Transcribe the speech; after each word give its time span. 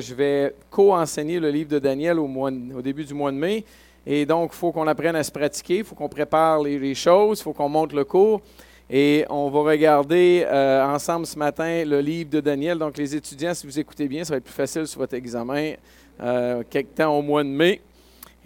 Je 0.00 0.14
vais 0.14 0.54
co-enseigner 0.70 1.40
le 1.40 1.50
livre 1.50 1.70
de 1.70 1.78
Daniel 1.78 2.18
au, 2.18 2.82
début 2.82 3.04
du 3.04 3.14
mois 3.14 3.30
de 3.30 3.36
mai. 3.36 3.64
Et 4.06 4.24
donc, 4.24 4.50
il 4.52 4.56
faut 4.56 4.72
qu'on 4.72 4.86
apprenne 4.86 5.16
à 5.16 5.22
se 5.22 5.32
pratiquer, 5.32 5.78
il 5.78 5.84
faut 5.84 5.94
qu'on 5.94 6.08
prépare 6.08 6.62
les, 6.62 6.94
choses, 6.94 7.40
il 7.40 7.42
faut 7.42 7.52
qu'on 7.52 7.68
monte 7.68 7.92
le 7.92 8.04
cours. 8.04 8.40
Et 8.88 9.24
on 9.28 9.50
va 9.50 9.60
regarder 9.60 10.46
euh, 10.46 10.84
ensemble 10.86 11.26
ce 11.26 11.38
matin 11.38 11.84
le 11.84 12.00
livre 12.00 12.30
de 12.30 12.40
Daniel. 12.40 12.78
Donc, 12.78 12.96
les 12.96 13.16
étudiants, 13.16 13.52
si 13.52 13.66
vous 13.66 13.78
écoutez 13.78 14.06
bien, 14.06 14.22
ça 14.22 14.34
va 14.34 14.36
être 14.36 14.44
plus 14.44 14.52
facile 14.52 14.86
sur 14.86 15.00
votre 15.00 15.14
examen 15.14 15.74
euh, 16.20 16.62
quelque 16.70 16.94
temps 16.94 17.18
au 17.18 17.22
mois 17.22 17.42
de 17.42 17.48
mai. 17.48 17.80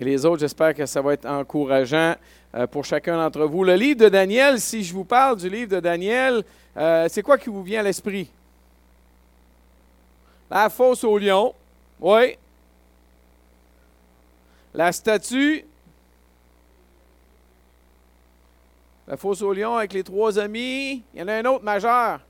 Et 0.00 0.04
les 0.04 0.24
autres, 0.24 0.40
j'espère 0.40 0.74
que 0.74 0.86
ça 0.86 1.02
va 1.02 1.12
être 1.12 1.26
encourageant 1.26 2.14
euh, 2.54 2.66
pour 2.66 2.84
chacun 2.84 3.16
d'entre 3.16 3.44
vous. 3.44 3.62
Le 3.62 3.74
livre 3.74 4.00
de 4.00 4.08
Daniel, 4.08 4.58
si 4.58 4.82
je 4.82 4.94
vous 4.94 5.04
parle 5.04 5.36
du 5.36 5.48
livre 5.48 5.70
de 5.70 5.80
Daniel, 5.80 6.42
euh, 6.76 7.06
c'est 7.08 7.22
quoi 7.22 7.36
qui 7.36 7.50
vous 7.50 7.62
vient 7.62 7.80
à 7.80 7.82
l'esprit? 7.82 8.30
La 10.50 10.68
fosse 10.68 11.04
au 11.04 11.16
lion. 11.16 11.54
Oui. 12.00 12.36
La 14.74 14.90
statue. 14.90 15.64
La 19.06 19.16
fosse 19.16 19.42
au 19.42 19.52
lion 19.52 19.76
avec 19.76 19.92
les 19.92 20.02
trois 20.02 20.38
amis. 20.38 21.02
Il 21.14 21.20
y 21.20 21.22
en 21.22 21.28
a 21.28 21.34
un 21.34 21.44
autre 21.44 21.64
majeur. 21.64 22.20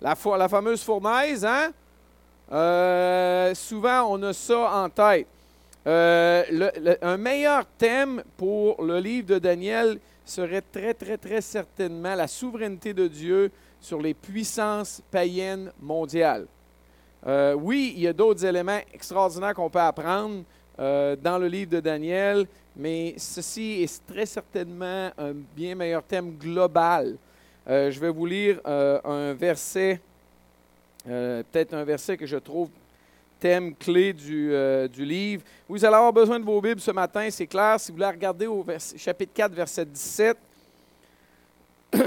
La, 0.00 0.14
fameuse 0.14 0.82
fournaise, 0.82 1.44
hein? 1.44 1.72
Euh, 2.52 3.54
souvent, 3.54 4.06
on 4.10 4.22
a 4.22 4.32
ça 4.32 4.84
en 4.84 4.88
tête. 4.90 5.26
Euh, 5.86 6.70
un 7.02 7.16
meilleur 7.16 7.66
thème 7.78 8.22
pour 8.36 8.82
le 8.82 8.98
livre 8.98 9.28
de 9.28 9.38
Daniel 9.38 9.98
serait 10.24 10.62
très, 10.62 10.94
très, 10.94 11.16
très 11.18 11.40
certainement 11.40 12.14
la 12.14 12.26
souveraineté 12.26 12.94
de 12.94 13.06
Dieu 13.06 13.50
sur 13.80 14.00
les 14.00 14.14
puissances 14.14 15.02
païennes 15.10 15.72
mondiales. 15.80 16.46
Euh, 17.26 17.54
oui, 17.54 17.94
il 17.96 18.02
y 18.02 18.08
a 18.08 18.12
d'autres 18.12 18.44
éléments 18.44 18.80
extraordinaires 18.92 19.54
qu'on 19.54 19.70
peut 19.70 19.80
apprendre 19.80 20.42
euh, 20.78 21.16
dans 21.16 21.38
le 21.38 21.46
livre 21.46 21.70
de 21.70 21.80
Daniel, 21.80 22.46
mais 22.76 23.14
ceci 23.16 23.82
est 23.82 24.06
très 24.06 24.26
certainement 24.26 25.10
un 25.16 25.32
bien 25.56 25.74
meilleur 25.74 26.02
thème 26.02 26.32
global. 26.32 27.16
Euh, 27.66 27.90
je 27.90 27.98
vais 27.98 28.10
vous 28.10 28.26
lire 28.26 28.60
un 28.66 29.32
verset, 29.32 30.00
peut-être 31.06 31.72
un 31.72 31.84
verset 31.84 32.18
que 32.18 32.26
je 32.26 32.36
trouve 32.36 32.68
thème 33.40 33.74
clé 33.74 34.12
du, 34.12 34.52
livre. 34.98 35.42
Vous 35.66 35.82
allez 35.82 35.94
avoir 35.94 36.12
besoin 36.12 36.38
de 36.38 36.44
vos 36.44 36.60
Bibles 36.60 36.80
ce 36.80 36.90
matin, 36.90 37.26
c'est 37.30 37.46
clair. 37.46 37.80
Si 37.80 37.90
vous 37.90 37.96
voulez 37.96 38.08
regarder 38.08 38.46
au 38.46 38.64
chapitre 38.96 39.32
4, 39.32 39.52
verset 39.52 39.86
17, 39.86 40.36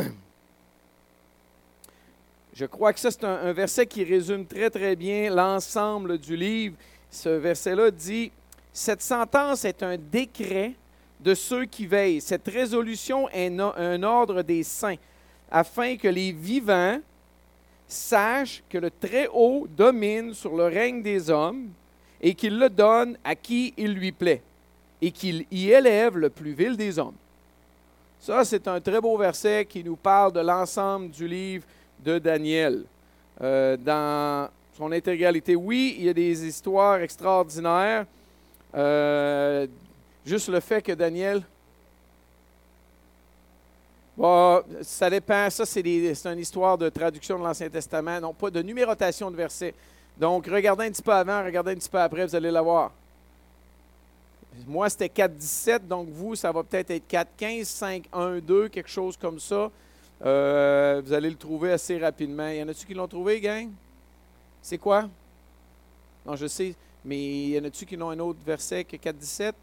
Je 2.58 2.66
crois 2.66 2.92
que 2.92 3.00
ça, 3.00 3.12
c'est 3.12 3.24
un, 3.24 3.54
verset 3.54 3.86
qui 3.86 4.04
résume 4.04 4.44
très, 4.44 4.72
très 4.72 4.96
bien 4.96 5.30
l'ensemble 5.30 6.18
du 6.18 6.36
livre. 6.36 6.76
Ce 7.12 7.30
verset-là 7.30 7.92
dit, 7.92 8.32
Cette 8.74 9.04
sentence 9.04 9.64
est 9.64 9.84
un 9.84 9.96
décret 9.96 10.74
de 11.20 11.36
ceux 11.36 11.66
qui 11.66 11.86
veillent. 11.86 12.20
Cette 12.20 12.48
résolution 12.48 13.30
est 13.30 13.56
un 13.60 14.02
ordre 14.02 14.42
des 14.42 14.64
saints, 14.64 14.96
afin 15.52 15.98
que 15.98 16.08
les 16.08 16.32
vivants 16.32 17.00
sachent 17.88 18.64
que 18.68 18.80
le 18.80 18.90
Très-Haut 18.90 19.68
domine 19.70 20.34
sur 20.34 20.56
le 20.56 20.64
règne 20.64 21.04
des 21.04 21.30
hommes 21.30 21.70
et 22.20 22.34
qu'il 22.34 22.58
le 22.58 22.72
donne 22.72 23.20
à 23.24 23.36
qui 23.36 23.76
il 23.78 23.94
lui 23.94 24.12
plaît 24.12 24.42
et 25.00 25.12
qu'il 25.12 25.46
y 25.52 25.70
élève 25.70 26.18
le 26.18 26.32
plus 26.32 26.54
vil 26.54 26.76
des 26.76 26.98
hommes. 26.98 27.14
Ça, 28.20 28.44
c'est 28.44 28.68
un 28.68 28.82
très 28.82 29.00
beau 29.00 29.16
verset 29.16 29.64
qui 29.70 29.84
nous 29.84 29.96
parle 29.96 30.34
de 30.34 30.40
l'ensemble 30.40 31.12
du 31.12 31.28
livre 31.28 31.64
de 32.04 32.20
Daniel. 32.20 32.84
Euh, 33.42 33.78
dans 33.78 34.50
son 34.76 34.92
intégralité, 34.92 35.56
oui, 35.56 35.96
il 35.98 36.06
y 36.06 36.10
a 36.10 36.14
des 36.14 36.46
histoires 36.46 37.00
extraordinaires. 37.02 38.06
Euh, 38.76 39.68
juste 40.26 40.50
le 40.50 40.60
fait 40.60 40.82
que 40.82 40.92
Daniel. 40.92 41.42
ça 44.82 45.10
dépend. 45.10 45.50
Ça, 45.50 45.66
c'est 45.66 45.82
une 45.82 46.40
histoire 46.40 46.78
de 46.78 46.90
traduction 46.90 47.38
de 47.38 47.44
l'Ancien 47.44 47.70
Testament, 47.70 48.20
non 48.20 48.34
pas 48.34 48.50
de 48.50 48.62
numérotation 48.62 49.30
de 49.32 49.36
versets. 49.36 49.74
Donc, 50.18 50.48
regardez 50.48 50.86
un 50.86 50.92
petit 50.92 51.04
peu 51.04 51.14
avant, 51.14 51.44
regardez 51.44 51.72
un 51.72 51.76
petit 51.76 51.90
peu 51.90 52.00
après, 52.00 52.26
vous 52.26 52.36
allez 52.36 52.50
la 52.50 52.62
voir. 52.62 52.92
Moi, 54.66 54.90
c'était 54.90 55.08
4.17, 55.08 55.88
donc 55.88 56.08
vous, 56.10 56.36
ça 56.36 56.52
va 56.52 56.64
peut-être 56.64 56.90
être 56.90 57.08
4.15, 57.08 58.08
5.1.2, 58.12 58.70
quelque 58.70 58.90
chose 58.90 59.16
comme 59.16 59.40
ça. 59.40 59.70
Euh, 60.26 61.02
vous 61.04 61.14
allez 61.14 61.30
le 61.30 61.36
trouver 61.36 61.72
assez 61.72 61.98
rapidement. 61.98 62.48
Y 62.48 62.64
en 62.64 62.68
a-tu 62.68 62.86
qui 62.86 62.94
l'ont 62.94 63.08
trouvé, 63.08 63.40
gang? 63.40 63.70
C'est 64.62 64.78
quoi? 64.78 65.10
Non, 66.26 66.36
je 66.36 66.48
sais, 66.48 66.76
mais 67.06 67.50
y 67.50 67.60
en 67.60 67.64
a-tu 67.64 67.86
qui 67.86 67.96
ont 67.98 68.10
un 68.10 68.20
autre 68.20 68.40
verset 68.46 68.84
que 68.84 68.98
4.17? 68.98 69.54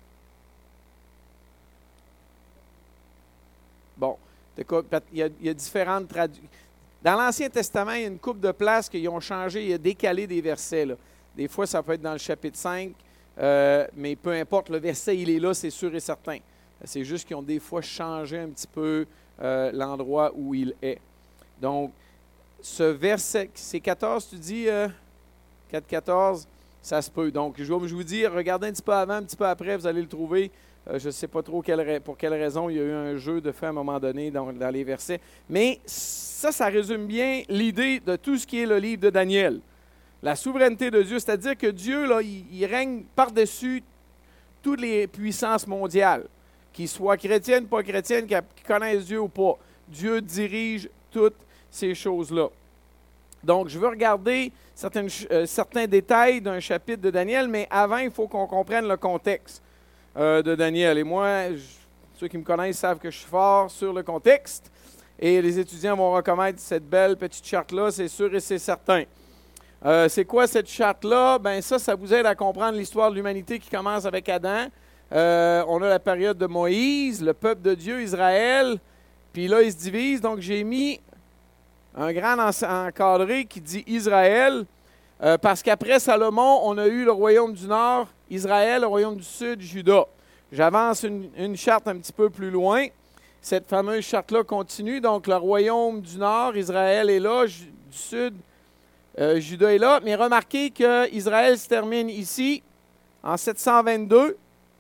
Bon, 3.97 4.17
il 4.57 5.31
y 5.43 5.49
a, 5.49 5.55
différentes 5.55 6.09
traductions. 6.09 6.49
Dans 7.03 7.17
l'Ancien 7.17 7.51
Testament, 7.51 7.93
il 7.93 8.01
y 8.01 8.05
a 8.05 8.09
une 8.09 8.19
coupe 8.19 8.41
de 8.41 8.51
places 8.51 8.89
qui 8.89 9.07
ont 9.09 9.21
changé, 9.21 9.67
il 9.67 9.73
a 9.75 9.79
décalé 9.79 10.27
des 10.27 10.41
versets. 10.41 10.89
Des 11.37 11.49
fois, 11.49 11.67
ça 11.67 11.83
peut 11.83 11.93
être 11.93 12.03
dans 12.03 12.13
le 12.13 12.19
chapitre 12.19 12.57
5, 12.57 12.93
euh, 13.39 13.87
mais 13.95 14.17
peu 14.17 14.33
importe, 14.33 14.71
le 14.71 14.79
verset, 14.79 15.19
il 15.19 15.29
est 15.29 15.39
là, 15.39 15.53
c'est 15.53 15.71
sûr 15.71 15.95
et 15.95 16.01
certain. 16.01 16.39
C'est 16.85 17.05
juste 17.05 17.27
qu'ils 17.27 17.37
ont 17.37 17.43
des 17.43 17.61
fois 17.61 17.83
changé 17.83 18.39
un 18.39 18.49
petit 18.49 18.67
peu 18.67 19.07
euh, 19.43 19.71
l'endroit 19.73 20.33
où 20.35 20.55
il 20.55 20.75
est. 20.83 20.99
Donc, 21.61 21.93
ce 22.63 22.83
verset, 22.85 23.51
c'est 23.55 23.81
14, 23.81 24.29
tu 24.31 24.37
dis, 24.37 24.69
euh, 24.69 24.89
4-14, 25.73 26.47
ça 26.81 27.03
se 27.03 27.11
peut. 27.11 27.31
Donc, 27.31 27.57
je, 27.59 27.65
je 27.65 27.73
vous 27.95 28.05
dis, 28.05 28.27
regardez 28.27 28.69
un 28.69 28.73
petit 28.73 28.83
peu 28.83 28.93
avant, 28.93 29.15
un 29.15 29.23
petit 29.23 29.37
peu 29.37 29.47
après, 29.47 29.77
vous 29.77 29.87
allez 29.87 30.03
le 30.03 30.09
trouver. 30.09 30.51
Euh, 30.89 30.99
je 30.99 31.07
ne 31.07 31.11
sais 31.11 31.27
pas 31.27 31.43
trop 31.43 31.63
pour 32.05 32.17
quelle 32.17 32.35
raison 32.35 32.69
il 32.69 32.77
y 32.77 32.81
a 32.81 32.83
eu 32.83 32.93
un 32.93 33.17
jeu 33.17 33.41
de 33.41 33.53
fait 33.53 33.67
à 33.67 33.71
un 33.71 33.73
moment 33.73 33.99
donné 33.99 34.31
dans, 34.31 34.53
dans 34.53 34.71
les 34.71 34.85
versets. 34.85 35.21
Mais 35.49 35.81
ça, 35.87 36.53
ça 36.53 36.67
résume 36.67 37.07
bien 37.07 37.43
l'idée 37.49 38.01
de 38.01 38.17
tout 38.17 38.37
ce 38.37 38.47
qui 38.47 38.61
est 38.61 38.67
le 38.67 38.79
livre 38.79 39.03
de 39.03 39.11
Daniel. 39.11 39.61
La 40.23 40.37
souveraineté 40.37 40.91
de 40.91 41.03
Dieu, 41.03 41.19
c'est-à-dire 41.19 41.57
que 41.57 41.67
Dieu, 41.67 42.07
là, 42.07 42.21
il 42.23 42.65
règne 42.67 43.03
par-dessus 43.15 43.83
toutes 44.63 44.81
les 44.81 45.07
puissances 45.07 45.67
mondiales 45.67 46.25
qu'ils 46.75 46.89
soient 46.89 47.17
chrétiennes, 47.17 47.67
pas 47.67 47.83
chrétiennes, 47.83 48.27
qui 48.27 48.63
connaissent 48.67 49.07
Dieu 49.07 49.21
ou 49.21 49.29
pas. 49.29 49.57
Dieu 49.89 50.21
dirige 50.21 50.91
toutes 51.11 51.37
ces 51.71 51.95
choses-là. 51.95 52.49
Donc, 53.43 53.69
je 53.69 53.79
veux 53.79 53.89
regarder 53.89 54.53
euh, 54.83 55.47
certains 55.47 55.87
détails 55.87 56.41
d'un 56.41 56.61
chapitre 56.61 57.01
de 57.01 57.11
Daniel, 57.11 57.49
mais 57.49 57.67
avant, 57.71 57.99
il 57.99 58.11
faut 58.11 58.27
qu'on 58.27 58.47
comprenne 58.47 58.89
le 58.89 58.97
contexte 58.97 59.63
euh, 60.17 60.43
de 60.43 60.55
Daniel. 60.55 60.99
Et 60.99 61.05
moi, 61.05 61.47
ceux 62.19 62.29
qui 62.29 62.39
me 62.39 62.43
connaissent 62.43 62.79
savent 62.79 62.99
que 62.99 63.11
je 63.11 63.19
suis 63.19 63.29
fort 63.29 63.71
sur 63.71 63.93
le 63.93 64.03
contexte. 64.03 64.71
Et 65.19 65.41
les 65.41 65.59
étudiants 65.59 65.97
vont 65.97 66.13
reconnaître 66.13 66.59
cette 66.59 66.89
belle 66.89 67.17
petite 67.17 67.47
charte-là, 67.47 67.91
c'est 67.91 68.09
sûr 68.09 68.35
et 68.35 68.41
c'est 68.41 68.59
certain. 68.59 69.05
Euh, 69.85 70.09
c'est 70.09 70.25
quoi 70.25 70.47
cette 70.47 70.69
charte-là? 70.69 71.39
Ben 71.39 71.61
ça, 71.61 71.79
ça 71.79 71.95
vous 71.95 72.13
aide 72.13 72.27
à 72.27 72.35
comprendre 72.35 72.79
l'histoire 72.79 73.11
de 73.11 73.17
l'humanité 73.17 73.59
qui 73.59 73.69
commence 73.69 74.07
avec 74.07 74.29
Adam, 74.29 74.67
euh, 75.15 75.65
on 75.69 75.81
a 75.81 75.89
la 75.89 76.01
période 76.01 76.37
de 76.37 76.47
Moïse, 76.47 77.23
le 77.23 77.35
peuple 77.35 77.63
de 77.63 77.75
Dieu, 77.75 78.03
Israël. 78.03 78.79
Puis 79.33 79.47
là, 79.47 79.63
ils 79.63 79.71
se 79.71 79.77
divisent. 79.77 80.21
Donc, 80.21 80.41
j'ai 80.41 80.65
mis 80.65 81.01
un 81.97 82.13
grand 82.13 82.37
encadré 82.39 83.45
qui 83.45 83.61
dit 83.61 83.85
Israël. 83.87 84.65
Euh, 85.23 85.39
parce 85.39 85.63
qu'après 85.63 86.01
Salomon, 86.01 86.61
on 86.65 86.77
a 86.79 86.87
eu 86.87 87.05
le 87.05 87.13
royaume 87.13 87.53
du 87.53 87.67
Nord, 87.69 88.09
Israël, 88.29 88.81
le 88.81 88.89
royaume 88.89 89.17
du 89.17 89.23
Sud, 89.23 89.61
Juda. 89.61 90.05
J'avance 90.51 91.05
une, 91.05 91.57
charte 91.57 91.87
un 91.87 91.97
petit 91.97 92.13
peu 92.13 92.29
plus 92.29 92.51
loin. 92.51 92.87
Cette 93.41 93.69
fameuse 93.69 94.05
charte-là 94.05 94.43
continue. 94.43 95.01
Donc, 95.01 95.29
le 95.29 95.37
royaume 95.37 96.01
du 96.01 96.19
Nord, 96.19 96.57
Israël 96.57 97.09
est 97.09 97.21
là, 97.21 97.47
du 97.47 97.97
Sud, 97.97 98.35
euh, 99.21 99.39
Juda 99.39 99.73
est 99.73 99.79
là. 99.79 100.01
Mais 100.03 100.17
remarquez 100.17 100.71
que 100.71 101.09
Israël 101.13 101.57
se 101.57 101.69
termine 101.69 102.11
ici, 102.11 102.65
en 103.23 103.37
722 103.37 104.37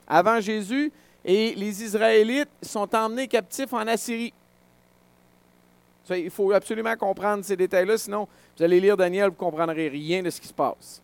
avant 0.06 0.41
Jésus, 0.41 0.93
et 1.25 1.55
les 1.55 1.83
Israélites 1.83 2.51
sont 2.62 2.95
emmenés 2.95 3.29
captifs 3.29 3.73
en 3.73 3.87
Assyrie. 3.87 4.33
il 6.11 6.31
faut 6.31 6.53
absolument 6.53 6.97
comprendre 6.97 7.45
ces 7.45 7.56
détails-là, 7.56 7.97
sinon 7.97 8.29
vous 8.56 8.62
allez 8.62 8.81
lire 8.81 8.97
Daniel, 8.97 9.27
vous 9.27 9.33
ne 9.33 9.51
comprendrez 9.51 9.89
rien 9.89 10.23
de 10.23 10.31
ce 10.31 10.41
qui 10.41 10.49
se 10.49 10.53
passe. 10.53 11.01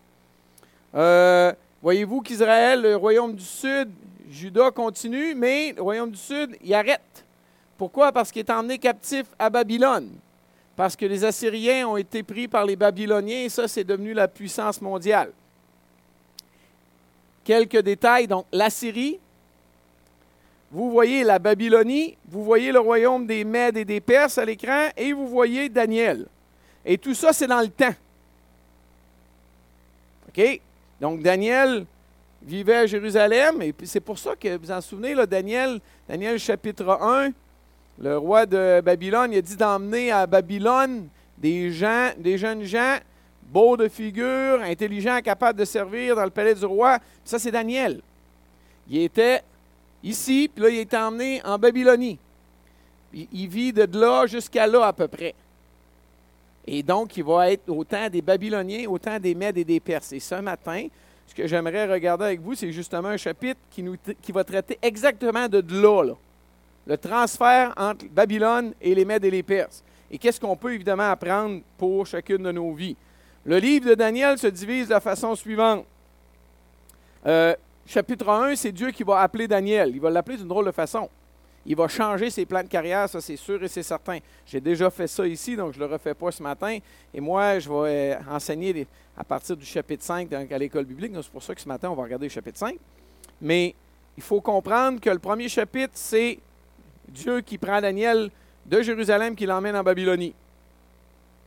Euh, 0.93 1.53
voyez-vous 1.81 2.21
qu'Israël, 2.21 2.81
le 2.81 2.95
royaume 2.95 3.33
du 3.33 3.43
Sud, 3.43 3.89
Juda 4.29 4.71
continue, 4.71 5.35
mais 5.35 5.73
le 5.73 5.81
royaume 5.81 6.11
du 6.11 6.19
Sud, 6.19 6.55
il 6.63 6.73
arrête. 6.73 7.25
Pourquoi? 7.77 8.11
Parce 8.11 8.31
qu'il 8.31 8.41
est 8.41 8.49
emmené 8.51 8.77
captif 8.77 9.25
à 9.39 9.49
Babylone. 9.49 10.09
Parce 10.75 10.95
que 10.95 11.05
les 11.05 11.25
Assyriens 11.25 11.87
ont 11.87 11.97
été 11.97 12.23
pris 12.23 12.47
par 12.47 12.65
les 12.65 12.75
Babyloniens 12.75 13.45
et 13.45 13.49
ça, 13.49 13.67
c'est 13.67 13.83
devenu 13.83 14.13
la 14.13 14.27
puissance 14.27 14.81
mondiale. 14.81 15.31
Quelques 17.43 17.79
détails. 17.79 18.27
Donc, 18.27 18.45
la 18.51 18.69
Syrie, 18.69 19.19
vous 20.71 20.89
voyez 20.91 21.23
la 21.23 21.39
Babylonie, 21.39 22.17
vous 22.29 22.43
voyez 22.43 22.71
le 22.71 22.79
royaume 22.79 23.27
des 23.27 23.43
Mèdes 23.43 23.77
et 23.77 23.85
des 23.85 23.99
Perses 23.99 24.37
à 24.37 24.45
l'écran, 24.45 24.89
et 24.95 25.11
vous 25.11 25.27
voyez 25.27 25.67
Daniel. 25.67 26.25
Et 26.85 26.97
tout 26.97 27.13
ça, 27.13 27.33
c'est 27.33 27.47
dans 27.47 27.61
le 27.61 27.67
temps. 27.67 27.93
OK? 30.29 30.61
Donc, 30.99 31.21
Daniel 31.21 31.85
vivait 32.41 32.77
à 32.77 32.85
Jérusalem, 32.85 33.61
et 33.61 33.73
c'est 33.83 33.99
pour 33.99 34.17
ça 34.17 34.35
que, 34.35 34.55
vous 34.55 34.63
vous 34.63 34.71
en 34.71 34.81
souvenez, 34.81 35.13
Daniel, 35.27 35.79
Daniel 36.07 36.39
chapitre 36.39 36.87
1, 36.89 37.31
le 37.99 38.17
roi 38.17 38.45
de 38.45 38.81
Babylone, 38.81 39.33
il 39.33 39.37
a 39.37 39.41
dit 39.41 39.55
d'emmener 39.55 40.11
à 40.11 40.25
Babylone 40.25 41.07
des 41.37 41.71
gens, 41.71 42.11
des 42.17 42.37
jeunes 42.37 42.63
gens, 42.63 42.97
beaux 43.51 43.75
de 43.75 43.87
figure, 43.87 44.61
intelligents, 44.61 45.19
capables 45.21 45.59
de 45.59 45.65
servir 45.65 46.15
dans 46.15 46.23
le 46.23 46.29
palais 46.29 46.55
du 46.55 46.65
roi. 46.65 46.99
Ça, 47.25 47.37
c'est 47.37 47.51
Daniel. 47.51 48.01
Il 48.89 49.01
était 49.01 49.41
ici, 50.03 50.49
puis 50.53 50.63
là, 50.63 50.69
il 50.69 50.79
est 50.79 50.93
emmené 50.93 51.41
en 51.43 51.57
Babylonie. 51.57 52.17
Il, 53.13 53.47
vit 53.49 53.73
de 53.73 53.87
là 53.97 54.25
jusqu'à 54.25 54.65
là 54.65 54.85
à 54.85 54.93
peu 54.93 55.07
près. 55.07 55.35
Et 56.65 56.81
donc, 56.81 57.17
il 57.17 57.23
va 57.23 57.51
être 57.51 57.69
autant 57.69 58.09
des 58.09 58.21
Babyloniens, 58.21 58.87
autant 58.87 59.19
des 59.19 59.35
Mèdes 59.35 59.57
et 59.57 59.65
des 59.65 59.81
Perses. 59.81 60.13
Et 60.13 60.19
ce 60.21 60.35
matin, 60.35 60.87
ce 61.27 61.35
que 61.35 61.45
j'aimerais 61.45 61.91
regarder 61.91 62.25
avec 62.25 62.39
vous, 62.39 62.55
c'est 62.55 62.71
justement 62.71 63.09
un 63.09 63.17
chapitre 63.17 63.59
qui 63.69 64.31
va 64.31 64.43
traiter 64.45 64.79
exactement 64.81 65.49
de 65.49 65.61
là, 65.81 66.03
là, 66.03 66.13
le 66.87 66.97
transfert 66.97 67.73
entre 67.75 68.05
Babylone 68.05 68.73
et 68.81 68.95
les 68.95 69.03
Mèdes 69.03 69.25
et 69.25 69.31
les 69.31 69.43
Perses. 69.43 69.83
Et 70.09 70.17
qu'est-ce 70.17 70.39
qu'on 70.39 70.55
peut 70.55 70.73
évidemment 70.73 71.09
apprendre 71.09 71.61
pour 71.77 72.05
chacune 72.05 72.43
de 72.43 72.51
nos 72.51 72.73
vies? 72.73 72.95
Le 73.43 73.57
livre 73.57 73.89
de 73.89 73.95
Daniel 73.95 74.37
se 74.37 74.47
divise 74.47 74.87
de 74.87 74.93
la 74.93 74.99
façon 74.99 75.35
suivante. 75.35 75.85
Euh, 77.25 77.55
chapitre 77.87 78.29
1, 78.29 78.55
c'est 78.55 78.71
Dieu 78.71 78.91
qui 78.91 79.03
va 79.03 79.21
appeler 79.21 79.47
Daniel. 79.47 79.91
Il 79.95 79.99
va 79.99 80.11
l'appeler 80.11 80.37
d'une 80.37 80.47
drôle 80.47 80.65
de 80.65 80.71
façon. 80.71 81.09
Il 81.65 81.75
va 81.75 81.87
changer 81.87 82.29
ses 82.29 82.45
plans 82.45 82.63
de 82.63 82.67
carrière, 82.67 83.07
ça 83.07 83.21
c'est 83.21 83.35
sûr 83.35 83.63
et 83.63 83.67
c'est 83.67 83.83
certain. 83.83 84.17
J'ai 84.45 84.59
déjà 84.59 84.89
fait 84.89 85.07
ça 85.07 85.27
ici, 85.27 85.55
donc 85.55 85.73
je 85.73 85.79
ne 85.79 85.85
le 85.85 85.93
refais 85.93 86.13
pas 86.13 86.31
ce 86.31 86.41
matin. 86.41 86.77
Et 87.13 87.19
moi, 87.19 87.59
je 87.59 87.69
vais 87.69 88.15
euh, 88.15 88.15
enseigner 88.29 88.87
à 89.17 89.23
partir 89.23 89.57
du 89.57 89.65
chapitre 89.65 90.03
5 90.03 90.31
à 90.33 90.57
l'école 90.57 90.85
biblique. 90.85 91.11
C'est 91.15 91.31
pour 91.31 91.43
ça 91.43 91.55
que 91.55 91.61
ce 91.61 91.67
matin, 91.67 91.89
on 91.89 91.95
va 91.95 92.03
regarder 92.03 92.27
le 92.27 92.31
chapitre 92.31 92.59
5. 92.59 92.77
Mais 93.41 93.75
il 94.17 94.23
faut 94.23 94.41
comprendre 94.41 94.99
que 94.99 95.09
le 95.09 95.19
premier 95.19 95.49
chapitre, 95.49 95.93
c'est 95.95 96.39
Dieu 97.07 97.41
qui 97.41 97.57
prend 97.57 97.81
Daniel 97.81 98.29
de 98.65 98.81
Jérusalem, 98.81 99.35
qui 99.35 99.45
l'emmène 99.45 99.75
en 99.75 99.83
Babylonie, 99.83 100.33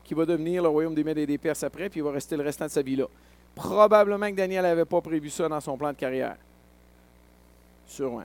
qui 0.05 0.15
va 0.15 0.27
devenir 0.27 0.62
le 0.62 0.69
royaume 0.69 0.95
des 0.95 1.03
Mèdes 1.03 1.19
et 1.19 1.27
des 1.27 1.39
Perses 1.39 1.62
après, 1.62 1.89
puis 1.89 2.01
il 2.01 2.03
va 2.03 2.12
rester 2.12 2.37
le 2.37 2.43
restant 2.43 2.67
de 2.67 2.71
sa 2.71 2.83
vie 2.83 2.97
là. 2.97 3.06
Probablement 3.55 4.29
que 4.31 4.37
Daniel 4.37 4.62
n'avait 4.62 4.85
pas 4.85 5.01
prévu 5.01 5.31
ça 5.31 5.49
dans 5.49 5.61
son 5.61 5.77
plan 5.77 5.91
de 5.91 5.97
carrière. 5.97 6.37
Sûrement. 7.87 8.25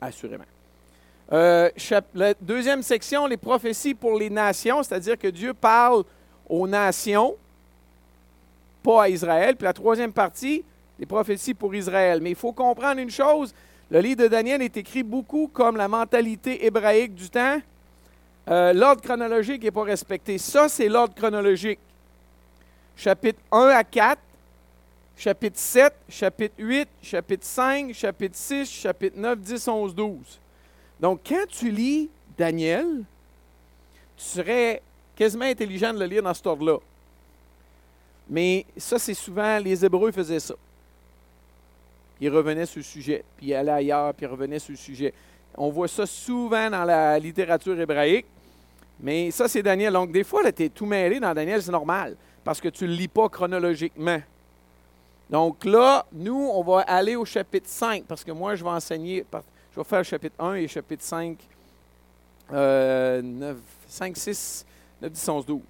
Assurément. 0.00 0.44
Euh, 1.32 1.70
la 2.14 2.34
deuxième 2.34 2.82
section, 2.82 3.26
les 3.26 3.36
prophéties 3.36 3.94
pour 3.94 4.18
les 4.18 4.30
nations, 4.30 4.82
c'est-à-dire 4.82 5.18
que 5.18 5.28
Dieu 5.28 5.54
parle 5.54 6.04
aux 6.48 6.66
nations, 6.66 7.36
pas 8.82 9.04
à 9.04 9.08
Israël. 9.08 9.54
Puis 9.56 9.64
la 9.64 9.72
troisième 9.72 10.12
partie, 10.12 10.64
les 10.98 11.06
prophéties 11.06 11.54
pour 11.54 11.74
Israël. 11.74 12.20
Mais 12.20 12.30
il 12.30 12.36
faut 12.36 12.52
comprendre 12.52 13.00
une 13.00 13.10
chose, 13.10 13.54
le 13.90 14.00
livre 14.00 14.22
de 14.22 14.28
Daniel 14.28 14.62
est 14.62 14.76
écrit 14.76 15.02
beaucoup 15.02 15.48
comme 15.52 15.76
la 15.76 15.88
mentalité 15.88 16.64
hébraïque 16.64 17.14
du 17.14 17.28
temps. 17.28 17.60
Euh, 18.48 18.72
l'ordre 18.72 19.02
chronologique 19.02 19.62
n'est 19.62 19.70
pas 19.70 19.84
respecté. 19.84 20.38
Ça, 20.38 20.68
c'est 20.68 20.88
l'ordre 20.88 21.14
chronologique. 21.14 21.78
Chapitre 22.96 23.38
1 23.50 23.68
à 23.68 23.84
4, 23.84 24.20
chapitre 25.16 25.58
7, 25.58 25.94
chapitre 26.08 26.54
8, 26.58 26.88
chapitre 27.02 27.44
5, 27.44 27.94
chapitre 27.94 28.36
6, 28.36 28.70
chapitre 28.70 29.18
9, 29.18 29.38
10, 29.38 29.68
11, 29.68 29.94
12. 29.94 30.16
Donc, 31.00 31.20
quand 31.26 31.46
tu 31.48 31.70
lis 31.70 32.10
Daniel, 32.36 33.04
tu 34.16 34.24
serais 34.24 34.82
quasiment 35.16 35.44
intelligent 35.44 35.92
de 35.92 36.00
le 36.00 36.06
lire 36.06 36.22
dans 36.22 36.34
cet 36.34 36.46
ordre-là. 36.46 36.78
Mais 38.28 38.64
ça, 38.76 38.98
c'est 38.98 39.14
souvent, 39.14 39.58
les 39.58 39.84
Hébreux 39.84 40.12
faisaient 40.12 40.40
ça. 40.40 40.54
Ils 42.20 42.30
revenaient 42.30 42.66
sur 42.66 42.78
le 42.78 42.84
sujet, 42.84 43.24
puis 43.36 43.48
ils 43.48 43.54
allaient 43.54 43.72
ailleurs, 43.72 44.14
puis 44.14 44.26
ils 44.26 44.28
revenaient 44.28 44.58
sur 44.58 44.72
le 44.72 44.78
sujet. 44.78 45.12
On 45.56 45.70
voit 45.70 45.88
ça 45.88 46.06
souvent 46.06 46.70
dans 46.70 46.84
la 46.84 47.18
littérature 47.18 47.78
hébraïque. 47.78 48.26
Mais 49.00 49.30
ça, 49.30 49.48
c'est 49.48 49.62
Daniel. 49.62 49.92
Donc, 49.92 50.12
des 50.12 50.24
fois, 50.24 50.50
tu 50.52 50.64
es 50.64 50.68
tout 50.68 50.86
mêlé 50.86 51.18
dans 51.18 51.34
Daniel, 51.34 51.62
c'est 51.62 51.72
normal, 51.72 52.16
parce 52.44 52.60
que 52.60 52.68
tu 52.68 52.84
ne 52.84 52.90
le 52.90 52.94
lis 52.94 53.08
pas 53.08 53.28
chronologiquement. 53.28 54.20
Donc 55.28 55.64
là, 55.64 56.04
nous, 56.12 56.50
on 56.52 56.62
va 56.62 56.80
aller 56.80 57.16
au 57.16 57.24
chapitre 57.24 57.68
5, 57.68 58.04
parce 58.04 58.22
que 58.22 58.32
moi, 58.32 58.54
je 58.54 58.62
vais 58.62 58.70
enseigner, 58.70 59.24
je 59.72 59.80
vais 59.80 59.84
faire 59.84 59.98
le 59.98 60.04
chapitre 60.04 60.34
1 60.38 60.54
et 60.54 60.68
chapitre 60.68 61.02
5, 61.02 61.38
5, 62.50 64.16
6, 64.16 64.66
9, 65.00 65.10
10, 65.10 65.28
11, 65.28 65.46
12. 65.46 65.60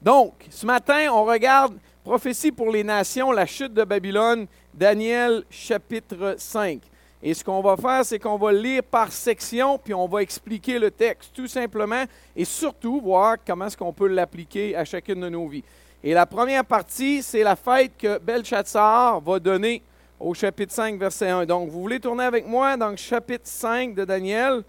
Donc, 0.00 0.34
ce 0.48 0.64
matin, 0.64 1.08
on 1.12 1.24
regarde 1.24 1.74
Prophétie 2.04 2.52
pour 2.52 2.70
les 2.70 2.84
nations, 2.84 3.32
la 3.32 3.44
chute 3.44 3.74
de 3.74 3.84
Babylone, 3.84 4.46
Daniel 4.72 5.42
chapitre 5.50 6.36
5. 6.38 6.80
Et 7.22 7.34
ce 7.34 7.42
qu'on 7.42 7.60
va 7.60 7.76
faire, 7.76 8.04
c'est 8.04 8.18
qu'on 8.18 8.36
va 8.36 8.52
lire 8.52 8.82
par 8.82 9.10
section, 9.10 9.76
puis 9.76 9.92
on 9.92 10.06
va 10.06 10.22
expliquer 10.22 10.78
le 10.78 10.90
texte, 10.90 11.32
tout 11.34 11.48
simplement, 11.48 12.04
et 12.36 12.44
surtout 12.44 13.00
voir 13.00 13.36
comment 13.44 13.66
est-ce 13.66 13.76
qu'on 13.76 13.92
peut 13.92 14.06
l'appliquer 14.06 14.76
à 14.76 14.84
chacune 14.84 15.20
de 15.20 15.28
nos 15.28 15.48
vies. 15.48 15.64
Et 16.02 16.14
la 16.14 16.26
première 16.26 16.64
partie, 16.64 17.22
c'est 17.22 17.42
la 17.42 17.56
fête 17.56 17.92
que 17.98 18.18
Belshazzar 18.18 19.20
va 19.20 19.38
donner 19.40 19.82
au 20.20 20.32
chapitre 20.32 20.72
5, 20.72 20.98
verset 20.98 21.28
1. 21.28 21.44
Donc, 21.46 21.68
vous 21.68 21.80
voulez 21.80 21.98
tourner 21.98 22.24
avec 22.24 22.46
moi 22.46 22.76
dans 22.76 22.90
le 22.90 22.96
chapitre 22.96 23.46
5 23.46 23.94
de 23.94 24.04
Daniel, 24.04 24.62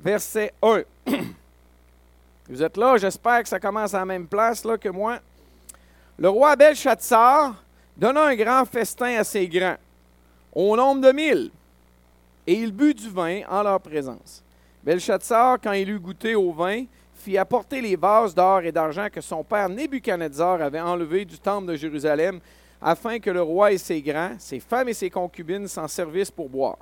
verset 0.00 0.52
1. 0.62 0.82
Vous 2.48 2.62
êtes 2.62 2.76
là, 2.78 2.96
j'espère 2.96 3.42
que 3.42 3.48
ça 3.48 3.60
commence 3.60 3.92
à 3.92 3.98
la 3.98 4.04
même 4.06 4.26
place 4.26 4.64
là, 4.64 4.78
que 4.78 4.88
moi. 4.88 5.18
Le 6.18 6.30
roi 6.30 6.56
Belshazzar 6.56 7.54
donna 7.96 8.24
un 8.24 8.34
grand 8.34 8.64
festin 8.64 9.18
à 9.18 9.24
ses 9.24 9.46
grands, 9.46 9.76
au 10.52 10.76
nombre 10.76 11.00
de 11.00 11.12
mille, 11.12 11.50
et 12.46 12.54
il 12.54 12.72
but 12.72 12.96
du 12.96 13.08
vin 13.08 13.42
en 13.48 13.62
leur 13.62 13.80
présence. 13.80 14.42
Belshazzar, 14.82 15.58
quand 15.62 15.72
il 15.72 15.90
eut 15.90 15.98
goûté 15.98 16.34
au 16.34 16.52
vin, 16.52 16.84
fit 17.14 17.36
apporter 17.36 17.80
les 17.80 17.96
vases 17.96 18.34
d'or 18.34 18.62
et 18.62 18.72
d'argent 18.72 19.08
que 19.12 19.20
son 19.20 19.42
père 19.44 19.68
Nebuchadnezzar 19.68 20.62
avait 20.62 20.80
enlevés 20.80 21.24
du 21.24 21.38
temple 21.38 21.66
de 21.66 21.76
Jérusalem, 21.76 22.40
afin 22.80 23.18
que 23.18 23.30
le 23.30 23.42
roi 23.42 23.72
et 23.72 23.78
ses 23.78 24.00
grands, 24.00 24.36
ses 24.38 24.60
femmes 24.60 24.88
et 24.88 24.94
ses 24.94 25.10
concubines 25.10 25.66
s'en 25.66 25.88
servissent 25.88 26.30
pour 26.30 26.48
boire. 26.48 26.78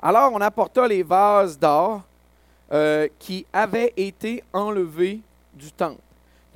Alors 0.00 0.32
on 0.32 0.40
apporta 0.40 0.88
les 0.88 1.02
vases 1.02 1.58
d'or 1.58 2.02
euh, 2.72 3.06
qui 3.18 3.46
avaient 3.52 3.92
été 3.96 4.42
enlevés 4.52 5.20
du 5.54 5.70
temple, 5.70 6.00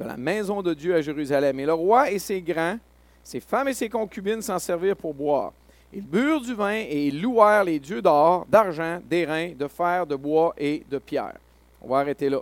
de 0.00 0.04
la 0.04 0.16
maison 0.16 0.62
de 0.62 0.74
Dieu 0.74 0.94
à 0.94 1.02
Jérusalem. 1.02 1.60
Et 1.60 1.66
le 1.66 1.74
roi 1.74 2.10
et 2.10 2.18
ses 2.18 2.40
grands, 2.40 2.78
ses 3.22 3.40
femmes 3.40 3.68
et 3.68 3.74
ses 3.74 3.88
concubines 3.88 4.42
s'en 4.42 4.58
servirent 4.58 4.96
pour 4.96 5.14
boire. 5.14 5.52
Ils 5.92 6.02
burent 6.02 6.40
du 6.40 6.54
vin 6.54 6.74
et 6.74 7.06
ils 7.06 7.20
louèrent 7.20 7.64
les 7.64 7.78
dieux 7.78 8.02
d'or, 8.02 8.46
d'argent, 8.48 9.00
d'airain, 9.08 9.52
de 9.52 9.68
fer, 9.68 10.06
de 10.06 10.16
bois 10.16 10.54
et 10.58 10.84
de 10.90 10.98
pierre. 10.98 11.36
On 11.80 11.88
va 11.88 11.98
arrêter 11.98 12.28
là. 12.28 12.40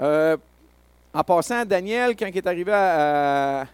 Euh, 0.00 0.36
en 1.12 1.24
passant, 1.24 1.64
Daniel, 1.64 2.14
quand 2.14 2.26
il 2.26 2.36
est 2.36 2.46
arrivé 2.46 2.72
à, 2.72 3.66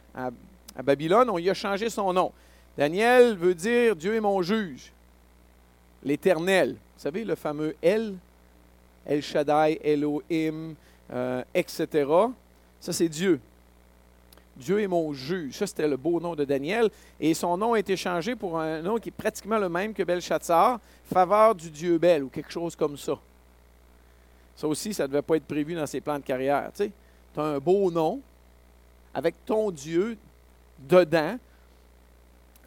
Babylone, 0.83 1.29
on 1.31 1.37
lui 1.37 1.51
a 1.51 1.55
changé 1.55 1.91
son 1.91 2.13
nom. 2.13 2.33
Daniel 2.77 3.37
veut 3.37 3.55
dire 3.55 3.95
Dieu 3.95 4.15
est 4.15 4.21
mon 4.21 4.41
juge, 4.43 4.93
l'Éternel. 6.03 6.71
Vous 6.73 7.03
savez, 7.03 7.25
le 7.25 7.35
fameux 7.35 7.77
El, 7.83 8.15
El 9.07 9.23
Shaddai, 9.23 9.81
Elohim, 9.85 10.75
euh, 11.13 11.43
etc. 11.55 12.09
Ça, 12.81 12.93
c'est 12.93 13.09
Dieu. 13.09 13.41
Dieu 14.57 14.81
est 14.81 14.87
mon 14.87 15.13
juge. 15.13 15.55
Ça, 15.55 15.67
c'était 15.67 15.89
le 15.89 15.97
beau 15.97 16.21
nom 16.21 16.35
de 16.35 16.45
Daniel. 16.45 16.91
Et 17.21 17.35
son 17.35 17.57
nom 17.57 17.75
a 17.75 17.79
été 17.79 17.97
changé 17.97 18.37
pour 18.37 18.59
un 18.59 18.83
nom 18.83 18.99
qui 18.99 19.09
est 19.09 19.13
pratiquement 19.13 19.59
le 19.59 19.69
même 19.69 19.93
que 19.93 20.03
Belshazzar, 20.03 20.79
faveur 21.13 21.55
du 21.55 21.71
Dieu 21.71 21.99
Bel, 21.99 22.25
ou 22.25 22.29
quelque 22.29 22.53
chose 22.53 22.77
comme 22.77 22.97
ça. 22.97 23.19
Ça 24.57 24.69
aussi, 24.69 24.95
ça 24.95 25.05
ne 25.05 25.09
devait 25.09 25.23
pas 25.23 25.37
être 25.37 25.47
prévu 25.47 25.75
dans 25.75 25.87
ses 25.87 26.01
plans 26.01 26.19
de 26.19 26.25
carrière. 26.25 26.71
Tu 26.75 26.91
as 27.37 27.43
un 27.43 27.59
beau 27.59 27.91
nom 27.91 28.21
avec 29.13 29.35
ton 29.45 29.71
Dieu 29.71 30.17
dedans. 30.79 31.39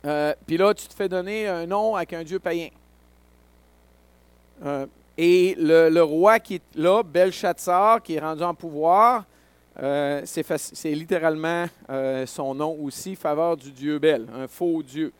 Euh, 0.05 0.33
puis 0.45 0.57
là, 0.57 0.73
tu 0.73 0.87
te 0.87 0.93
fais 0.93 1.09
donner 1.09 1.47
un 1.47 1.65
nom 1.65 1.95
avec 1.95 2.13
un 2.13 2.23
Dieu 2.23 2.39
païen. 2.39 2.69
Euh, 4.65 4.85
et 5.17 5.55
le, 5.57 6.01
roi 6.01 6.39
qui 6.39 6.55
est 6.55 6.63
là, 6.75 7.01
Belshazzar, 7.03 8.01
qui 8.03 8.15
est 8.15 8.19
rendu 8.19 8.43
en 8.43 8.53
pouvoir, 8.53 9.25
euh, 9.79 10.21
c'est 10.25 10.91
littéralement 10.91 11.65
son 12.25 12.55
nom 12.55 12.77
aussi, 12.81 13.15
faveur 13.15 13.57
du 13.57 13.71
Dieu 13.71 13.99
Bel, 13.99 14.27
un 14.33 14.47
faux 14.47 14.81
Dieu. 14.83 15.11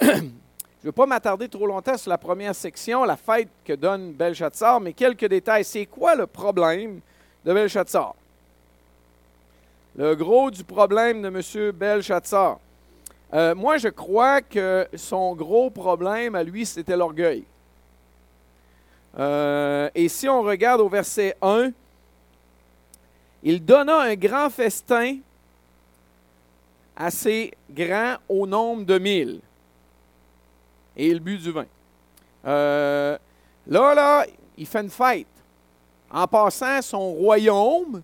Je 0.00 0.86
ne 0.86 0.88
veux 0.88 0.92
pas 0.92 1.04
m'attarder 1.04 1.46
trop 1.46 1.66
longtemps 1.66 1.98
sur 1.98 2.08
la 2.08 2.16
première 2.16 2.54
section, 2.54 3.04
la 3.04 3.18
fête 3.18 3.50
que 3.66 3.74
donne 3.74 4.12
Belshazzar, 4.14 4.80
mais 4.80 4.94
quelques 4.94 5.26
détails. 5.26 5.62
C'est 5.62 5.84
quoi 5.84 6.14
le 6.14 6.26
problème 6.26 7.00
de 7.44 7.52
Belshazzar? 7.52 8.14
Le 9.94 10.14
gros 10.14 10.50
du 10.50 10.64
problème 10.64 11.20
de 11.20 11.28
M. 11.28 11.72
Belshazzar. 11.72 12.58
Euh, 13.34 13.54
moi, 13.54 13.76
je 13.76 13.88
crois 13.88 14.40
que 14.40 14.88
son 14.94 15.34
gros 15.34 15.68
problème 15.68 16.34
à 16.34 16.42
lui, 16.42 16.64
c'était 16.64 16.96
l'orgueil. 16.96 17.44
Euh, 19.18 19.90
et 19.94 20.08
si 20.08 20.30
on 20.30 20.40
regarde 20.40 20.80
au 20.80 20.88
verset 20.88 21.36
1, 21.42 21.72
il 23.42 23.64
donna 23.64 24.00
un 24.00 24.14
grand 24.14 24.50
festin 24.50 25.18
assez 26.96 27.52
grand 27.70 28.16
au 28.28 28.46
nombre 28.46 28.84
de 28.84 28.98
mille. 28.98 29.40
Et 30.96 31.08
il 31.08 31.20
but 31.20 31.38
du 31.38 31.50
vin. 31.50 31.66
Euh, 32.46 33.16
là, 33.66 33.94
là, 33.94 34.26
il 34.56 34.66
fait 34.66 34.80
une 34.80 34.90
fête. 34.90 35.26
En 36.10 36.26
passant, 36.26 36.82
son 36.82 37.12
royaume, 37.12 38.02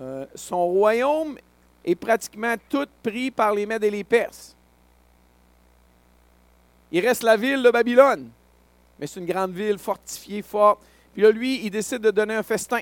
euh, 0.00 0.26
son 0.34 0.66
royaume 0.66 1.36
est 1.84 1.94
pratiquement 1.94 2.54
tout 2.68 2.88
pris 3.02 3.30
par 3.30 3.54
les 3.54 3.66
Mèdes 3.66 3.84
et 3.84 3.90
les 3.90 4.04
Perses. 4.04 4.56
Il 6.90 7.06
reste 7.06 7.22
la 7.22 7.36
ville 7.36 7.62
de 7.62 7.70
Babylone, 7.70 8.30
mais 8.98 9.06
c'est 9.06 9.20
une 9.20 9.26
grande 9.26 9.52
ville 9.52 9.78
fortifiée, 9.78 10.42
forte. 10.42 10.80
Puis 11.12 11.22
là, 11.22 11.30
lui, 11.30 11.64
il 11.64 11.70
décide 11.70 12.00
de 12.00 12.10
donner 12.10 12.34
un 12.34 12.42
festin. 12.42 12.80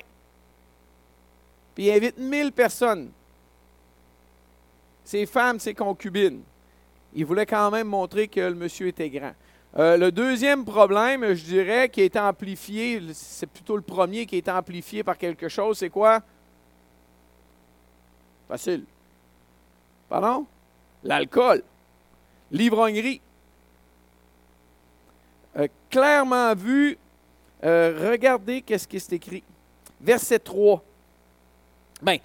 Il 1.81 1.89
invite 1.89 2.19
1000 2.19 2.51
personnes. 2.51 3.09
Ses 5.03 5.25
femmes, 5.25 5.59
ses 5.59 5.73
concubines. 5.73 6.43
Il 7.15 7.25
voulait 7.25 7.47
quand 7.47 7.71
même 7.71 7.87
montrer 7.87 8.27
que 8.27 8.39
le 8.39 8.53
monsieur 8.53 8.85
était 8.85 9.09
grand. 9.09 9.33
Euh, 9.79 9.97
le 9.97 10.11
deuxième 10.11 10.63
problème, 10.63 11.33
je 11.33 11.43
dirais, 11.43 11.89
qui 11.89 12.01
été 12.01 12.19
amplifié, 12.19 13.01
c'est 13.13 13.47
plutôt 13.47 13.75
le 13.75 13.81
premier 13.81 14.27
qui 14.27 14.37
été 14.37 14.51
amplifié 14.51 15.03
par 15.03 15.17
quelque 15.17 15.47
chose, 15.47 15.79
c'est 15.79 15.89
quoi? 15.89 16.21
Facile. 18.47 18.83
Pardon? 20.07 20.45
L'alcool. 21.03 21.63
L'ivrognerie. 22.51 23.21
Euh, 25.57 25.67
clairement 25.89 26.53
vu, 26.53 26.95
euh, 27.63 28.11
regardez 28.11 28.61
qu'est-ce 28.61 28.87
qui 28.87 28.97
est 28.97 29.13
écrit. 29.13 29.43
Verset 29.99 30.37
3. 30.37 30.83
Bien, 32.01 32.17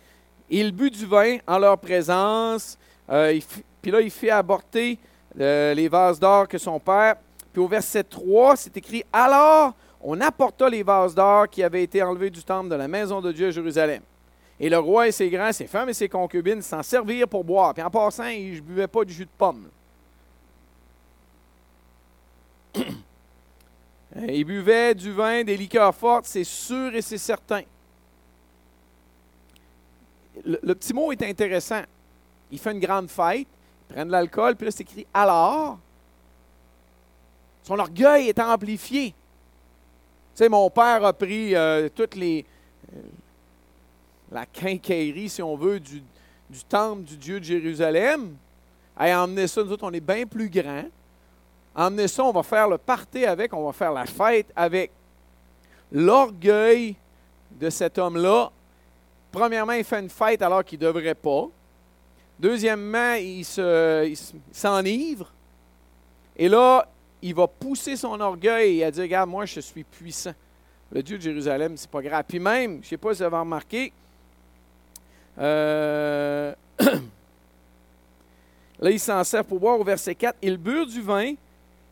il 0.49 0.73
but 0.73 0.97
du 0.97 1.07
vin 1.07 1.39
en 1.47 1.59
leur 1.59 1.79
présence, 1.79 2.79
puis 3.07 3.91
là, 3.91 4.01
il 4.01 4.11
fait 4.11 4.31
aborter 4.31 4.99
les 5.35 5.89
vases 5.89 6.19
d'or 6.19 6.49
que 6.49 6.59
son 6.59 6.81
père 6.81 7.17
puis 7.57 7.65
au 7.65 7.69
verset 7.69 8.05
3, 8.05 8.55
c'est 8.57 8.77
écrit 8.77 9.03
Alors 9.11 9.73
on 10.03 10.21
apporta 10.21 10.69
les 10.69 10.83
vases 10.83 11.15
d'or 11.15 11.49
qui 11.49 11.63
avaient 11.63 11.85
été 11.85 12.03
enlevés 12.03 12.29
du 12.29 12.45
temple 12.45 12.69
de 12.69 12.75
la 12.75 12.87
maison 12.87 13.23
de 13.23 13.33
Dieu 13.33 13.47
à 13.47 13.51
Jérusalem. 13.51 14.03
Et 14.61 14.69
le 14.69 14.79
roi 14.79 15.09
et 15.09 15.13
ses 15.13 15.31
grands, 15.31 15.55
ses 15.55 15.67
femmes 15.67 15.89
et 15.89 15.95
ses 15.95 16.11
concubines 16.11 16.61
s'en 16.61 16.83
servirent 16.83 17.27
pour 17.27 17.45
boire. 17.45 17.73
Puis 17.73 17.83
en 17.83 17.89
passant, 17.89 18.27
ils 18.27 18.57
ne 18.57 18.61
buvaient 18.61 18.87
pas 18.87 19.07
du 19.07 19.15
jus 19.15 19.25
de 19.25 19.31
pomme. 19.39 19.71
Ils 24.29 24.45
buvaient 24.45 24.95
du 24.95 25.13
vin, 25.13 25.43
des 25.43 25.57
liqueurs 25.57 25.95
fortes, 25.95 26.27
c'est 26.27 26.45
sûr 26.45 26.95
et 26.95 27.01
c'est 27.01 27.17
certain. 27.17 27.63
Le, 30.47 30.75
petit 30.75 30.95
mot 30.95 31.13
est 31.13 31.23
intéressant. 31.23 31.83
Il 32.51 32.59
fait 32.59 32.73
une 32.73 32.81
grande 32.81 33.11
fête, 33.11 33.47
ils 33.91 33.95
prennent 33.95 34.07
de 34.07 34.13
l'alcool, 34.13 34.55
puis 34.57 34.67
là 34.67 34.71
c'est 34.71 34.83
écrit 34.83 35.07
alors 35.13 35.79
son 37.65 37.79
orgueil 37.81 38.29
est 38.29 38.39
amplifié. 38.39 39.09
Tu 39.09 39.15
sais, 40.35 40.49
mon 40.49 40.71
père 40.71 41.05
a 41.05 41.13
pris 41.13 41.57
euh, 41.57 41.89
toutes. 41.93 42.17
Euh, 42.17 42.43
la 44.31 44.47
quincaillerie, 44.47 45.29
si 45.29 45.43
on 45.43 45.57
veut, 45.57 45.81
du, 45.81 46.03
temple 46.69 47.03
du 47.03 47.17
Dieu 47.17 47.41
de 47.41 47.45
Jérusalem. 47.45 48.37
Et 49.01 49.13
emmener 49.13 49.47
ça, 49.47 49.65
nous 49.65 49.73
autres, 49.73 49.85
on 49.85 49.93
est 49.93 50.01
bien 50.01 50.27
plus 50.27 50.49
grands. 50.49 50.85
Emmener 51.75 52.07
ça, 52.07 52.25
on 52.25 52.33
va 52.33 52.43
faire 52.43 52.69
le 52.69 52.79
party 52.79 53.25
avec, 53.27 53.53
on 53.53 53.67
va 53.67 53.73
faire 53.73 53.93
la 53.93 54.07
fête 54.07 54.47
avec. 54.55 54.91
L'orgueil 55.91 56.97
de 57.51 57.71
cet 57.71 57.99
homme-là, 57.99 58.51
premièrement, 59.33 59.73
il 59.73 59.85
fait 59.85 60.01
une 60.01 60.11
fête 60.11 60.43
alors 60.43 60.65
qu'il 60.65 60.79
ne 60.79 60.87
devrait 60.87 61.15
pas. 61.15 61.49
Deuxièmement, 62.39 63.15
il 63.15 63.45
s'enivre. 64.53 65.33
Et 66.37 66.49
là, 66.49 66.87
il 67.23 67.35
va 67.35 67.47
pousser 67.47 67.97
son 67.97 68.21
orgueil 68.21 68.81
et 68.81 68.85
à 68.85 68.91
dire 68.91 69.03
Regarde, 69.03 69.31
moi, 69.31 69.47
je 69.47 69.61
suis 69.61 69.85
puissant. 69.85 70.35
Le 70.93 71.03
Dieu 71.03 71.17
de 71.17 71.23
Jérusalem, 71.23 71.77
c'est 71.77 71.91
pas 71.91 72.03
grave. 72.03 72.25
Puis 72.29 72.39
même, 72.39 72.75
je 72.75 72.79
ne 72.79 72.85
sais 72.85 72.97
pas 72.97 73.13
si 73.13 73.19
vous 73.19 73.25
avez 73.25 73.37
remarqué, 73.39 73.93
euh, 75.39 76.55
là, 78.79 78.91
il 78.91 79.01
s'en 79.01 79.25
sert 79.25 79.45
pour 79.45 79.59
boire 79.59 79.81
au 79.81 79.85
verset 79.85 80.15
4. 80.15 80.37
Ils 80.43 80.57
burent 80.57 80.87
du 80.87 81.01
vin 81.01 81.33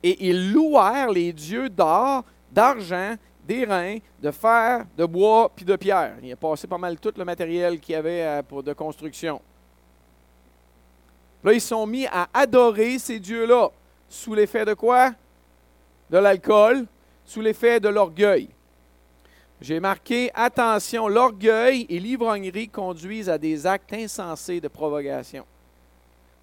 et 0.03 0.29
ils 0.29 0.53
louèrent 0.53 1.11
les 1.11 1.33
dieux 1.33 1.69
d'or, 1.69 2.25
d'argent, 2.53 3.15
d'airain, 3.47 3.99
de 4.21 4.31
fer, 4.31 4.87
de 4.97 5.05
bois 5.05 5.51
puis 5.55 5.65
de 5.65 5.77
pierre. 5.77 6.17
Il 6.23 6.33
a 6.33 6.37
passé 6.37 6.67
pas 6.67 6.79
mal 6.79 6.99
tout 6.99 7.13
le 7.17 7.25
matériel 7.25 7.79
qu'il 7.81 7.95
y 7.95 7.97
avait 7.97 8.23
euh, 8.23 8.43
pour, 8.43 8.63
de 8.63 8.73
construction. 8.73 9.41
Là, 11.43 11.53
ils 11.53 11.61
sont 11.61 11.87
mis 11.87 12.07
à 12.07 12.29
adorer 12.33 12.99
ces 12.99 13.21
dieux-là. 13.21 13.71
Sous 14.09 14.35
l'effet 14.35 14.65
de 14.65 14.75
quoi? 14.75 15.13
De 16.09 16.19
l'alcool, 16.19 16.87
sous 17.25 17.41
l'effet 17.41 17.81
de 17.81 17.89
l'orgueil. 17.89 18.49
J'ai 19.61 19.81
marqué, 19.81 20.31
attention, 20.35 21.09
l'orgueil 21.09 21.87
et 21.89 21.99
l'ivrognerie 21.99 22.69
conduisent 22.69 23.31
à 23.31 23.39
des 23.39 23.67
actes 23.67 23.93
insensés 23.93 24.61
de 24.61 24.69
provocation. 24.69 25.45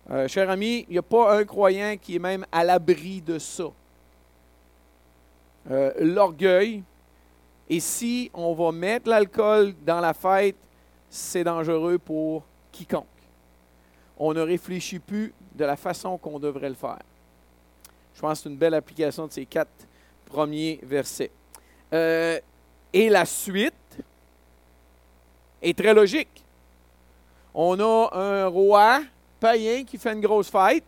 Euh, 0.09 0.27
cher 0.27 0.49
ami, 0.49 0.85
il 0.89 0.93
n'y 0.93 0.97
a 0.97 1.03
pas 1.03 1.37
un 1.37 1.45
croyant 1.45 1.95
qui 2.01 2.15
est 2.15 2.19
même 2.19 2.45
à 2.51 2.63
l'abri 2.63 3.21
de 3.21 3.37
ça. 3.37 3.65
Euh, 5.69 5.91
l'orgueil, 5.99 6.83
et 7.71 7.79
si 7.79 8.29
on 8.33 8.53
va 8.53 8.73
mettre 8.73 9.09
l'alcool 9.09 9.73
dans 9.85 10.01
la 10.01 10.13
fête, 10.13 10.57
c'est 11.09 11.45
dangereux 11.45 11.97
pour 11.97 12.43
quiconque. 12.69 13.05
On 14.17 14.33
ne 14.33 14.41
réfléchit 14.41 14.99
plus 14.99 15.33
de 15.55 15.63
la 15.63 15.77
façon 15.77 16.17
qu'on 16.17 16.37
devrait 16.37 16.67
le 16.67 16.75
faire. 16.75 16.99
Je 18.13 18.19
pense 18.19 18.39
que 18.39 18.43
c'est 18.43 18.49
une 18.49 18.57
belle 18.57 18.73
application 18.73 19.25
de 19.25 19.31
ces 19.31 19.45
quatre 19.45 19.87
premiers 20.25 20.81
versets. 20.83 21.31
Euh, 21.93 22.41
et 22.91 23.07
la 23.07 23.23
suite 23.23 23.73
est 25.61 25.77
très 25.77 25.93
logique. 25.93 26.43
On 27.53 27.79
a 27.79 28.09
un 28.11 28.47
roi 28.47 28.99
païen 29.39 29.85
qui 29.85 29.97
fait 29.97 30.11
une 30.11 30.19
grosse 30.19 30.49
fête. 30.49 30.83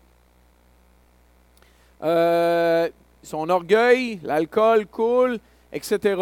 Euh, 2.04 2.90
son 3.22 3.50
orgueil, 3.50 4.20
l'alcool 4.22 4.86
coule, 4.86 5.40
etc. 5.72 6.18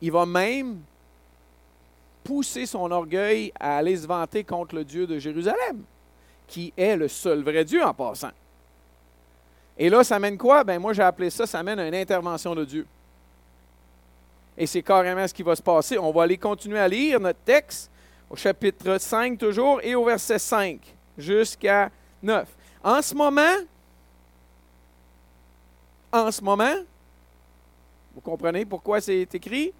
Il 0.00 0.12
va 0.12 0.26
même 0.26 0.80
pousser 2.22 2.66
son 2.66 2.90
orgueil 2.90 3.52
à 3.58 3.78
aller 3.78 3.96
se 3.96 4.06
vanter 4.06 4.44
contre 4.44 4.74
le 4.74 4.84
Dieu 4.84 5.06
de 5.06 5.18
Jérusalem 5.18 5.84
qui 6.46 6.72
est 6.76 6.96
le 6.96 7.08
seul 7.08 7.42
vrai 7.42 7.64
Dieu 7.64 7.82
en 7.84 7.92
passant. 7.92 8.30
Et 9.78 9.90
là, 9.90 10.02
ça 10.04 10.18
mène 10.18 10.38
quoi? 10.38 10.64
Ben 10.64 10.78
moi, 10.78 10.92
j'ai 10.92 11.02
appelé 11.02 11.30
ça, 11.30 11.46
ça 11.46 11.62
mène 11.62 11.78
à 11.78 11.86
une 11.86 11.94
intervention 11.94 12.54
de 12.54 12.64
Dieu. 12.64 12.86
Et 14.56 14.66
c'est 14.66 14.82
carrément 14.82 15.26
ce 15.26 15.34
qui 15.34 15.42
va 15.42 15.54
se 15.54 15.62
passer. 15.62 15.98
On 15.98 16.10
va 16.12 16.22
aller 16.22 16.38
continuer 16.38 16.78
à 16.78 16.88
lire 16.88 17.20
notre 17.20 17.40
texte 17.40 17.90
au 18.30 18.36
chapitre 18.36 18.98
5 18.98 19.38
toujours 19.38 19.80
et 19.82 19.94
au 19.94 20.04
verset 20.04 20.38
5 20.38 20.80
jusqu'à 21.18 21.90
9. 22.22 22.48
En 22.82 23.02
ce 23.02 23.14
moment, 23.14 23.56
en 26.10 26.30
ce 26.30 26.42
moment, 26.42 26.74
vous 28.14 28.20
comprenez 28.22 28.64
pourquoi 28.64 29.00
c'est 29.00 29.34
écrit? 29.34 29.74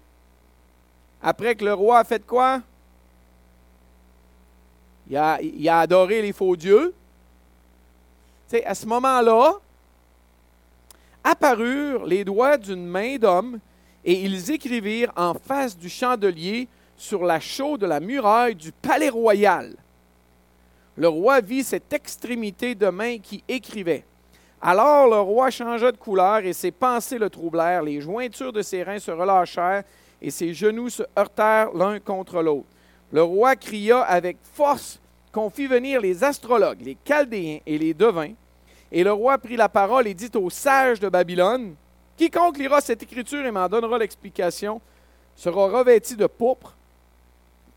Après 1.21 1.55
que 1.55 1.65
le 1.65 1.73
roi 1.73 1.99
a 1.99 2.03
fait 2.03 2.25
quoi? 2.25 2.61
Il 5.09 5.17
a, 5.17 5.79
adoré 5.79 6.21
les 6.21 6.33
faux 6.33 6.55
dieux. 6.55 6.93
à 8.65 8.75
ce 8.75 8.85
moment-là, 8.85 9.53
apparurent 11.23 12.05
les 12.05 12.23
doigts 12.23 12.57
d'une 12.57 12.85
main 12.85 13.17
d'homme 13.17 13.59
et 14.03 14.21
ils 14.21 14.51
écrivirent 14.51 15.11
en 15.15 15.33
face 15.33 15.77
du 15.77 15.89
chandelier 15.89 16.67
sur 16.97 17.23
la 17.23 17.39
chaux 17.39 17.77
de 17.77 17.85
la 17.85 17.99
muraille 17.99 18.55
du 18.55 18.71
palais 18.71 19.09
royal. 19.09 19.75
Le 20.95 21.07
roi 21.07 21.41
vit 21.41 21.63
cette 21.63 21.93
extrémité 21.93 22.73
de 22.73 22.87
main 22.87 23.17
qui 23.19 23.43
écrivait. 23.47 24.03
Alors 24.61 25.07
le 25.07 25.19
roi 25.19 25.51
changea 25.51 25.91
de 25.91 25.97
couleur 25.97 26.39
et 26.39 26.53
ses 26.53 26.71
pensées 26.71 27.19
le 27.19 27.29
troublèrent. 27.29 27.83
Les 27.83 28.01
jointures 28.01 28.51
de 28.51 28.61
ses 28.61 28.81
reins 28.81 28.99
se 28.99 29.11
relâchèrent 29.11 29.83
et 30.21 30.31
ses 30.31 30.53
genoux 30.53 30.89
se 30.89 31.03
heurtèrent 31.17 31.73
l'un 31.73 31.99
contre 31.99 32.41
l'autre. 32.41 32.67
Le 33.11 33.23
roi 33.23 33.55
cria 33.55 34.01
avec 34.01 34.37
force 34.53 34.99
qu'on 35.31 35.49
fit 35.49 35.67
venir 35.67 36.01
les 36.01 36.23
astrologues, 36.23 36.81
les 36.81 36.97
chaldéens 37.05 37.59
et 37.65 37.77
les 37.77 37.93
devins. 37.93 38.33
Et 38.91 39.03
le 39.03 39.13
roi 39.13 39.37
prit 39.37 39.55
la 39.55 39.69
parole 39.69 40.07
et 40.07 40.13
dit 40.13 40.31
aux 40.35 40.49
sages 40.49 40.99
de 40.99 41.09
Babylone, 41.09 41.75
Quiconque 42.17 42.57
lira 42.57 42.81
cette 42.81 43.03
écriture 43.03 43.45
et 43.45 43.51
m'en 43.51 43.69
donnera 43.69 43.97
l'explication 43.97 44.81
sera 45.35 45.67
revêtu 45.67 46.15
de 46.15 46.25
pourpre, 46.25 46.73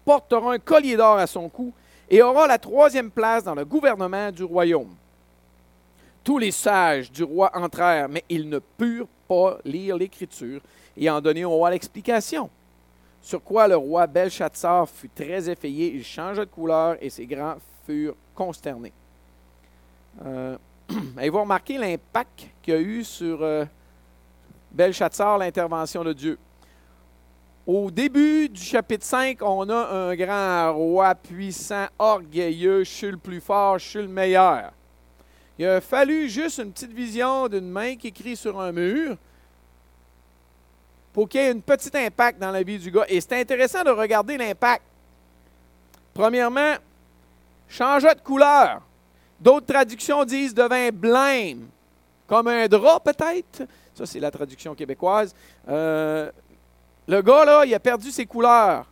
portera 0.04 0.54
un 0.54 0.58
collier 0.58 0.96
d'or 0.96 1.18
à 1.18 1.26
son 1.26 1.48
cou 1.48 1.72
et 2.08 2.22
aura 2.22 2.46
la 2.46 2.58
troisième 2.58 3.10
place 3.10 3.44
dans 3.44 3.54
le 3.54 3.64
gouvernement 3.64 4.32
du 4.32 4.42
royaume. 4.42 4.94
Tous 6.24 6.38
les 6.38 6.50
sages 6.50 7.12
du 7.12 7.22
roi 7.22 7.50
entrèrent, 7.54 8.08
mais 8.08 8.24
ils 8.28 8.48
ne 8.48 8.58
purent 8.58 9.06
pas 9.28 9.58
lire 9.64 9.96
l'écriture 9.96 10.60
et 11.00 11.08
en 11.08 11.20
donner 11.20 11.44
au 11.44 11.50
roi 11.50 11.70
l'explication. 11.70 12.50
Sur 13.22 13.42
quoi 13.42 13.66
le 13.66 13.76
roi 13.76 14.06
Belshazzar 14.06 14.88
fut 14.88 15.08
très 15.08 15.48
effrayé, 15.48 15.94
il 15.94 16.04
changea 16.04 16.44
de 16.44 16.50
couleur 16.50 16.96
et 17.00 17.10
ses 17.10 17.26
grands 17.26 17.56
furent 17.86 18.14
consternés. 18.34 18.92
Euh, 20.24 20.56
et 21.20 21.30
vous 21.30 21.40
remarquez 21.40 21.78
l'impact 21.78 22.48
qu'il 22.62 22.74
y 22.74 22.76
a 22.76 22.80
eu 22.80 23.02
sur 23.02 23.42
euh, 23.42 23.64
Belshazzar, 24.70 25.38
l'intervention 25.38 26.04
de 26.04 26.12
Dieu? 26.12 26.38
Au 27.66 27.90
début 27.90 28.48
du 28.48 28.60
chapitre 28.60 29.04
5, 29.04 29.38
on 29.42 29.68
a 29.68 30.08
un 30.08 30.16
grand 30.16 30.74
roi 30.74 31.14
puissant, 31.14 31.86
orgueilleux, 31.98 32.84
je 32.84 32.90
suis 32.90 33.10
le 33.10 33.16
plus 33.16 33.40
fort, 33.40 33.78
je 33.78 33.86
suis 33.86 34.02
le 34.02 34.08
meilleur. 34.08 34.72
Il 35.58 35.66
a 35.66 35.80
fallu 35.80 36.28
juste 36.28 36.58
une 36.58 36.72
petite 36.72 36.92
vision 36.92 37.48
d'une 37.48 37.68
main 37.68 37.96
qui 37.96 38.08
écrit 38.08 38.34
sur 38.34 38.58
un 38.58 38.72
mur 38.72 39.16
pour 41.12 41.28
qu'il 41.28 41.40
y 41.40 41.44
ait 41.44 41.50
un 41.50 41.58
petit 41.58 41.90
impact 41.94 42.38
dans 42.38 42.50
la 42.50 42.62
vie 42.62 42.78
du 42.78 42.90
gars. 42.90 43.04
Et 43.08 43.20
c'est 43.20 43.40
intéressant 43.40 43.82
de 43.82 43.90
regarder 43.90 44.36
l'impact. 44.36 44.82
Premièrement, 46.14 46.74
changea 47.68 48.14
de 48.14 48.20
couleur. 48.20 48.82
D'autres 49.40 49.66
traductions 49.66 50.24
disent 50.24 50.54
devint 50.54 50.90
blême, 50.90 51.68
comme 52.26 52.48
un 52.48 52.68
drap 52.68 53.00
peut-être. 53.00 53.66
Ça, 53.94 54.06
c'est 54.06 54.20
la 54.20 54.30
traduction 54.30 54.74
québécoise. 54.74 55.34
Euh, 55.68 56.30
le 57.08 57.22
gars, 57.22 57.44
là, 57.44 57.64
il 57.64 57.74
a 57.74 57.80
perdu 57.80 58.10
ses 58.10 58.26
couleurs. 58.26 58.86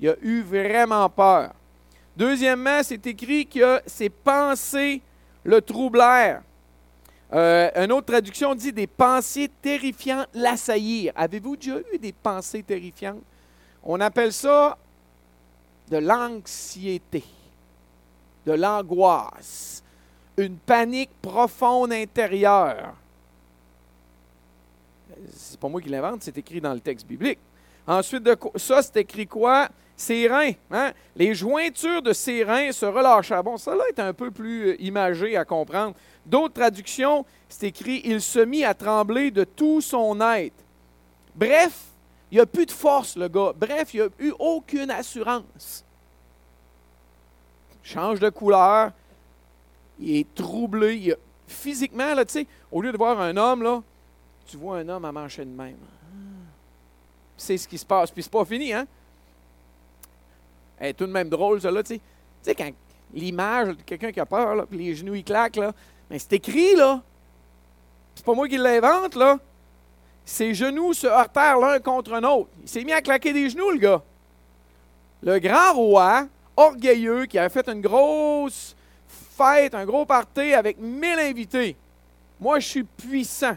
Il 0.00 0.08
a 0.08 0.14
eu 0.22 0.42
vraiment 0.42 1.08
peur. 1.08 1.52
Deuxièmement, 2.16 2.82
c'est 2.82 3.06
écrit 3.06 3.46
que 3.46 3.80
ses 3.86 4.08
pensées 4.08 5.00
le 5.44 5.60
troublèrent. 5.60 6.42
Euh, 7.32 7.70
une 7.74 7.92
autre 7.92 8.06
traduction 8.06 8.54
dit 8.54 8.72
des 8.72 8.86
pensées 8.86 9.50
terrifiantes 9.60 10.28
l'assaillirent. 10.34 11.12
Avez-vous 11.16 11.56
déjà 11.56 11.78
eu 11.92 11.98
des 11.98 12.12
pensées 12.12 12.62
terrifiantes? 12.62 13.22
On 13.82 14.00
appelle 14.00 14.32
ça 14.32 14.76
de 15.90 15.98
l'anxiété, 15.98 17.24
de 18.44 18.52
l'angoisse, 18.52 19.82
une 20.36 20.56
panique 20.56 21.10
profonde 21.20 21.92
intérieure. 21.92 22.94
C'est 25.32 25.58
pas 25.58 25.68
moi 25.68 25.80
qui 25.80 25.88
l'invente, 25.88 26.22
c'est 26.22 26.36
écrit 26.36 26.60
dans 26.60 26.74
le 26.74 26.80
texte 26.80 27.06
biblique. 27.06 27.38
Ensuite 27.86 28.22
de 28.22 28.36
ça, 28.56 28.82
c'est 28.82 28.96
écrit 28.96 29.26
quoi? 29.26 29.68
Ses 29.96 30.28
reins. 30.28 30.52
Hein? 30.70 30.92
Les 31.14 31.34
jointures 31.34 32.02
de 32.02 32.12
ses 32.12 32.44
reins 32.44 32.70
se 32.70 32.84
relâchèrent. 32.84 33.42
Bon, 33.42 33.56
ça 33.56 33.74
là 33.74 33.84
est 33.88 34.00
un 34.00 34.12
peu 34.12 34.30
plus 34.30 34.68
euh, 34.68 34.82
imagé 34.82 35.36
à 35.36 35.44
comprendre. 35.44 35.94
D'autres 36.26 36.54
traductions, 36.54 37.24
c'est 37.48 37.68
écrit 37.68 38.02
Il 38.04 38.20
se 38.20 38.40
mit 38.40 38.64
à 38.64 38.74
trembler 38.74 39.30
de 39.30 39.44
tout 39.44 39.80
son 39.80 40.20
être. 40.20 40.64
Bref, 41.34 41.84
il 42.30 42.34
n'y 42.34 42.40
a 42.40 42.46
plus 42.46 42.66
de 42.66 42.72
force, 42.72 43.16
le 43.16 43.28
gars. 43.28 43.52
Bref, 43.56 43.94
il 43.94 44.00
n'y 44.00 44.06
a 44.06 44.10
eu 44.18 44.34
aucune 44.38 44.90
assurance. 44.90 45.84
Change 47.82 48.18
de 48.18 48.28
couleur. 48.28 48.90
Il 50.00 50.16
est 50.16 50.34
troublé. 50.34 51.14
physiquement, 51.46 52.12
là, 52.14 52.24
tu 52.24 52.32
sais, 52.32 52.46
au 52.72 52.82
lieu 52.82 52.90
de 52.90 52.96
voir 52.96 53.20
un 53.20 53.36
homme, 53.36 53.62
là, 53.62 53.80
tu 54.46 54.56
vois 54.56 54.78
un 54.78 54.88
homme 54.88 55.04
à 55.04 55.12
mancher 55.12 55.44
de 55.44 55.50
même. 55.50 55.78
C'est 57.36 57.56
ce 57.56 57.68
qui 57.68 57.78
se 57.78 57.86
passe. 57.86 58.10
Puis 58.10 58.24
c'est 58.24 58.32
pas 58.32 58.44
fini, 58.44 58.72
hein? 58.72 58.86
Tout 60.96 61.06
de 61.06 61.12
même 61.12 61.28
drôle, 61.28 61.60
ça, 61.60 61.70
là, 61.70 61.84
tu 61.84 61.94
sais. 61.94 61.98
Tu 61.98 62.02
sais, 62.42 62.54
quand 62.56 62.70
l'image 63.14 63.68
de 63.68 63.82
quelqu'un 63.82 64.10
qui 64.10 64.18
a 64.18 64.26
peur, 64.26 64.66
puis 64.66 64.78
les 64.78 64.94
genoux, 64.96 65.14
ils 65.14 65.24
claquent, 65.24 65.56
là. 65.56 65.72
Mais 66.10 66.18
c'est 66.18 66.34
écrit, 66.34 66.74
là. 66.74 67.02
C'est 68.14 68.24
pas 68.24 68.34
moi 68.34 68.48
qui 68.48 68.56
l'invente, 68.56 69.14
là. 69.14 69.38
Ses 70.24 70.54
genoux 70.54 70.92
se 70.92 71.06
heurtèrent 71.06 71.58
l'un 71.58 71.78
contre 71.78 72.18
l'autre. 72.18 72.48
Il 72.62 72.68
s'est 72.68 72.84
mis 72.84 72.92
à 72.92 73.00
claquer 73.00 73.32
des 73.32 73.48
genoux, 73.50 73.70
le 73.70 73.78
gars. 73.78 74.02
Le 75.22 75.38
grand 75.38 75.72
roi, 75.74 76.26
orgueilleux, 76.56 77.26
qui 77.26 77.38
avait 77.38 77.48
fait 77.48 77.68
une 77.68 77.80
grosse 77.80 78.74
fête, 79.08 79.74
un 79.74 79.84
gros 79.84 80.04
party 80.04 80.54
avec 80.54 80.78
mille 80.78 81.18
invités. 81.18 81.76
Moi, 82.40 82.58
je 82.58 82.66
suis 82.66 82.84
puissant. 82.84 83.56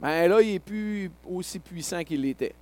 Ben 0.00 0.28
là, 0.28 0.40
il 0.40 0.52
n'est 0.52 0.58
plus 0.58 1.10
aussi 1.28 1.58
puissant 1.58 2.04
qu'il 2.04 2.22
l'était. 2.22 2.54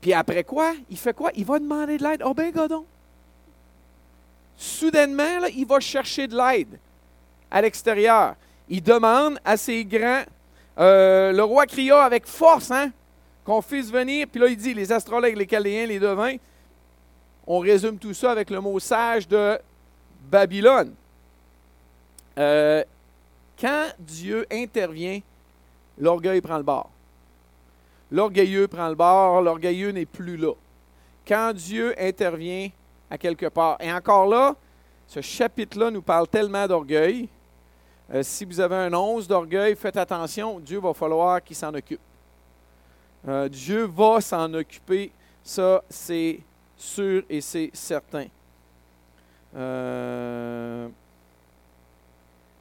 Puis 0.00 0.12
après 0.12 0.44
quoi? 0.44 0.74
Il 0.90 0.96
fait 0.96 1.14
quoi? 1.14 1.30
Il 1.34 1.44
va 1.44 1.58
demander 1.58 1.98
de 1.98 2.02
l'aide. 2.02 2.22
Oh 2.24 2.34
ben, 2.34 2.50
godon. 2.52 2.84
Soudainement, 4.56 5.44
il 5.54 5.66
va 5.66 5.80
chercher 5.80 6.26
de 6.26 6.36
l'aide 6.36 6.78
à 7.50 7.60
l'extérieur. 7.60 8.34
Il 8.68 8.82
demande 8.82 9.38
à 9.44 9.56
ses 9.56 9.84
grands. 9.84 10.24
Euh, 10.78 11.32
le 11.32 11.42
roi 11.42 11.66
cria 11.66 12.02
avec 12.02 12.26
force, 12.26 12.70
hein, 12.70 12.90
qu'on 13.44 13.62
fasse 13.62 13.90
venir. 13.90 14.26
Puis 14.30 14.40
là, 14.40 14.48
il 14.48 14.56
dit 14.56 14.74
les 14.74 14.90
astrologues, 14.92 15.36
les 15.36 15.46
Chaldéens, 15.46 15.86
les 15.86 15.98
devins. 15.98 16.36
On 17.46 17.58
résume 17.58 17.98
tout 17.98 18.14
ça 18.14 18.32
avec 18.32 18.50
le 18.50 18.60
mot 18.60 18.78
sage 18.80 19.28
de 19.28 19.58
Babylone. 20.30 20.92
Euh, 22.38 22.82
quand 23.58 23.86
Dieu 23.98 24.46
intervient, 24.50 25.20
l'orgueil 25.98 26.40
prend 26.40 26.56
le 26.56 26.62
bord. 26.62 26.90
L'orgueilleux 28.10 28.68
prend 28.68 28.88
le 28.88 28.94
bord, 28.94 29.42
l'orgueilleux 29.42 29.90
n'est 29.90 30.06
plus 30.06 30.36
là. 30.36 30.52
Quand 31.26 31.52
Dieu 31.52 31.94
intervient 31.98 32.68
à 33.10 33.18
quelque 33.18 33.46
part. 33.46 33.76
Et 33.80 33.92
encore 33.92 34.26
là, 34.26 34.54
ce 35.06 35.20
chapitre-là 35.20 35.90
nous 35.90 36.02
parle 36.02 36.28
tellement 36.28 36.66
d'orgueil. 36.66 37.28
Euh, 38.12 38.22
si 38.22 38.44
vous 38.44 38.60
avez 38.60 38.76
un 38.76 38.92
once 38.94 39.26
d'orgueil, 39.26 39.74
faites 39.76 39.96
attention, 39.96 40.60
Dieu 40.60 40.78
va 40.78 40.94
falloir 40.94 41.42
qu'il 41.42 41.56
s'en 41.56 41.74
occupe. 41.74 42.00
Euh, 43.26 43.48
Dieu 43.48 43.84
va 43.84 44.20
s'en 44.20 44.52
occuper, 44.54 45.10
ça 45.42 45.82
c'est 45.88 46.40
sûr 46.76 47.22
et 47.28 47.40
c'est 47.40 47.70
certain. 47.72 48.26
Euh, 49.56 50.88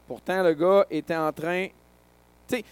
Pourtant, 0.07 0.43
le 0.43 0.53
gars 0.53 0.85
était 0.89 1.15
en 1.15 1.31
train. 1.31 1.67
Tu 2.47 2.57
sais, 2.57 2.65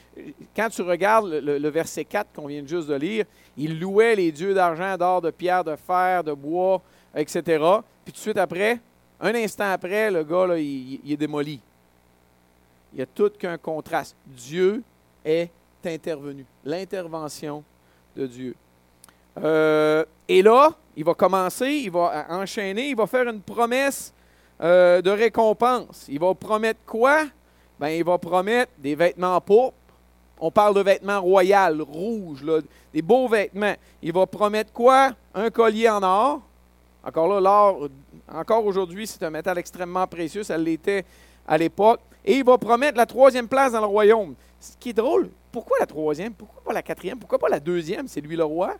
quand 0.55 0.69
tu 0.69 0.83
regardes 0.83 1.29
le, 1.29 1.69
verset 1.69 2.05
4 2.05 2.27
qu'on 2.35 2.45
vient 2.45 2.63
juste 2.65 2.87
de 2.87 2.93
lire, 2.93 3.25
il 3.57 3.79
louait 3.79 4.15
les 4.15 4.31
dieux 4.31 4.53
d'argent, 4.53 4.95
d'or, 4.97 5.21
de 5.21 5.31
pierre, 5.31 5.63
de 5.63 5.75
fer, 5.75 6.23
de 6.23 6.33
bois, 6.33 6.81
etc. 7.15 7.41
Puis 8.03 8.11
tout 8.13 8.17
de 8.17 8.17
suite 8.17 8.37
après, 8.37 8.79
un 9.19 9.35
instant 9.35 9.71
après, 9.71 10.11
le 10.11 10.23
gars, 10.23 10.47
là, 10.47 10.57
il, 10.57 10.99
est 11.09 11.17
démoli. 11.17 11.59
Il 12.93 12.99
y 12.99 13.01
a 13.01 13.05
tout 13.05 13.31
qu'un 13.39 13.57
contraste. 13.57 14.15
Dieu 14.25 14.83
est 15.23 15.49
intervenu. 15.85 16.45
L'intervention 16.65 17.63
de 18.15 18.27
Dieu. 18.27 18.55
Euh, 19.41 20.05
et 20.27 20.41
là, 20.41 20.73
il 20.95 21.03
va 21.03 21.13
commencer, 21.13 21.69
il 21.69 21.91
va 21.91 22.25
enchaîner, 22.29 22.89
il 22.89 22.95
va 22.95 23.07
faire 23.07 23.27
une 23.27 23.41
promesse 23.41 24.13
euh, 24.61 25.01
de 25.01 25.09
récompense. 25.09 26.05
Il 26.09 26.19
va 26.19 26.33
promettre 26.33 26.81
quoi? 26.85 27.25
Ben, 27.79 27.89
il 27.89 28.03
va 28.03 28.17
promettre 28.17 28.71
des 28.77 28.95
vêtements 28.95 29.39
pourpres. 29.41 29.77
On 30.39 30.51
parle 30.51 30.75
de 30.75 30.81
vêtements 30.81 31.21
royaux, 31.21 31.85
rouges, 31.85 32.45
des 32.93 33.01
beaux 33.01 33.27
vêtements. 33.27 33.75
Il 34.01 34.13
va 34.13 34.25
promettre 34.25 34.73
quoi? 34.73 35.11
Un 35.33 35.49
collier 35.49 35.89
en 35.89 36.03
or. 36.03 36.41
Encore 37.03 37.27
là, 37.27 37.41
l'or, 37.41 37.89
encore 38.31 38.65
aujourd'hui, 38.65 39.05
c'est 39.05 39.21
un 39.23 39.29
métal 39.29 39.57
extrêmement 39.57 40.07
précieux. 40.07 40.43
Ça 40.43 40.57
l'était 40.57 41.05
à 41.47 41.57
l'époque. 41.57 41.99
Et 42.25 42.37
il 42.37 42.43
va 42.43 42.57
promettre 42.57 42.97
la 42.97 43.05
troisième 43.05 43.47
place 43.47 43.73
dans 43.73 43.81
le 43.81 43.87
royaume. 43.87 44.33
Ce 44.59 44.71
qui 44.79 44.89
est 44.89 44.93
drôle, 44.93 45.29
pourquoi 45.51 45.77
la 45.79 45.85
troisième? 45.85 46.33
Pourquoi 46.33 46.63
pas 46.63 46.73
la 46.73 46.81
quatrième? 46.81 47.19
Pourquoi 47.19 47.37
pas 47.37 47.49
la 47.49 47.59
deuxième? 47.59 48.07
C'est 48.07 48.21
lui 48.21 48.35
le 48.35 48.45
roi. 48.45 48.75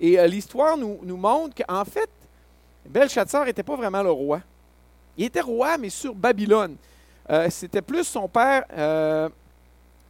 Et 0.00 0.18
euh, 0.18 0.26
l'histoire 0.26 0.76
nous, 0.76 1.16
montre 1.16 1.62
qu'en 1.62 1.84
fait, 1.84 2.08
Belshazzar 2.88 3.44
n'était 3.44 3.62
pas 3.62 3.76
vraiment 3.76 4.02
le 4.02 4.10
roi. 4.10 4.40
Il 5.16 5.24
était 5.24 5.40
roi, 5.40 5.76
mais 5.78 5.90
sur 5.90 6.14
Babylone. 6.14 6.76
Euh, 7.30 7.48
c'était 7.50 7.82
plus 7.82 8.04
son 8.04 8.28
père 8.28 8.64
euh, 8.76 9.28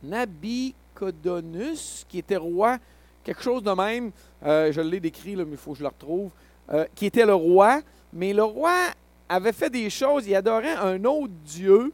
Nabicodonus 0.03 2.07
qui 2.09 2.19
était 2.19 2.37
roi, 2.37 2.79
quelque 3.25 3.43
chose 3.43 3.63
de 3.63 3.73
même. 3.73 4.13
Euh, 4.45 4.73
je 4.73 4.81
l'ai 4.81 5.01
décrit, 5.01 5.37
mais 5.37 5.45
il 5.51 5.57
faut 5.57 5.73
que 5.73 5.79
je 5.79 5.83
le 5.83 5.89
retrouve. 5.89 6.31
Qui 6.95 7.07
était 7.07 7.27
le 7.27 7.35
roi, 7.35 7.81
mais 8.13 8.33
le 8.33 8.45
roi 8.45 8.75
avait 9.29 9.53
fait 9.53 9.71
des 9.71 9.91
choses, 9.91 10.27
il 10.27 10.35
adorait 10.35 10.75
un 10.75 11.05
autre 11.05 11.33
Dieu, 11.45 11.93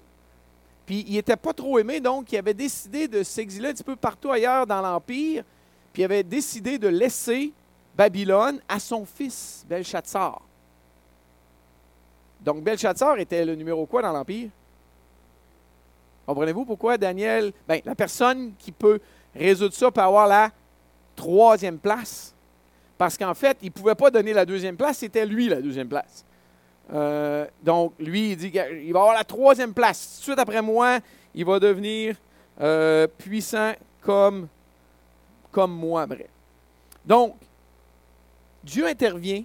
puis 0.87 1.05
il 1.07 1.15
n'était 1.15 1.37
pas 1.37 1.53
trop 1.53 1.79
aimé, 1.79 2.01
donc 2.01 2.33
il 2.33 2.39
avait 2.39 2.55
décidé 2.55 3.07
de 3.09 3.23
s'exiler 3.23 3.69
un 3.69 3.73
petit 3.73 3.85
peu 3.85 3.97
partout 3.97 4.31
ailleurs 4.31 4.67
dans 4.67 4.81
l'Empire, 4.81 5.45
puis 5.93 6.03
il 6.03 6.05
avait 6.05 6.23
décidé 6.23 6.79
de 6.79 6.89
laisser 6.89 7.53
Babylone 7.95 8.61
à 8.69 8.79
son 8.79 9.05
fils, 9.05 9.65
Belshazzar. 9.69 10.41
Donc, 12.41 12.63
Belshazzar 12.63 13.19
était 13.19 13.45
le 13.45 13.55
numéro 13.57 13.85
quoi 13.87 14.01
dans 14.03 14.13
l'Empire? 14.13 14.51
Comprenez-vous 16.25 16.65
pourquoi 16.65 16.97
Daniel, 16.97 17.53
bien, 17.69 17.81
la 17.85 17.95
personne 17.95 18.53
qui 18.59 18.71
peut 18.71 19.01
résoudre 19.35 19.75
ça 19.75 19.91
peut 19.91 20.01
avoir 20.01 20.27
la 20.27 20.51
troisième 21.17 21.79
place? 21.79 22.35
Parce 22.99 23.17
qu'en 23.17 23.35
fait, 23.35 23.57
il 23.63 23.67
ne 23.67 23.73
pouvait 23.73 23.95
pas 23.95 24.11
donner 24.11 24.33
la 24.33 24.45
deuxième 24.45 24.77
place, 24.77 24.99
c'était 24.99 25.25
lui 25.25 25.49
la 25.49 25.63
deuxième 25.63 25.89
place. 25.89 26.25
Euh, 26.93 27.47
donc, 27.63 27.95
lui, 28.01 28.33
il 28.33 28.37
dit 28.37 28.51
qu'il 28.51 28.93
va 28.93 29.01
avoir 29.01 29.15
la 29.15 29.25
troisième 29.25 29.73
place. 29.73 30.19
Suite 30.21 30.39
après 30.39 30.61
moi, 30.61 30.99
il 31.33 31.45
va 31.45 31.61
devenir 31.61 32.17
euh, 32.61 33.07
puissant 33.07 33.73
comme, 34.01 34.49
comme 35.53 35.73
moi, 35.73 36.07
bref. 36.07 36.27
Donc, 37.05 37.37
Dieu 38.65 38.87
intervient, 38.87 39.45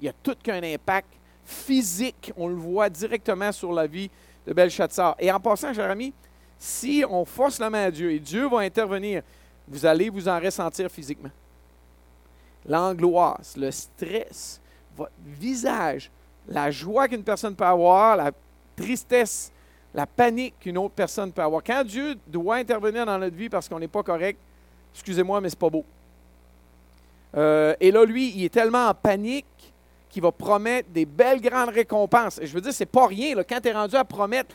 il 0.00 0.06
y 0.06 0.08
a 0.08 0.12
tout 0.22 0.36
qu'un 0.42 0.62
impact 0.62 1.08
physique, 1.44 2.32
on 2.36 2.48
le 2.48 2.54
voit 2.54 2.90
directement 2.90 3.50
sur 3.50 3.72
la 3.72 3.86
vie 3.86 4.10
de 4.46 4.52
Belshazzar. 4.52 5.16
Et 5.18 5.32
en 5.32 5.40
passant, 5.40 5.72
ami, 5.78 6.12
si 6.58 7.02
on 7.08 7.24
force 7.24 7.58
la 7.58 7.70
main 7.70 7.84
à 7.84 7.90
Dieu 7.90 8.12
et 8.12 8.18
Dieu 8.18 8.46
va 8.46 8.58
intervenir, 8.58 9.22
vous 9.66 9.86
allez 9.86 10.10
vous 10.10 10.28
en 10.28 10.38
ressentir 10.38 10.90
physiquement. 10.90 11.30
L'angoisse, 12.66 13.56
le 13.56 13.70
stress, 13.70 14.60
votre 14.96 15.12
visage, 15.24 16.10
la 16.48 16.70
joie 16.70 17.08
qu'une 17.08 17.22
personne 17.22 17.54
peut 17.54 17.64
avoir, 17.64 18.16
la 18.16 18.32
tristesse, 18.76 19.52
la 19.94 20.06
panique 20.06 20.54
qu'une 20.60 20.78
autre 20.78 20.94
personne 20.94 21.32
peut 21.32 21.42
avoir. 21.42 21.62
Quand 21.62 21.84
Dieu 21.84 22.16
doit 22.26 22.56
intervenir 22.56 23.06
dans 23.06 23.18
notre 23.18 23.36
vie 23.36 23.48
parce 23.48 23.68
qu'on 23.68 23.78
n'est 23.78 23.88
pas 23.88 24.02
correct, 24.02 24.38
excusez-moi, 24.94 25.40
mais 25.40 25.50
c'est 25.50 25.58
pas 25.58 25.70
beau. 25.70 25.84
Euh, 27.36 27.74
et 27.80 27.90
là, 27.90 28.04
lui, 28.04 28.32
il 28.36 28.44
est 28.44 28.52
tellement 28.52 28.88
en 28.88 28.94
panique 28.94 29.46
qu'il 30.08 30.22
va 30.22 30.30
promettre 30.30 30.88
des 30.90 31.04
belles 31.04 31.40
grandes 31.40 31.70
récompenses. 31.70 32.38
Et 32.40 32.46
je 32.46 32.54
veux 32.54 32.60
dire, 32.60 32.72
c'est 32.72 32.86
pas 32.86 33.06
rien. 33.06 33.34
Quand 33.48 33.60
tu 33.60 33.68
es 33.68 33.72
rendu 33.72 33.96
à 33.96 34.04
promettre 34.04 34.54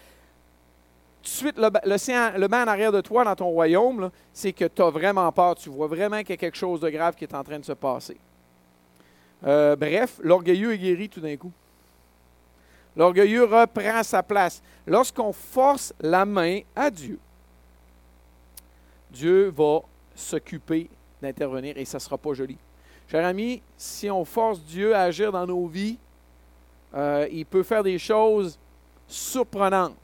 tout 1.22 1.30
de 1.30 1.36
suite 1.36 1.58
le, 1.58 1.70
le, 1.86 2.48
en 2.48 2.68
arrière 2.68 2.92
de 2.92 3.02
toi 3.02 3.24
dans 3.24 3.36
ton 3.36 3.50
royaume, 3.50 4.10
c'est 4.34 4.54
que 4.54 4.66
tu 4.66 4.82
as 4.82 4.90
vraiment 4.90 5.32
peur. 5.32 5.56
Tu 5.56 5.70
vois 5.70 5.88
vraiment 5.88 6.20
qu'il 6.20 6.32
y 6.32 6.34
a 6.34 6.38
quelque 6.38 6.58
chose 6.58 6.80
de 6.80 6.90
grave 6.90 7.16
qui 7.16 7.26
est 7.26 7.36
en 7.36 7.44
train 7.44 7.60
de 7.60 7.66
se 7.66 7.74
passer. 7.74 8.18
Euh, 9.46 9.76
bref, 9.76 10.20
l'orgueilleux 10.22 10.74
est 10.74 10.78
guéri 10.78 11.10
tout 11.10 11.22
d'un 11.22 11.36
coup. 11.38 11.52
L'orgueilleux 12.96 13.44
reprend 13.44 14.04
sa 14.04 14.24
place. 14.24 14.62
Lorsqu'on 14.86 15.32
force 15.32 15.94
la 16.00 16.26
main 16.26 16.62
à 16.76 16.90
Dieu, 16.90 17.20
Dieu 19.12 19.54
va 19.56 19.82
s'occuper 20.16 20.90
d'intervenir 21.22 21.78
et 21.78 21.86
ça 21.86 21.98
ne 21.98 22.02
sera 22.02 22.18
pas 22.18 22.34
joli. 22.34 22.58
Cher 23.08 23.26
ami, 23.26 23.62
si 23.78 24.10
on 24.10 24.24
force 24.24 24.62
Dieu 24.62 24.96
à 24.96 25.04
agir 25.04 25.32
dans 25.32 25.46
nos 25.46 25.66
vies, 25.68 25.98
euh, 26.94 27.28
il 27.32 27.46
peut 27.46 27.64
faire 27.64 27.84
des 27.84 27.98
choses 27.98 28.58
surprenantes. 29.08 29.96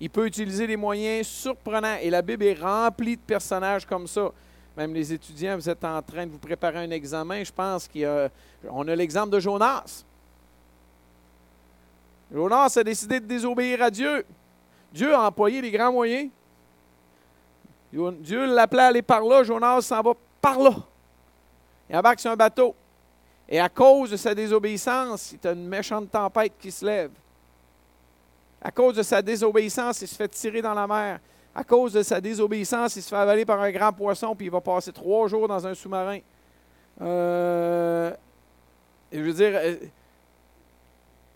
Il 0.00 0.10
peut 0.10 0.26
utiliser 0.26 0.66
des 0.66 0.76
moyens 0.76 1.26
surprenants. 1.26 1.96
Et 2.00 2.10
la 2.10 2.22
Bible 2.22 2.44
est 2.44 2.60
remplie 2.60 3.16
de 3.16 3.22
personnages 3.22 3.86
comme 3.86 4.06
ça. 4.06 4.30
Même 4.76 4.92
les 4.92 5.12
étudiants, 5.12 5.56
vous 5.56 5.70
êtes 5.70 5.84
en 5.84 6.02
train 6.02 6.26
de 6.26 6.32
vous 6.32 6.38
préparer 6.38 6.78
un 6.78 6.90
examen. 6.90 7.42
Je 7.42 7.52
pense 7.52 7.88
qu'on 7.88 8.88
a, 8.88 8.96
l'exemple 8.96 9.30
de 9.30 9.40
Jonas. 9.40 10.04
Jonas 12.30 12.76
a 12.76 12.84
décidé 12.84 13.20
de 13.20 13.26
désobéir 13.26 13.82
à 13.82 13.90
Dieu. 13.90 14.26
Dieu 14.92 15.14
a 15.14 15.26
employé 15.26 15.62
les 15.62 15.70
grands 15.70 15.92
moyens. 15.92 16.28
Dieu 17.92 18.46
l'appelait 18.46 18.82
à 18.82 18.86
aller 18.88 19.02
par 19.02 19.22
là. 19.22 19.42
Jonas 19.42 19.80
s'en 19.82 20.02
va 20.02 20.12
par 20.42 20.58
là. 20.58 20.74
Il 21.88 21.96
embarque 21.96 22.20
sur 22.20 22.30
un 22.30 22.36
bateau. 22.36 22.74
Et 23.48 23.60
à 23.60 23.68
cause 23.68 24.10
de 24.10 24.16
sa 24.16 24.34
désobéissance, 24.34 25.32
il 25.32 25.38
y 25.42 25.46
a 25.46 25.52
une 25.52 25.68
méchante 25.68 26.10
tempête 26.10 26.52
qui 26.58 26.70
se 26.70 26.84
lève. 26.84 27.12
À 28.66 28.72
cause 28.72 28.96
de 28.96 29.04
sa 29.04 29.22
désobéissance, 29.22 30.02
il 30.02 30.08
se 30.08 30.16
fait 30.16 30.26
tirer 30.26 30.60
dans 30.60 30.74
la 30.74 30.88
mer. 30.88 31.20
À 31.54 31.62
cause 31.62 31.92
de 31.92 32.02
sa 32.02 32.20
désobéissance, 32.20 32.96
il 32.96 33.02
se 33.02 33.10
fait 33.10 33.14
avaler 33.14 33.44
par 33.44 33.60
un 33.60 33.70
grand 33.70 33.92
poisson, 33.92 34.34
puis 34.34 34.46
il 34.46 34.50
va 34.50 34.60
passer 34.60 34.90
trois 34.90 35.28
jours 35.28 35.46
dans 35.46 35.64
un 35.64 35.72
sous-marin. 35.72 36.18
Euh, 37.00 38.10
je 39.12 39.20
veux 39.20 39.32
dire, 39.32 39.52
euh, 39.54 39.76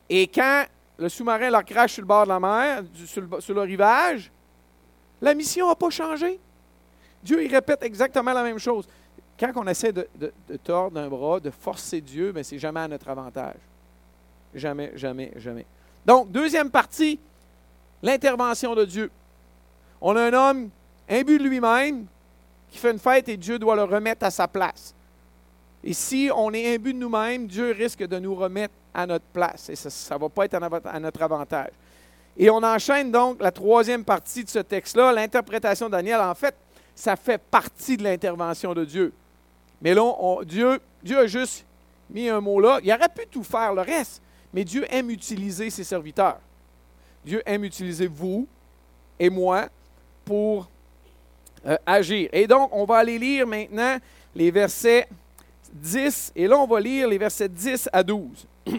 et 0.09 0.27
quand 0.27 0.65
le 0.99 1.09
sous-marin 1.09 1.51
leur 1.51 1.65
crache 1.65 1.93
sur 1.93 2.03
le 2.03 2.09
bord 2.09 2.25
de 2.25 2.31
la 2.31 2.41
mer, 2.41 2.83
sur 3.39 3.55
le, 3.55 3.61
rivage, 3.61 4.33
la 5.23 5.33
mission 5.33 5.69
n'a 5.69 5.77
pas 5.77 5.91
changé. 5.91 6.41
Dieu, 7.23 7.45
il 7.45 7.55
répète 7.55 7.85
exactement 7.85 8.33
la 8.33 8.43
même 8.43 8.59
chose. 8.59 8.89
Quand 9.39 9.53
on 9.55 9.69
essaie 9.69 9.93
de, 9.93 10.09
tordre 10.65 10.99
un 10.99 11.07
bras, 11.07 11.39
de 11.39 11.51
forcer 11.51 12.01
Dieu, 12.01 12.33
mais 12.35 12.43
c'est 12.43 12.59
jamais 12.59 12.81
à 12.81 12.89
notre 12.89 13.09
avantage. 13.09 13.61
Jamais, 14.53 14.91
jamais, 14.97 15.31
jamais. 15.37 15.65
Donc, 16.07 16.31
deuxième 16.31 16.71
partie, 16.71 17.19
l'intervention 18.03 18.75
de 18.75 18.85
Dieu. 18.85 19.11
On 20.01 20.17
a 20.17 20.23
un 20.23 20.33
homme 20.33 20.71
imbu 21.09 21.39
de 21.39 21.45
lui-même 21.45 22.07
qui 22.71 22.79
fait 22.79 22.91
une 22.91 22.99
fête 22.99 23.29
et 23.29 23.37
Dieu 23.37 23.59
doit 23.59 23.77
le 23.77 23.85
remettre 23.85 24.25
à 24.25 24.31
sa 24.31 24.49
place. 24.49 24.95
Et 25.83 25.93
si 25.93 26.31
on 26.35 26.53
est 26.53 26.75
imbu 26.75 26.93
de 26.93 26.99
nous-mêmes, 26.99 27.47
Dieu 27.47 27.73
risque 27.73 28.07
de 28.07 28.19
nous 28.19 28.35
remettre 28.35 28.75
à 28.95 29.07
notre 29.07 29.25
place. 29.27 29.69
Et 29.69 29.77
ça 29.77 30.15
ne 30.15 30.21
va 30.21 30.29
pas 30.29 30.45
être 30.45 30.55
à 30.87 31.01
notre 31.01 31.23
avantage. 31.23 31.71
Et 32.37 32.49
on 32.51 32.63
enchaîne 32.63 33.11
donc 33.11 33.41
la 33.41 33.51
troisième 33.51 34.05
partie 34.05 34.45
de 34.45 34.49
ce 34.49 34.61
texte-là, 34.61 35.13
l'interprétation 35.13 35.87
de 35.87 35.93
Daniel. 35.93 36.21
En 36.21 36.35
fait, 36.35 36.55
ça 36.95 37.17
fait 37.17 37.39
partie 37.39 37.97
de 37.97 38.05
l'intervention 38.05 38.75
de 38.75 38.85
Dieu. 38.85 39.13
Mais 39.83 39.95
là, 39.95 40.13
Dieu, 40.45 40.81
Dieu 41.03 41.19
a 41.19 41.27
juste 41.27 41.65
mis 42.11 42.29
un 42.29 42.41
mot 42.41 42.61
là. 42.61 42.79
Il 42.83 42.93
aurait 42.93 43.09
pu 43.09 43.27
tout 43.31 43.43
faire 43.43 43.75
le 43.75 43.83
reste. 43.83 44.23
Mais 44.53 44.65
Dieu 44.65 44.85
aime 44.91 45.11
utiliser 45.11 45.71
ses 45.71 45.85
serviteurs. 45.85 46.41
Dieu 47.25 47.43
aime 47.47 47.65
utiliser 47.65 48.07
vous 48.07 48.47
et 49.19 49.31
moi 49.31 49.69
pour 50.25 50.69
euh, 51.67 51.77
agir. 51.85 52.29
Et 52.33 52.47
donc, 52.47 52.71
on 52.73 52.85
va 52.85 52.99
aller 52.99 53.19
lire 53.19 53.47
maintenant 53.47 53.99
les 54.35 54.51
versets 54.51 55.09
10, 55.73 56.33
et 56.35 56.47
là, 56.47 56.59
on 56.59 56.67
va 56.67 56.81
lire 56.81 57.09
les 57.09 57.19
versets 57.19 57.49
10 57.49 57.89
à 57.93 58.03
12. 58.03 58.47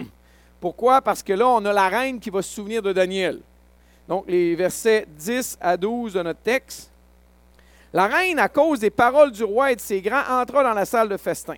Pourquoi? 0.59 1.01
Parce 1.01 1.23
que 1.23 1.33
là, 1.33 1.47
on 1.47 1.63
a 1.65 1.73
la 1.73 1.87
reine 1.87 2.19
qui 2.19 2.29
va 2.29 2.41
se 2.41 2.53
souvenir 2.53 2.81
de 2.81 2.91
Daniel. 2.91 3.39
Donc, 4.07 4.25
les 4.27 4.55
versets 4.55 5.05
10 5.17 5.57
à 5.61 5.77
12 5.77 6.13
de 6.13 6.23
notre 6.23 6.41
texte. 6.41 6.91
La 7.93 8.07
reine, 8.07 8.39
à 8.39 8.49
cause 8.49 8.79
des 8.79 8.89
paroles 8.89 9.31
du 9.31 9.43
roi 9.43 9.71
et 9.71 9.75
de 9.75 9.81
ses 9.81 10.01
grands, 10.01 10.41
entra 10.41 10.63
dans 10.63 10.73
la 10.73 10.85
salle 10.85 11.09
de 11.09 11.17
festin 11.17 11.55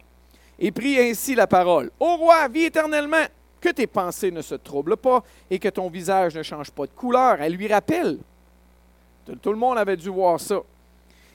et 0.60 0.71
prit 0.71 0.99
ainsi 0.99 1.36
la 1.36 1.47
parole. 1.47 1.91
Ô 1.99 2.15
roi, 2.17 2.47
vis 2.47 2.65
éternellement 2.65 3.26
que 3.63 3.69
tes 3.69 3.88
pensées 3.88 4.30
ne 4.30 4.41
se 4.41 4.56
troublent 4.56 4.97
pas 4.97 5.23
et 5.49 5.58
que 5.58 5.69
ton 5.69 5.89
visage 5.89 6.36
ne 6.36 6.43
change 6.43 6.69
pas 6.69 6.86
de 6.86 6.91
couleur. 6.91 7.38
Elle 7.39 7.54
lui 7.54 7.69
rappelle. 7.71 8.17
Tout 9.41 9.52
le 9.52 9.58
monde 9.58 9.78
avait 9.78 9.95
dû 9.95 10.10
voir 10.10 10.38
ça. 10.38 10.60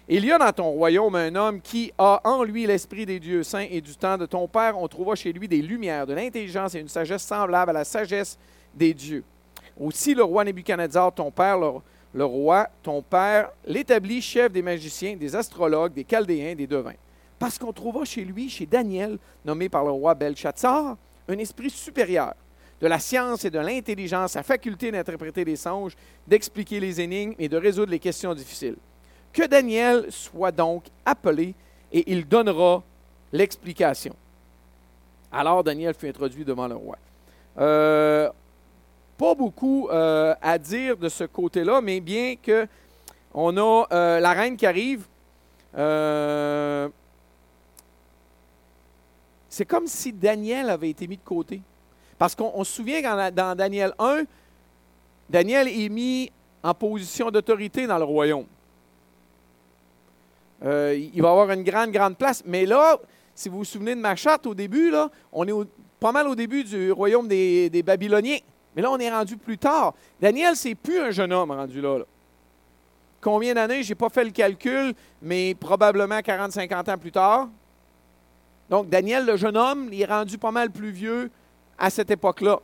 Il 0.07 0.27
y 0.27 0.31
a 0.31 0.37
dans 0.37 0.53
ton 0.53 0.71
royaume 0.71 1.15
un 1.15 1.35
homme 1.35 1.61
qui 1.63 1.91
a 1.97 2.21
en 2.25 2.43
lui 2.43 2.67
l'esprit 2.67 3.07
des 3.07 3.19
dieux 3.19 3.43
saints 3.43 3.67
et 3.71 3.81
du 3.81 3.97
temps 3.97 4.19
de 4.19 4.27
ton 4.27 4.47
père. 4.47 4.79
On 4.79 4.87
trouvera 4.89 5.15
chez 5.15 5.33
lui 5.33 5.49
des 5.49 5.63
lumières, 5.63 6.07
de 6.07 6.13
l'intelligence 6.13 6.75
et 6.75 6.81
une 6.81 6.89
sagesse 6.89 7.23
semblable 7.23 7.71
à 7.71 7.75
la 7.75 7.85
sagesse 7.85 8.39
des 8.75 8.93
dieux. 8.93 9.25
Aussi 9.81 10.15
le 10.15 10.23
roi 10.23 10.45
Nebuchadnezzar, 10.45 11.15
ton 11.15 11.31
père, 11.31 11.59
le, 11.59 11.71
le 12.13 12.25
roi, 12.27 12.69
ton 12.83 13.01
père, 13.01 13.51
l'établit 13.65 14.21
chef 14.21 14.53
des 14.53 14.63
magiciens, 14.63 15.17
des 15.17 15.35
astrologues, 15.35 15.95
des 15.95 16.05
chaldéens, 16.05 16.55
des 16.55 16.67
devins. 16.67 16.93
Parce 17.39 17.59
qu'on 17.59 17.73
trouva 17.73 18.05
chez 18.05 18.25
lui, 18.25 18.51
chez 18.51 18.67
Daniel, 18.67 19.19
nommé 19.47 19.71
par 19.71 19.85
le 19.85 19.93
roi 19.93 20.15
Belshazzar, 20.15 20.97
un 21.29 21.39
esprit 21.39 21.71
supérieur, 21.71 22.35
de 22.81 22.87
la 22.87 22.99
science 22.99 23.45
et 23.45 23.51
de 23.51 23.59
l'intelligence, 23.59 24.35
la 24.35 24.43
faculté 24.43 24.91
d'interpréter 24.91 25.45
les 25.45 25.57
songes, 25.57 25.97
d'expliquer 26.27 26.81
les 26.81 27.01
énigmes 27.01 27.35
et 27.39 27.49
de 27.49 27.57
résoudre 27.57 27.91
les 27.91 27.99
questions 27.99 28.35
difficiles. 28.35 28.77
Que 29.33 29.47
Daniel 29.47 30.07
soit 30.11 30.53
donc 30.53 30.85
appelé 31.05 31.55
et 31.93 32.11
il 32.11 32.27
donnera 32.27 32.83
l'explication. 33.33 34.15
Alors 35.31 35.63
Daniel 35.63 35.95
fut 35.95 36.09
introduit 36.09 36.45
devant 36.45 36.69
le 36.69 36.77
roi. 36.77 36.97
Euh, 37.59 38.31
pas 39.17 39.35
beaucoup 39.35 39.89
euh, 39.91 40.35
à 40.41 40.59
dire 40.59 40.97
de 40.97 41.09
ce 41.09 41.25
côté-là, 41.25 41.81
mais 41.81 42.01
bien 42.01 42.37
que 42.41 42.67
on 43.35 43.57
a 43.57 43.87
euh, 43.93 44.21
la 44.21 44.33
reine 44.33 44.57
qui 44.57 44.67
arrive. 44.67 45.05
C'est 49.49 49.65
comme 49.65 49.87
si 49.87 50.13
Daniel 50.13 50.71
avait 50.71 50.91
été 50.91 51.07
mis 51.07 51.17
de 51.17 51.25
côté. 51.25 51.61
Parce 52.19 52.35
qu'on 52.35 52.65
se 52.65 52.73
souvient 52.73 53.01
que 53.01 53.31
dans 53.31 53.57
Daniel 53.57 53.95
1, 53.99 54.25
Daniel 55.31 55.69
est 55.69 55.89
mis 55.89 56.31
en 56.63 56.75
position 56.75 57.31
d'autorité 57.31 57.87
dans 57.87 57.99
le 57.99 58.05
royaume. 58.05 58.47
Euh, 60.65 60.99
il 61.15 61.23
va 61.23 61.31
avoir 61.31 61.51
une 61.53 61.63
grande, 61.63 61.91
grande 61.93 62.17
place. 62.17 62.43
Mais 62.45 62.67
là, 62.67 62.99
si 63.35 63.49
vous 63.49 63.59
vous 63.59 63.65
souvenez 63.65 63.95
de 63.95 64.01
ma 64.01 64.17
charte 64.17 64.47
au 64.47 64.55
début, 64.55 64.91
là, 64.91 65.11
on 65.33 65.47
est 65.47 65.69
pas 66.01 66.13
mal 66.13 66.27
au 66.27 66.35
début 66.35 66.65
du 66.65 66.91
royaume 66.91 67.29
des, 67.29 67.83
Babyloniens. 67.85 68.39
Mais 68.75 68.83
là, 68.83 68.91
on 68.91 68.99
est 68.99 69.11
rendu 69.11 69.37
plus 69.37 69.59
tard. 69.59 69.95
Daniel, 70.21 70.57
c'est 70.57 70.75
plus 70.75 70.99
un 70.99 71.11
jeune 71.11 71.33
homme 71.33 71.51
rendu 71.51 71.81
là. 71.81 71.99
Combien 73.21 73.55
d'années? 73.55 73.83
Je 73.83 73.91
n'ai 73.91 73.95
pas 73.95 74.09
fait 74.09 74.25
le 74.25 74.31
calcul, 74.31 74.95
mais 75.21 75.55
probablement 75.55 76.19
40-50 76.19 76.93
ans 76.93 76.99
plus 76.99 77.11
tard. 77.11 77.49
Donc, 78.71 78.89
Daniel, 78.89 79.25
le 79.25 79.37
jeune 79.37 79.57
homme, 79.57 79.89
il 79.93 80.03
est 80.03 80.07
rendu 80.07 80.37
pas 80.39 80.51
mal 80.51 80.71
plus 80.71 80.91
vieux 80.91 81.31
à 81.79 81.91
cette 81.91 82.11
époque-là. 82.11 82.61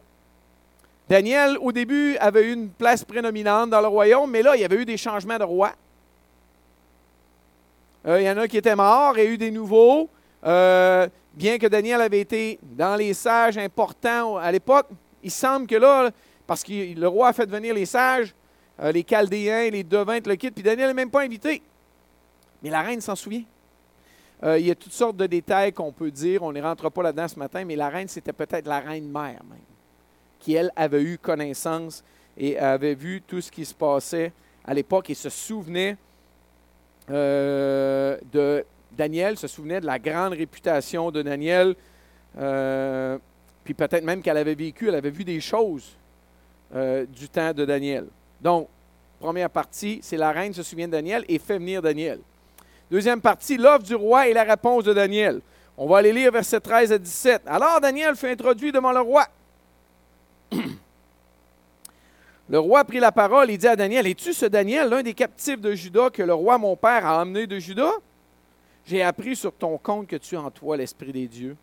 Daniel, 1.08 1.58
au 1.60 1.72
début, 1.72 2.16
avait 2.16 2.44
eu 2.48 2.52
une 2.52 2.70
place 2.70 3.04
prédominante 3.04 3.70
dans 3.70 3.80
le 3.80 3.88
royaume, 3.88 4.30
mais 4.30 4.42
là, 4.42 4.56
il 4.56 4.62
y 4.62 4.64
avait 4.64 4.76
eu 4.76 4.84
des 4.84 4.96
changements 4.96 5.38
de 5.38 5.44
roi. 5.44 5.72
Euh, 8.06 8.20
il 8.20 8.26
y 8.26 8.30
en 8.30 8.36
a 8.36 8.48
qui 8.48 8.56
étaient 8.56 8.76
morts 8.76 9.16
et 9.18 9.26
eu 9.26 9.38
des 9.38 9.50
nouveaux. 9.50 10.08
Euh, 10.44 11.08
bien 11.34 11.58
que 11.58 11.66
Daniel 11.66 12.00
avait 12.00 12.20
été 12.20 12.58
dans 12.62 12.96
les 12.96 13.14
sages 13.14 13.56
importants 13.56 14.36
à 14.36 14.52
l'époque, 14.52 14.88
il 15.22 15.30
semble 15.30 15.66
que 15.66 15.76
là, 15.76 16.10
parce 16.46 16.62
que 16.62 16.94
le 16.94 17.08
roi 17.08 17.28
a 17.28 17.32
fait 17.32 17.48
venir 17.48 17.74
les 17.74 17.86
sages, 17.86 18.34
euh, 18.80 18.92
les 18.92 19.04
Chaldéens, 19.04 19.70
les 19.70 19.84
devins, 19.84 20.18
le 20.24 20.36
quittent, 20.36 20.54
puis 20.54 20.62
Daniel 20.62 20.88
n'est 20.88 20.94
même 20.94 21.10
pas 21.10 21.22
invité. 21.22 21.62
Mais 22.62 22.70
la 22.70 22.82
reine 22.82 23.00
s'en 23.00 23.14
souvient. 23.14 23.44
Euh, 24.42 24.58
il 24.58 24.66
y 24.66 24.70
a 24.70 24.74
toutes 24.74 24.92
sortes 24.92 25.16
de 25.16 25.26
détails 25.26 25.72
qu'on 25.72 25.92
peut 25.92 26.10
dire. 26.10 26.42
On 26.42 26.52
ne 26.52 26.60
rentre 26.60 26.90
pas 26.90 27.02
là-dedans 27.02 27.28
ce 27.28 27.38
matin, 27.38 27.64
mais 27.64 27.76
la 27.76 27.88
reine, 27.88 28.08
c'était 28.08 28.32
peut-être 28.32 28.66
la 28.66 28.80
reine 28.80 29.08
mère 29.08 29.42
même, 29.48 29.58
qui, 30.40 30.54
elle, 30.54 30.70
avait 30.76 31.02
eu 31.02 31.18
connaissance 31.18 32.02
et 32.36 32.58
avait 32.58 32.94
vu 32.94 33.22
tout 33.26 33.40
ce 33.40 33.50
qui 33.50 33.64
se 33.64 33.74
passait 33.74 34.32
à 34.64 34.74
l'époque 34.74 35.08
et 35.10 35.14
se 35.14 35.30
souvenait 35.30 35.96
euh, 37.10 38.18
de 38.32 38.64
Daniel, 38.92 39.36
se 39.38 39.46
souvenait 39.46 39.80
de 39.80 39.86
la 39.86 39.98
grande 39.98 40.32
réputation 40.32 41.10
de 41.10 41.22
Daniel. 41.22 41.74
Euh, 42.38 43.18
puis 43.62 43.74
peut-être 43.74 44.04
même 44.04 44.20
qu'elle 44.20 44.36
avait 44.36 44.54
vécu, 44.54 44.88
elle 44.88 44.96
avait 44.96 45.10
vu 45.10 45.24
des 45.24 45.40
choses 45.40 45.96
du 47.16 47.28
temps 47.28 47.52
de 47.52 47.64
Daniel. 47.64 48.06
Donc, 48.40 48.68
première 49.20 49.48
partie, 49.48 50.00
c'est 50.02 50.16
la 50.16 50.32
reine 50.32 50.52
se 50.52 50.64
souvient 50.64 50.88
de 50.88 50.92
Daniel 50.92 51.24
et 51.28 51.38
fait 51.38 51.58
venir 51.58 51.80
Daniel. 51.80 52.18
Deuxième 52.90 53.20
partie, 53.20 53.56
l'offre 53.56 53.84
du 53.84 53.94
roi 53.94 54.28
et 54.28 54.32
la 54.32 54.44
réponse 54.44 54.84
de 54.84 54.92
Daniel. 54.92 55.40
On 55.76 55.86
va 55.86 55.98
aller 55.98 56.12
lire 56.12 56.30
versets 56.30 56.60
13 56.60 56.92
à 56.92 56.98
17. 56.98 57.42
Alors 57.46 57.80
Daniel 57.80 58.14
fut 58.14 58.28
introduit 58.28 58.70
devant 58.72 58.92
le 58.92 59.00
roi. 59.00 59.26
Le 62.46 62.58
roi 62.58 62.84
prit 62.84 63.00
la 63.00 63.10
parole 63.10 63.50
et 63.50 63.56
dit 63.56 63.66
à 63.66 63.74
Daniel, 63.74 64.06
Es-tu 64.06 64.34
ce 64.34 64.44
Daniel, 64.44 64.90
l'un 64.90 65.02
des 65.02 65.14
captifs 65.14 65.62
de 65.62 65.72
Juda 65.72 66.10
que 66.10 66.22
le 66.22 66.34
roi 66.34 66.58
mon 66.58 66.76
père 66.76 67.06
a 67.06 67.22
emmené 67.22 67.46
de 67.46 67.58
Juda? 67.58 67.90
J'ai 68.84 69.02
appris 69.02 69.34
sur 69.34 69.50
ton 69.50 69.78
compte 69.78 70.06
que 70.06 70.16
tu 70.16 70.36
as 70.36 70.42
en 70.42 70.50
toi 70.50 70.76
l'Esprit 70.76 71.10
des 71.10 71.26
dieux 71.26 71.56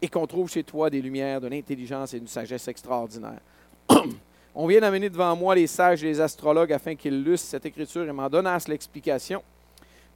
et 0.00 0.06
qu'on 0.06 0.28
trouve 0.28 0.48
chez 0.48 0.62
toi 0.62 0.90
des 0.90 1.02
lumières, 1.02 1.40
de 1.40 1.48
l'intelligence 1.48 2.14
et 2.14 2.20
d'une 2.20 2.28
sagesse 2.28 2.68
extraordinaire. 2.68 3.40
On 4.54 4.68
vient 4.68 4.80
d'amener 4.80 5.10
devant 5.10 5.34
moi 5.34 5.56
les 5.56 5.66
sages 5.66 6.04
et 6.04 6.06
les 6.06 6.20
astrologues 6.20 6.72
afin 6.72 6.94
qu'ils 6.94 7.24
lussent 7.24 7.42
cette 7.42 7.66
écriture 7.66 8.08
et 8.08 8.12
m'en 8.12 8.28
donnassent 8.30 8.68
l'explication 8.68 9.42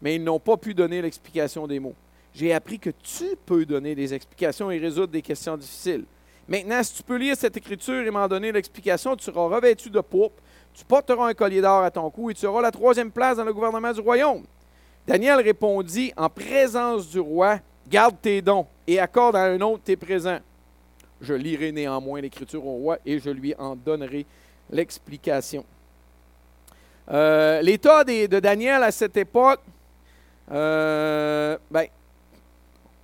mais 0.02 0.16
ils 0.16 0.24
n'ont 0.24 0.40
pas 0.40 0.56
pu 0.56 0.74
donner 0.74 1.02
l'explication 1.02 1.66
des 1.66 1.78
mots. 1.78 1.94
J'ai 2.34 2.52
appris 2.52 2.78
que 2.78 2.90
tu 2.90 3.36
peux 3.44 3.66
donner 3.66 3.94
des 3.94 4.14
explications 4.14 4.70
et 4.70 4.78
résoudre 4.78 5.12
des 5.12 5.22
questions 5.22 5.56
difficiles. 5.56 6.04
Maintenant, 6.48 6.82
si 6.82 6.94
tu 6.94 7.02
peux 7.02 7.16
lire 7.16 7.36
cette 7.36 7.56
écriture 7.56 8.06
et 8.06 8.10
m'en 8.10 8.26
donner 8.26 8.52
l'explication, 8.52 9.16
tu 9.16 9.24
seras 9.24 9.46
revêtu 9.46 9.90
de 9.90 10.00
pourpre, 10.00 10.42
tu 10.74 10.84
porteras 10.84 11.28
un 11.28 11.34
collier 11.34 11.60
d'or 11.60 11.82
à 11.82 11.90
ton 11.90 12.10
cou 12.10 12.30
et 12.30 12.34
tu 12.34 12.46
auras 12.46 12.62
la 12.62 12.70
troisième 12.70 13.10
place 13.10 13.36
dans 13.36 13.44
le 13.44 13.52
gouvernement 13.52 13.92
du 13.92 14.00
royaume. 14.00 14.44
Daniel 15.06 15.40
répondit 15.40 16.12
en 16.16 16.28
présence 16.28 17.08
du 17.08 17.20
roi, 17.20 17.58
garde 17.88 18.16
tes 18.20 18.42
dons 18.42 18.66
et 18.86 18.98
accorde 18.98 19.36
à 19.36 19.44
un 19.44 19.60
autre 19.60 19.82
tes 19.84 19.96
présents. 19.96 20.40
Je 21.20 21.34
lirai 21.34 21.72
néanmoins 21.72 22.20
l'écriture 22.20 22.64
au 22.66 22.76
roi 22.76 22.98
et 23.04 23.18
je 23.18 23.30
lui 23.30 23.54
en 23.58 23.76
donnerai 23.76 24.24
l'explication. 24.70 25.64
Euh, 27.10 27.60
l'état 27.60 28.04
de 28.04 28.38
Daniel 28.38 28.82
à 28.82 28.90
cette 28.90 29.16
époque, 29.16 29.60
euh, 30.50 31.56
ben, 31.70 31.86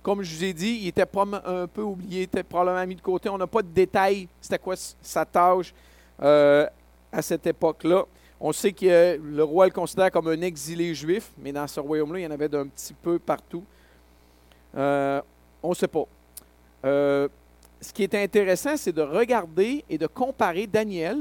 comme 0.03 0.21
je 0.21 0.35
vous 0.35 0.43
ai 0.43 0.53
dit, 0.53 0.79
il 0.81 0.87
était 0.87 1.05
un 1.45 1.67
peu 1.67 1.81
oublié, 1.81 2.21
il 2.21 2.23
était 2.23 2.43
probablement 2.43 2.85
mis 2.85 2.95
de 2.95 3.01
côté. 3.01 3.29
On 3.29 3.37
n'a 3.37 3.47
pas 3.47 3.61
de 3.61 3.67
détails. 3.67 4.27
C'était 4.39 4.59
quoi 4.59 4.75
sa 5.01 5.25
tâche 5.25 5.73
euh, 6.21 6.67
à 7.11 7.21
cette 7.21 7.45
époque-là. 7.47 8.05
On 8.39 8.51
sait 8.51 8.71
que 8.71 9.17
le 9.17 9.43
roi 9.43 9.65
le 9.65 9.71
considère 9.71 10.11
comme 10.11 10.27
un 10.27 10.41
exilé 10.41 10.93
juif, 10.93 11.31
mais 11.37 11.51
dans 11.51 11.67
ce 11.67 11.79
royaume-là, 11.79 12.19
il 12.19 12.23
y 12.23 12.27
en 12.27 12.31
avait 12.31 12.49
d'un 12.49 12.67
petit 12.67 12.93
peu 12.93 13.17
partout. 13.17 13.63
Euh, 14.75 15.21
on 15.63 15.69
ne 15.69 15.75
sait 15.75 15.87
pas. 15.87 16.05
ce 16.83 17.93
qui 17.93 18.03
est 18.03 18.15
intéressant, 18.15 18.77
c'est 18.77 18.93
de 18.93 19.01
regarder 19.01 19.83
et 19.89 19.97
de 19.97 20.07
comparer 20.07 20.67
Daniel 20.67 21.17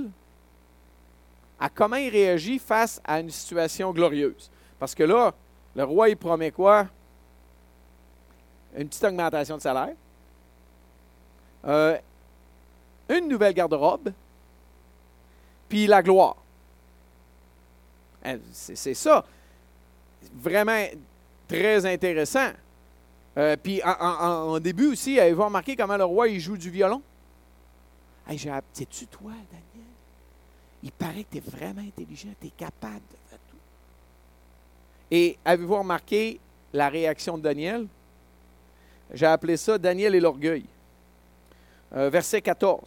à 1.59 1.69
comment 1.71 1.97
il 1.97 2.11
réagit 2.11 2.59
face 2.59 3.01
à 3.05 3.21
une 3.21 3.31
situation 3.31 3.93
glorieuse. 3.93 4.51
Parce 4.79 4.95
que 4.95 5.05
là, 5.05 5.35
le 5.77 5.85
roi, 5.85 6.09
il 6.09 6.17
promet 6.17 6.51
quoi? 6.51 6.89
Une 8.77 8.89
petite 8.89 9.05
augmentation 9.05 9.59
de 9.59 9.63
salaire. 9.63 9.95
Euh, 11.67 11.99
une 13.11 13.29
nouvelle 13.29 13.53
garde-robe. 13.53 14.11
Puis 15.69 15.87
la 15.87 16.03
gloire. 16.03 16.37
Hein, 18.25 18.39
c'est 18.53 18.95
ça. 18.95 19.25
Vraiment 20.35 20.87
très 21.47 21.85
intéressant. 21.85 22.51
Euh, 23.37 23.57
puis 23.63 23.83
en, 23.85 24.59
début 24.59 24.87
aussi, 24.87 25.21
avez-vous 25.21 25.45
remarqué 25.45 25.77
comment 25.77 25.99
le 25.99 26.05
roi 26.05 26.29
il 26.29 26.41
joue 26.41 26.57
du 26.57 26.71
violon? 26.71 27.03
Hey, 28.27 28.39
C'est-tu 28.73 29.07
toi, 29.09 29.31
Daniel? 29.31 29.91
Il 30.83 30.93
paraît 30.93 31.25
que 31.25 31.33
tu 31.33 31.37
es 31.37 31.41
vraiment 31.41 31.83
intelligent, 31.83 32.31
tu 32.41 32.47
es 32.47 32.51
capable 32.51 33.03
de 33.11 33.26
et 35.11 35.39
avez-vous 35.45 35.79
remarqué 35.79 36.41
la 36.73 36.89
réaction 36.89 37.39
de 37.39 37.43
Daniel? 37.43 37.87
J'ai 39.13 39.27
appelé 39.27 39.57
ça 39.57 39.79
Daniel 39.79 40.15
et 40.15 40.21
l'orgueil. 40.21 40.65
Euh, 41.95 42.11
verset 42.11 42.41
14. 42.43 42.81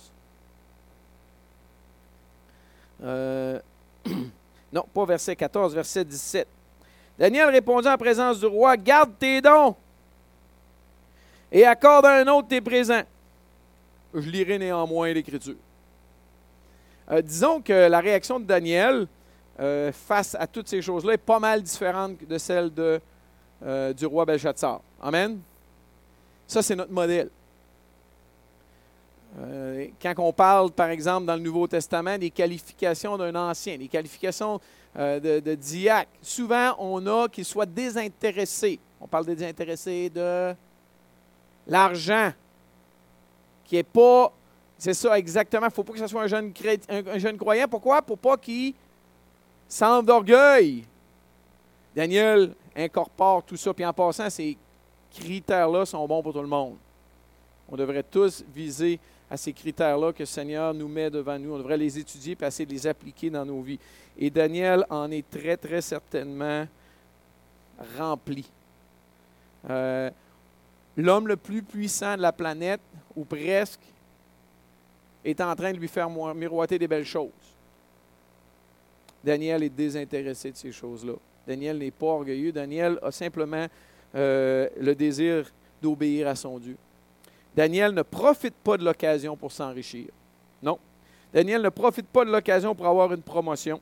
Euh, 3.01 3.59
non, 4.73 4.85
pas 4.93 5.05
verset 5.05 5.35
14, 5.35 5.73
verset 5.73 6.03
17. 6.03 6.47
Daniel 7.17 7.49
répondit 7.49 7.87
en 7.87 7.97
présence 7.97 8.39
du 8.39 8.45
roi, 8.45 8.75
Garde 8.77 9.11
tes 9.17 9.41
dons 9.41 9.75
et 11.51 11.65
accorde 11.65 12.05
à 12.05 12.17
un 12.17 12.27
autre 12.27 12.47
tes 12.47 12.61
présents. 12.61 13.03
Je 14.13 14.29
lirai 14.29 14.57
néanmoins 14.57 15.11
l'Écriture. 15.13 15.55
Euh, 17.11 17.21
disons 17.21 17.61
que 17.61 17.73
la 17.73 17.99
réaction 17.99 18.39
de 18.39 18.45
Daniel, 18.45 19.07
euh, 19.59 19.91
face 19.91 20.35
à 20.39 20.47
toutes 20.47 20.69
ces 20.69 20.81
choses-là 20.81 21.13
est 21.13 21.17
pas 21.17 21.39
mal 21.39 21.61
différente 21.61 22.23
de 22.25 22.37
celle 22.37 22.71
euh, 22.77 23.93
du 23.93 24.05
roi 24.05 24.23
Belshazzar. 24.23 24.79
Amen? 25.01 25.39
Ça, 26.47 26.61
c'est 26.61 26.77
notre 26.77 26.93
modèle. 26.93 27.29
Euh, 29.37 29.87
quand 30.01 30.13
on 30.19 30.31
parle, 30.31 30.71
par 30.71 30.89
exemple, 30.89 31.25
dans 31.25 31.35
le 31.35 31.41
Nouveau 31.41 31.67
Testament, 31.67 32.17
des 32.17 32.29
qualifications 32.29 33.17
d'un 33.17 33.35
ancien, 33.35 33.77
des 33.77 33.89
qualifications 33.89 34.61
de, 34.95 35.39
de, 35.39 35.55
diacre, 35.55 36.09
souvent 36.21 36.75
on 36.79 37.05
a 37.05 37.27
qu'il 37.27 37.45
soit 37.45 37.65
désintéressé. 37.65 38.79
On 39.01 39.07
parle 39.07 39.25
de 39.25 39.33
désintéressé 39.33 40.09
de 40.09 40.55
l'argent, 41.67 42.31
qui 43.65 43.75
n'est 43.75 43.83
pas. 43.83 44.31
C'est 44.77 44.93
ça 44.93 45.19
exactement. 45.19 45.67
Il 45.67 45.69
ne 45.69 45.73
faut 45.73 45.83
pas 45.83 45.93
que 45.93 45.99
ce 45.99 46.07
soit 46.07 46.23
un 46.23 46.27
jeune, 46.27 46.53
un 46.89 47.17
jeune 47.19 47.37
croyant. 47.37 47.67
Pourquoi? 47.67 48.01
Pour 48.01 48.17
pas 48.17 48.37
qu'il 48.37 48.73
sans 49.69 50.01
d'orgueil. 50.01 50.83
Daniel 51.95 52.53
incorpore 52.75 53.43
tout 53.43 53.55
ça. 53.55 53.73
Puis 53.73 53.85
en 53.85 53.93
passant, 53.93 54.29
ces 54.29 54.57
critères-là 55.13 55.85
sont 55.85 56.05
bons 56.07 56.23
pour 56.23 56.33
tout 56.33 56.41
le 56.41 56.47
monde. 56.47 56.75
On 57.69 57.77
devrait 57.77 58.03
tous 58.03 58.43
viser 58.53 58.99
à 59.29 59.37
ces 59.37 59.53
critères-là 59.53 60.11
que 60.11 60.19
le 60.19 60.25
Seigneur 60.25 60.73
nous 60.73 60.87
met 60.87 61.11
devant 61.11 61.37
nous. 61.37 61.53
On 61.53 61.57
devrait 61.59 61.77
les 61.77 61.99
étudier 61.99 62.35
et 62.39 62.45
essayer 62.45 62.65
de 62.65 62.71
les 62.71 62.87
appliquer 62.87 63.29
dans 63.29 63.45
nos 63.45 63.61
vies. 63.61 63.79
Et 64.17 64.31
Daniel 64.31 64.85
en 64.89 65.11
est 65.11 65.29
très, 65.29 65.55
très 65.55 65.81
certainement 65.81 66.67
rempli. 67.97 68.49
Euh, 69.69 70.09
l'homme 70.97 71.27
le 71.27 71.37
plus 71.37 71.61
puissant 71.61 72.17
de 72.17 72.21
la 72.21 72.31
planète, 72.31 72.81
ou 73.15 73.23
presque, 73.23 73.81
est 75.23 75.39
en 75.41 75.55
train 75.55 75.73
de 75.73 75.77
lui 75.77 75.87
faire 75.87 76.09
miroiter 76.09 76.79
des 76.79 76.87
belles 76.87 77.05
choses. 77.05 77.29
Daniel 79.23 79.63
est 79.63 79.69
désintéressé 79.69 80.51
de 80.51 80.57
ces 80.57 80.71
choses-là. 80.71 81.13
Daniel 81.47 81.77
n'est 81.77 81.91
pas 81.91 82.07
orgueilleux. 82.07 82.51
Daniel 82.51 82.99
a 83.01 83.11
simplement 83.11 83.67
euh, 84.15 84.67
le 84.79 84.95
désir 84.95 85.51
d'obéir 85.81 86.27
à 86.27 86.35
son 86.35 86.59
Dieu. 86.59 86.77
Daniel 87.55 87.93
ne 87.93 88.01
profite 88.01 88.55
pas 88.55 88.77
de 88.77 88.85
l'occasion 88.85 89.35
pour 89.35 89.51
s'enrichir. 89.51 90.07
Non. 90.61 90.77
Daniel 91.33 91.61
ne 91.61 91.69
profite 91.69 92.07
pas 92.07 92.23
de 92.23 92.31
l'occasion 92.31 92.73
pour 92.75 92.87
avoir 92.87 93.11
une 93.13 93.21
promotion. 93.21 93.81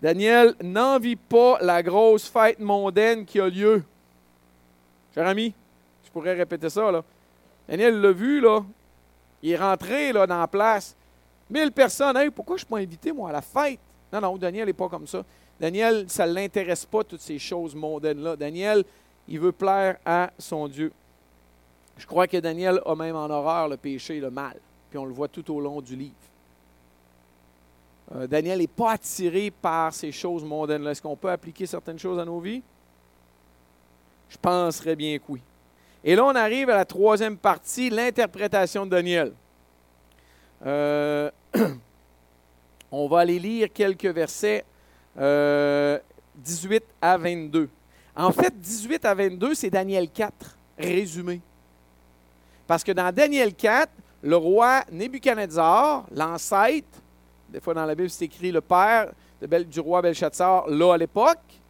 Daniel 0.00 0.54
n'envie 0.62 1.16
pas 1.16 1.58
la 1.60 1.82
grosse 1.82 2.28
fête 2.28 2.58
mondaine 2.58 3.24
qui 3.24 3.40
a 3.40 3.48
lieu. 3.48 3.82
Cher 5.14 5.26
ami, 5.26 5.54
je 6.04 6.10
pourrais 6.10 6.34
répéter 6.34 6.68
ça. 6.68 7.02
Daniel 7.68 8.00
l'a 8.00 8.12
vu, 8.12 8.40
là. 8.40 8.60
Il 9.42 9.50
est 9.50 9.56
rentré, 9.56 10.12
là, 10.12 10.26
dans 10.26 10.38
la 10.38 10.48
place. 10.48 10.94
Mille 11.50 11.72
personnes. 11.72 12.30
Pourquoi 12.30 12.56
je 12.56 12.62
ne 12.62 12.66
suis 12.66 12.70
pas 12.70 12.78
invité, 12.78 13.12
moi, 13.12 13.30
à 13.30 13.32
la 13.32 13.42
fête? 13.42 13.78
Non, 14.14 14.20
non, 14.20 14.36
Daniel 14.36 14.66
n'est 14.66 14.72
pas 14.72 14.88
comme 14.88 15.08
ça. 15.08 15.24
Daniel, 15.58 16.04
ça 16.08 16.24
ne 16.24 16.32
l'intéresse 16.32 16.86
pas, 16.86 17.02
toutes 17.02 17.20
ces 17.20 17.40
choses 17.40 17.74
mondaines-là. 17.74 18.36
Daniel, 18.36 18.84
il 19.26 19.40
veut 19.40 19.50
plaire 19.50 19.96
à 20.06 20.30
son 20.38 20.68
Dieu. 20.68 20.92
Je 21.98 22.06
crois 22.06 22.28
que 22.28 22.36
Daniel 22.36 22.80
a 22.86 22.94
même 22.94 23.16
en 23.16 23.28
horreur 23.28 23.66
le 23.68 23.76
péché 23.76 24.18
et 24.18 24.20
le 24.20 24.30
mal. 24.30 24.56
Puis 24.88 24.98
on 25.00 25.04
le 25.04 25.12
voit 25.12 25.26
tout 25.26 25.52
au 25.52 25.60
long 25.60 25.80
du 25.80 25.96
livre. 25.96 26.14
Euh, 28.14 28.28
Daniel 28.28 28.60
n'est 28.60 28.68
pas 28.68 28.92
attiré 28.92 29.50
par 29.50 29.92
ces 29.92 30.12
choses 30.12 30.44
mondaines-là. 30.44 30.92
Est-ce 30.92 31.02
qu'on 31.02 31.16
peut 31.16 31.30
appliquer 31.30 31.66
certaines 31.66 31.98
choses 31.98 32.20
à 32.20 32.24
nos 32.24 32.38
vies? 32.38 32.62
Je 34.28 34.38
penserais 34.38 34.94
bien 34.94 35.18
que 35.18 35.24
oui. 35.28 35.40
Et 36.04 36.14
là, 36.14 36.24
on 36.24 36.36
arrive 36.36 36.70
à 36.70 36.76
la 36.76 36.84
troisième 36.84 37.36
partie, 37.36 37.90
l'interprétation 37.90 38.86
de 38.86 38.90
Daniel. 38.90 39.32
Euh, 40.64 41.30
On 42.96 43.08
va 43.08 43.20
aller 43.20 43.40
lire 43.40 43.68
quelques 43.74 44.06
versets 44.06 44.64
18 45.16 45.20
euh, 45.20 45.98
à 47.02 47.18
22. 47.18 47.68
En 48.14 48.30
fait, 48.30 48.54
18 48.56 49.04
à 49.04 49.14
22, 49.14 49.54
c'est 49.54 49.68
Daniel 49.70 50.08
4, 50.08 50.56
résumé. 50.78 51.40
Parce 52.68 52.84
que 52.84 52.92
dans 52.92 53.12
Daniel 53.12 53.52
4, 53.52 53.90
le 54.22 54.36
roi 54.36 54.84
Nebuchadnezzar, 54.92 56.06
l'ancêtre, 56.12 57.02
des 57.48 57.58
fois 57.58 57.74
dans 57.74 57.84
la 57.84 57.96
Bible 57.96 58.10
c'est 58.10 58.26
écrit 58.26 58.52
le 58.52 58.60
père 58.60 59.10
du 59.42 59.80
roi 59.80 60.00
Belshazzar, 60.00 60.68
là 60.68 60.94
à 60.94 60.96
l'époque, 60.96 61.60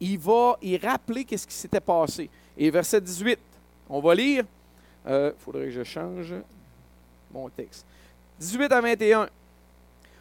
il 0.00 0.18
va 0.18 0.56
y 0.62 0.78
rappeler 0.78 1.24
qu'est-ce 1.26 1.46
qui 1.46 1.54
s'était 1.54 1.78
passé. 1.78 2.30
Et 2.56 2.70
verset 2.70 3.02
18, 3.02 3.38
on 3.90 4.00
va 4.00 4.14
lire. 4.14 4.44
Il 5.04 5.12
euh, 5.12 5.32
faudrait 5.38 5.66
que 5.66 5.72
je 5.72 5.84
change 5.84 6.34
mon 7.30 7.50
texte. 7.50 7.84
18 8.40 8.72
à 8.72 8.80
21. 8.80 9.28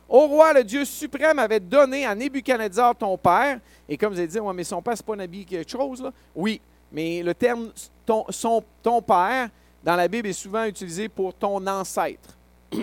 Au 0.08 0.28
roi, 0.28 0.54
le 0.54 0.64
Dieu 0.64 0.86
suprême 0.86 1.40
avait 1.40 1.60
donné 1.60 2.06
à 2.06 2.14
Nebuchadnezzar 2.14 2.96
ton 2.96 3.18
père. 3.18 3.60
Et 3.88 3.98
comme 3.98 4.14
vous 4.14 4.20
avez 4.20 4.28
dit, 4.28 4.40
mais 4.54 4.64
son 4.64 4.82
père, 4.82 4.96
c'est 4.98 5.06
pas 5.06 5.16
un 5.16 5.20
habit 5.20 5.46
quelque 5.46 5.70
chose, 5.70 6.02
là. 6.02 6.12
Oui, 6.36 6.60
mais 6.92 7.24
le 7.24 7.34
terme 7.34 7.72
ton 8.06 9.02
père 9.02 9.50
dans 9.84 9.96
la 9.96 10.08
Bible 10.08 10.28
est 10.28 10.34
souvent 10.34 10.66
utilisé 10.66 11.08
pour 11.08 11.34
ton 11.34 11.66
ancêtre. 11.66 12.38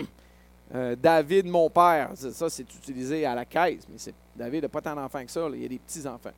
Euh, 0.74 0.96
David, 1.00 1.46
mon 1.46 1.70
père, 1.70 2.10
ça, 2.16 2.50
c'est 2.50 2.68
utilisé 2.74 3.24
à 3.24 3.36
la 3.36 3.44
caisse, 3.44 3.86
mais 3.88 4.12
David 4.34 4.64
n'a 4.64 4.68
pas 4.68 4.80
tant 4.80 4.96
d'enfants 4.96 5.24
que 5.24 5.30
ça, 5.30 5.46
il 5.54 5.62
y 5.62 5.64
a 5.64 5.68
des 5.68 5.78
petits-enfants. 5.78 6.32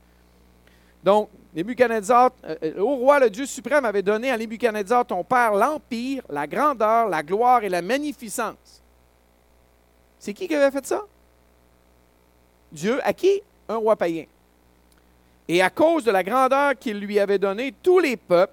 Donc, 1.02 1.30
Nebuchadnezzar, 1.56 2.32
euh, 2.44 2.56
euh, 2.62 2.78
au 2.78 2.96
roi, 2.96 3.20
le 3.20 3.30
Dieu 3.30 3.46
suprême 3.46 3.86
avait 3.86 4.02
donné 4.02 4.30
à 4.30 4.36
Nebuchadnezzar, 4.36 5.06
ton 5.06 5.24
père, 5.24 5.54
l'empire, 5.54 6.22
la 6.28 6.46
grandeur, 6.46 7.08
la 7.08 7.22
gloire 7.22 7.64
et 7.64 7.70
la 7.70 7.80
magnificence. 7.80 8.82
C'est 10.18 10.34
qui 10.34 10.48
qui 10.48 10.54
avait 10.54 10.70
fait 10.70 10.86
ça? 10.86 11.04
Dieu, 12.72 13.00
à 13.04 13.12
qui? 13.12 13.42
Un 13.68 13.76
roi 13.76 13.96
païen. 13.96 14.24
Et 15.46 15.62
à 15.62 15.70
cause 15.70 16.04
de 16.04 16.10
la 16.10 16.22
grandeur 16.22 16.78
qu'il 16.78 16.98
lui 16.98 17.18
avait 17.18 17.38
donnée, 17.38 17.74
tous 17.82 17.98
les 17.98 18.16
peuples, 18.16 18.52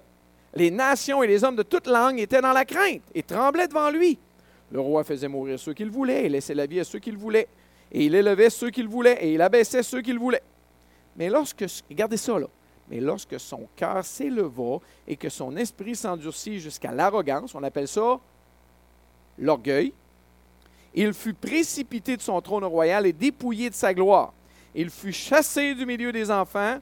les 0.54 0.70
nations 0.70 1.22
et 1.22 1.26
les 1.26 1.44
hommes 1.44 1.56
de 1.56 1.62
toute 1.62 1.86
langue 1.86 2.18
étaient 2.18 2.40
dans 2.40 2.52
la 2.52 2.64
crainte 2.64 3.02
et 3.14 3.22
tremblaient 3.22 3.68
devant 3.68 3.90
lui. 3.90 4.18
Le 4.72 4.80
roi 4.80 5.04
faisait 5.04 5.28
mourir 5.28 5.58
ceux 5.58 5.74
qu'il 5.74 5.90
voulait 5.90 6.24
et 6.24 6.28
laissait 6.28 6.54
la 6.54 6.66
vie 6.66 6.80
à 6.80 6.84
ceux 6.84 6.98
qu'il 6.98 7.16
voulait. 7.18 7.48
Et 7.92 8.06
il 8.06 8.14
élevait 8.14 8.50
ceux 8.50 8.70
qu'il 8.70 8.88
voulait 8.88 9.18
et 9.20 9.34
il 9.34 9.42
abaissait 9.42 9.82
ceux 9.82 10.00
qu'il 10.00 10.18
voulait. 10.18 10.42
Mais 11.16 11.28
lorsque, 11.28 11.64
regardez 11.88 12.16
ça 12.16 12.38
là, 12.38 12.46
mais 12.88 13.00
lorsque 13.00 13.38
son 13.38 13.68
cœur 13.76 14.04
s'éleva 14.04 14.78
et 15.06 15.16
que 15.16 15.28
son 15.28 15.56
esprit 15.56 15.94
s'endurcit 15.94 16.60
jusqu'à 16.60 16.92
l'arrogance, 16.92 17.54
on 17.54 17.62
appelle 17.62 17.88
ça 17.88 18.18
l'orgueil, 19.38 19.92
il 20.96 21.12
fut 21.12 21.34
précipité 21.34 22.16
de 22.16 22.22
son 22.22 22.40
trône 22.40 22.64
royal 22.64 23.06
et 23.06 23.12
dépouillé 23.12 23.68
de 23.68 23.74
sa 23.74 23.92
gloire. 23.92 24.32
Il 24.74 24.88
fut 24.88 25.12
chassé 25.12 25.74
du 25.74 25.84
milieu 25.84 26.10
des 26.10 26.30
enfants, 26.30 26.78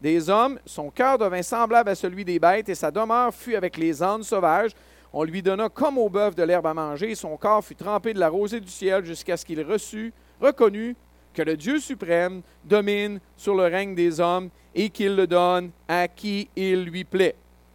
des 0.00 0.30
hommes, 0.30 0.60
son 0.64 0.90
cœur 0.90 1.18
devint 1.18 1.42
semblable 1.42 1.90
à 1.90 1.94
celui 1.96 2.24
des 2.24 2.38
bêtes 2.38 2.68
et 2.68 2.74
sa 2.76 2.92
demeure 2.92 3.34
fut 3.34 3.56
avec 3.56 3.76
les 3.76 4.00
ânes 4.00 4.22
sauvages. 4.22 4.70
On 5.12 5.24
lui 5.24 5.42
donna 5.42 5.68
comme 5.68 5.98
au 5.98 6.08
bœuf 6.08 6.36
de 6.36 6.42
l'herbe 6.44 6.66
à 6.66 6.74
manger 6.74 7.10
et 7.10 7.14
son 7.16 7.36
corps 7.36 7.64
fut 7.64 7.74
trempé 7.74 8.14
de 8.14 8.20
la 8.20 8.28
rosée 8.28 8.60
du 8.60 8.70
ciel 8.70 9.04
jusqu'à 9.04 9.36
ce 9.36 9.44
qu'il 9.44 9.60
reçût, 9.62 10.12
reconnut 10.40 10.96
que 11.34 11.42
le 11.42 11.56
Dieu 11.56 11.80
suprême 11.80 12.42
domine 12.64 13.18
sur 13.36 13.54
le 13.54 13.64
règne 13.64 13.94
des 13.94 14.20
hommes 14.20 14.50
et 14.74 14.88
qu'il 14.88 15.16
le 15.16 15.26
donne 15.26 15.70
à 15.88 16.06
qui 16.06 16.48
il 16.54 16.84
lui 16.84 17.04
plaît. 17.04 17.34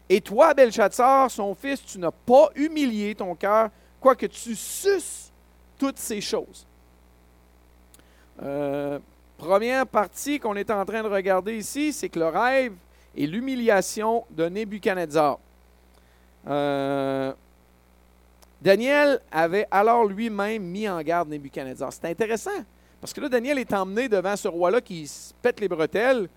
Et 0.09 0.21
toi, 0.21 0.53
Belshazzar, 0.53 1.29
son 1.29 1.53
fils, 1.53 1.83
tu 1.85 1.99
n'as 1.99 2.11
pas 2.11 2.49
humilié 2.55 3.13
ton 3.15 3.35
cœur, 3.35 3.69
quoique 3.99 4.25
tu 4.27 4.55
suces 4.55 5.27
toutes 5.77 5.97
ces 5.97 6.21
choses. 6.21 6.65
Euh, 8.41 8.99
première 9.37 9.87
partie 9.87 10.39
qu'on 10.39 10.55
est 10.55 10.69
en 10.69 10.85
train 10.85 11.03
de 11.03 11.07
regarder 11.07 11.57
ici, 11.57 11.93
c'est 11.93 12.09
que 12.09 12.19
le 12.19 12.27
rêve 12.27 12.73
et 13.15 13.27
l'humiliation 13.27 14.25
de 14.29 14.47
Nebuchadnezzar. 14.47 15.39
Euh, 16.47 17.33
Daniel 18.61 19.19
avait 19.31 19.67
alors 19.69 20.05
lui-même 20.05 20.63
mis 20.63 20.87
en 20.87 21.01
garde 21.01 21.29
Nebuchadnezzar. 21.29 21.91
C'est 21.93 22.05
intéressant. 22.05 22.63
Parce 22.99 23.13
que 23.13 23.21
là, 23.21 23.29
Daniel 23.29 23.59
est 23.59 23.73
emmené 23.73 24.09
devant 24.09 24.35
ce 24.35 24.47
roi-là 24.47 24.81
qui 24.81 25.09
pète 25.41 25.59
les 25.59 25.67
bretelles. 25.67 26.27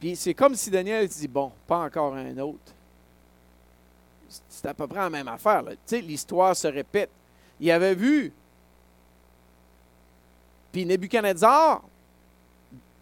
Puis 0.00 0.16
c'est 0.16 0.34
comme 0.34 0.54
si 0.54 0.70
Daniel 0.70 1.08
dit 1.08 1.28
Bon, 1.28 1.50
pas 1.66 1.78
encore 1.78 2.14
un 2.14 2.36
autre. 2.38 2.72
C'est 4.48 4.66
à 4.66 4.74
peu 4.74 4.86
près 4.86 4.98
la 4.98 5.10
même 5.10 5.28
affaire. 5.28 5.62
L'histoire 5.90 6.56
se 6.56 6.68
répète. 6.68 7.10
Il 7.60 7.70
avait 7.70 7.94
vu. 7.94 8.32
Puis 10.74 10.84
Nebuchadnezzar, 10.84 11.84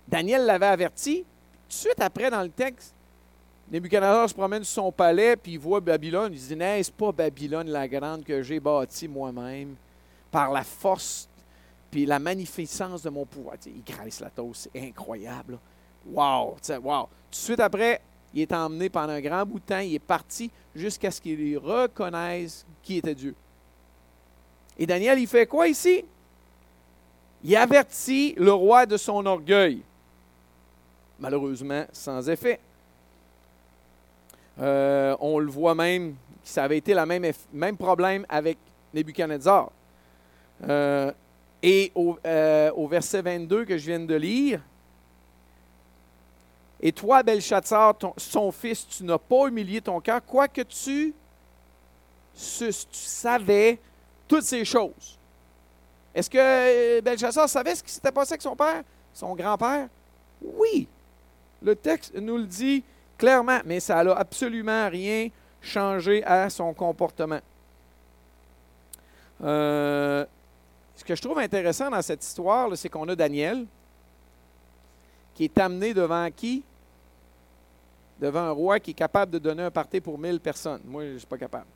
Daniel 0.06 0.44
l'avait 0.44 0.66
averti. 0.66 1.20
Tout 1.22 1.68
de 1.68 1.72
suite 1.72 2.00
après, 2.02 2.28
dans 2.28 2.42
le 2.42 2.50
texte, 2.50 2.94
Nebuchadnezzar 3.70 4.28
se 4.28 4.34
promène 4.34 4.62
sur 4.62 4.82
son 4.82 4.92
palais, 4.92 5.36
puis 5.36 5.52
il 5.52 5.58
voit 5.58 5.80
Babylone. 5.80 6.34
Il 6.34 6.38
dit 6.38 6.54
N'est-ce 6.54 6.92
pas 6.92 7.12
Babylone 7.12 7.70
la 7.70 7.88
grande 7.88 8.24
que 8.24 8.42
j'ai 8.42 8.60
bâtie 8.60 9.08
moi-même 9.08 9.74
par 10.30 10.52
la 10.52 10.62
force 10.62 11.30
puis 11.90 12.04
la 12.04 12.18
magnificence 12.18 13.02
de 13.02 13.08
mon 13.08 13.24
pouvoir. 13.24 13.56
il 13.64 13.82
graisse 13.82 14.20
la 14.20 14.28
toast, 14.28 14.68
c'est 14.70 14.88
incroyable. 14.88 15.58
Wow, 16.06 16.56
wow. 16.82 17.02
Tout 17.02 17.08
de 17.30 17.36
suite 17.36 17.60
après, 17.60 18.02
il 18.34 18.42
est 18.42 18.52
emmené 18.52 18.90
pendant 18.90 19.14
un 19.14 19.20
grand 19.20 19.46
bout 19.46 19.60
de 19.60 19.64
temps, 19.64 19.78
il 19.78 19.94
est 19.94 19.98
parti 19.98 20.50
jusqu'à 20.74 21.10
ce 21.10 21.22
qu'il 21.22 21.56
reconnaisse 21.56 22.66
qui 22.82 22.98
était 22.98 23.14
Dieu. 23.14 23.34
Et 24.78 24.86
Daniel, 24.86 25.18
il 25.18 25.26
fait 25.26 25.46
quoi 25.46 25.68
ici? 25.68 26.04
Il 27.44 27.56
avertit 27.56 28.34
le 28.36 28.52
roi 28.52 28.86
de 28.86 28.96
son 28.96 29.24
orgueil. 29.26 29.82
Malheureusement, 31.18 31.84
sans 31.92 32.28
effet. 32.28 32.60
Euh, 34.60 35.16
on 35.20 35.38
le 35.38 35.50
voit 35.50 35.74
même, 35.74 36.14
ça 36.44 36.64
avait 36.64 36.78
été 36.78 36.94
le 36.94 37.32
même, 37.52 37.76
problème 37.76 38.26
avec 38.28 38.58
Nebuchadnezzar. 38.94 39.70
Euh, 40.68 41.10
et 41.62 41.92
euh, 41.96 42.70
au, 42.72 42.86
verset 42.86 43.22
22 43.22 43.64
que 43.64 43.78
je 43.78 43.86
viens 43.86 44.00
de 44.00 44.14
lire, 44.14 44.60
et 46.80 46.92
toi, 46.92 47.22
Belshazzar, 47.22 47.94
son 48.16 48.50
fils, 48.50 48.86
tu 48.88 49.04
n'as 49.04 49.18
pas 49.18 49.46
humilié 49.46 49.80
ton 49.80 50.00
cœur, 50.00 50.20
quoique 50.24 50.62
tu, 50.62 51.14
tu 52.34 52.72
savais 52.90 53.78
toutes 54.26 54.42
ces 54.42 54.64
choses. 54.64 55.18
Est-ce 56.14 56.28
que 56.28 56.38
euh, 56.38 57.00
Belshazzar 57.00 57.48
savait 57.48 57.74
ce 57.74 57.82
qui 57.82 57.90
s'était 57.90 58.12
passé 58.12 58.32
avec 58.32 58.42
son 58.42 58.54
père, 58.54 58.82
son 59.14 59.34
grand-père? 59.34 59.88
Oui. 60.42 60.86
Le 61.62 61.74
texte 61.74 62.14
nous 62.14 62.38
le 62.38 62.44
dit 62.44 62.82
clairement, 63.16 63.60
mais 63.64 63.80
ça 63.80 64.02
n'a 64.02 64.12
absolument 64.12 64.88
rien 64.88 65.28
changé 65.60 66.24
à 66.24 66.50
son 66.50 66.74
comportement. 66.74 67.40
Euh, 69.42 70.24
ce 70.96 71.04
que 71.04 71.14
je 71.14 71.22
trouve 71.22 71.38
intéressant 71.38 71.90
dans 71.90 72.02
cette 72.02 72.22
histoire, 72.22 72.76
c'est 72.76 72.88
qu'on 72.88 73.08
a 73.08 73.16
Daniel 73.16 73.66
qui 75.34 75.44
est 75.44 75.58
amené 75.58 75.94
devant 75.94 76.28
qui? 76.30 76.62
Devant 78.20 78.40
un 78.40 78.50
roi 78.50 78.78
qui 78.78 78.90
est 78.90 78.94
capable 78.94 79.32
de 79.32 79.38
donner 79.38 79.62
un 79.62 79.70
parti 79.70 80.00
pour 80.00 80.18
mille 80.18 80.38
personnes. 80.38 80.82
Moi, 80.84 81.04
je 81.04 81.12
ne 81.14 81.18
suis 81.18 81.26
pas 81.26 81.38
capable. 81.38 81.66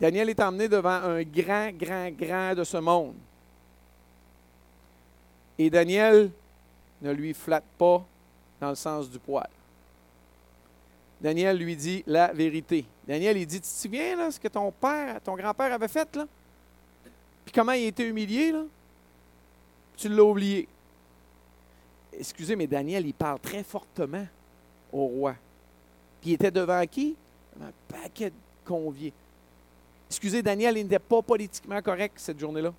Daniel 0.00 0.30
est 0.30 0.40
amené 0.40 0.68
devant 0.68 0.88
un 0.88 1.22
grand, 1.22 1.70
grand, 1.72 2.10
grand 2.10 2.54
de 2.54 2.64
ce 2.64 2.78
monde. 2.78 3.14
Et 5.58 5.68
Daniel 5.68 6.30
ne 7.02 7.12
lui 7.12 7.34
flatte 7.34 7.64
pas 7.76 8.02
dans 8.60 8.70
le 8.70 8.74
sens 8.74 9.10
du 9.10 9.18
poil. 9.18 9.48
Daniel 11.20 11.58
lui 11.58 11.76
dit 11.76 12.02
la 12.06 12.32
vérité. 12.32 12.86
Daniel, 13.06 13.36
il 13.36 13.46
dit, 13.46 13.60
tu 13.60 13.62
te 13.62 13.66
souviens 13.66 14.16
là, 14.16 14.30
ce 14.30 14.40
que 14.40 14.48
ton 14.48 14.72
père, 14.72 15.20
ton 15.20 15.36
grand-père 15.36 15.72
avait 15.72 15.88
fait, 15.88 16.16
là? 16.16 16.26
Puis 17.44 17.52
comment 17.52 17.72
il 17.72 17.84
a 17.84 17.88
été 17.88 18.06
humilié, 18.06 18.52
là? 18.52 18.62
Tu 19.98 20.08
l'as 20.08 20.24
oublié. 20.24 20.66
Excusez, 22.18 22.56
mais 22.56 22.66
Daniel, 22.66 23.06
il 23.06 23.12
parle 23.12 23.38
très 23.38 23.62
fortement 23.62 24.26
au 24.90 25.04
roi. 25.04 25.34
Puis 26.22 26.30
il 26.30 26.34
était 26.34 26.50
devant 26.50 26.86
qui? 26.86 27.16
Un 27.60 27.72
paquet 27.86 28.30
de 28.30 28.34
conviés. 28.64 29.12
Excusez, 30.10 30.42
Daniel, 30.42 30.76
il 30.76 30.82
n'était 30.82 30.98
pas 30.98 31.22
politiquement 31.22 31.80
correct 31.80 32.14
cette 32.16 32.38
journée-là. 32.38 32.74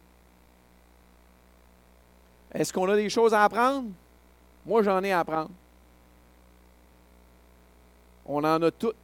Est-ce 2.53 2.71
qu'on 2.73 2.89
a 2.89 2.95
des 2.95 3.09
choses 3.09 3.33
à 3.33 3.43
apprendre? 3.43 3.89
Moi, 4.65 4.83
j'en 4.83 5.01
ai 5.01 5.11
à 5.11 5.21
apprendre. 5.21 5.49
On 8.25 8.43
en 8.43 8.61
a 8.61 8.69
toutes. 8.71 8.95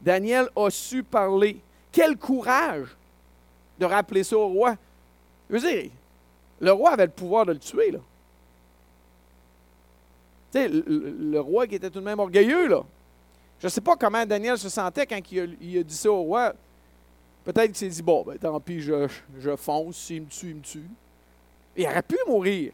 Daniel 0.00 0.48
a 0.54 0.68
su 0.68 1.02
parler. 1.02 1.60
Quel 1.92 2.16
courage 2.16 2.88
de 3.78 3.86
rappeler 3.86 4.24
ça 4.24 4.36
au 4.36 4.48
roi. 4.48 4.76
Je 5.48 5.56
veux 5.56 5.60
dire, 5.60 5.90
le 6.60 6.72
roi 6.72 6.90
avait 6.90 7.06
le 7.06 7.12
pouvoir 7.12 7.46
de 7.46 7.52
le 7.52 7.58
tuer, 7.58 7.92
là. 7.92 8.00
Tu 10.50 10.58
sais, 10.58 10.68
le, 10.68 11.40
roi 11.40 11.66
qui 11.66 11.74
était 11.74 11.90
tout 11.90 12.00
de 12.00 12.04
même 12.04 12.18
orgueilleux, 12.18 12.68
là. 12.68 12.82
Je 13.60 13.66
ne 13.66 13.70
sais 13.70 13.80
pas 13.80 13.96
comment 13.96 14.24
Daniel 14.24 14.58
se 14.58 14.68
sentait 14.68 15.06
quand 15.06 15.20
il 15.30 15.78
a, 15.78 15.82
dit 15.82 15.94
ça 15.94 16.10
au 16.10 16.22
roi. 16.22 16.54
Peut-être 17.48 17.68
qu'il 17.68 17.76
s'est 17.76 17.88
dit, 17.88 18.02
bon, 18.02 18.24
ben, 18.26 18.36
tant 18.36 18.60
pis, 18.60 18.82
je, 18.82 19.56
fonce, 19.56 19.96
s'il 19.96 20.20
me 20.20 20.26
tue, 20.26 20.50
il 20.50 20.56
me 20.56 20.60
tue. 20.60 20.84
Il 21.78 21.86
aurait 21.86 22.02
pu 22.02 22.18
mourir. 22.26 22.72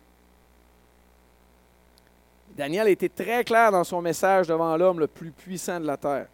Daniel 2.56 2.88
été 2.88 3.08
très 3.08 3.44
clair 3.44 3.70
dans 3.70 3.84
son 3.84 4.02
message 4.02 4.48
devant 4.48 4.76
l'homme 4.76 4.98
le 4.98 5.06
plus 5.06 5.30
puissant 5.30 5.78
de 5.78 5.86
la 5.86 5.96
terre. 5.96 6.26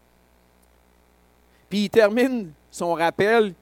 Puis 1.68 1.84
il 1.84 1.90
termine 1.90 2.50
son 2.70 2.94
rappel 2.94 3.52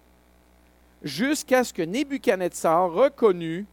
jusqu'à 1.03 1.65
ce 1.65 1.73
que 1.73 1.83
Nebuchadnezzar 1.83 2.93
reconnut 2.93 3.67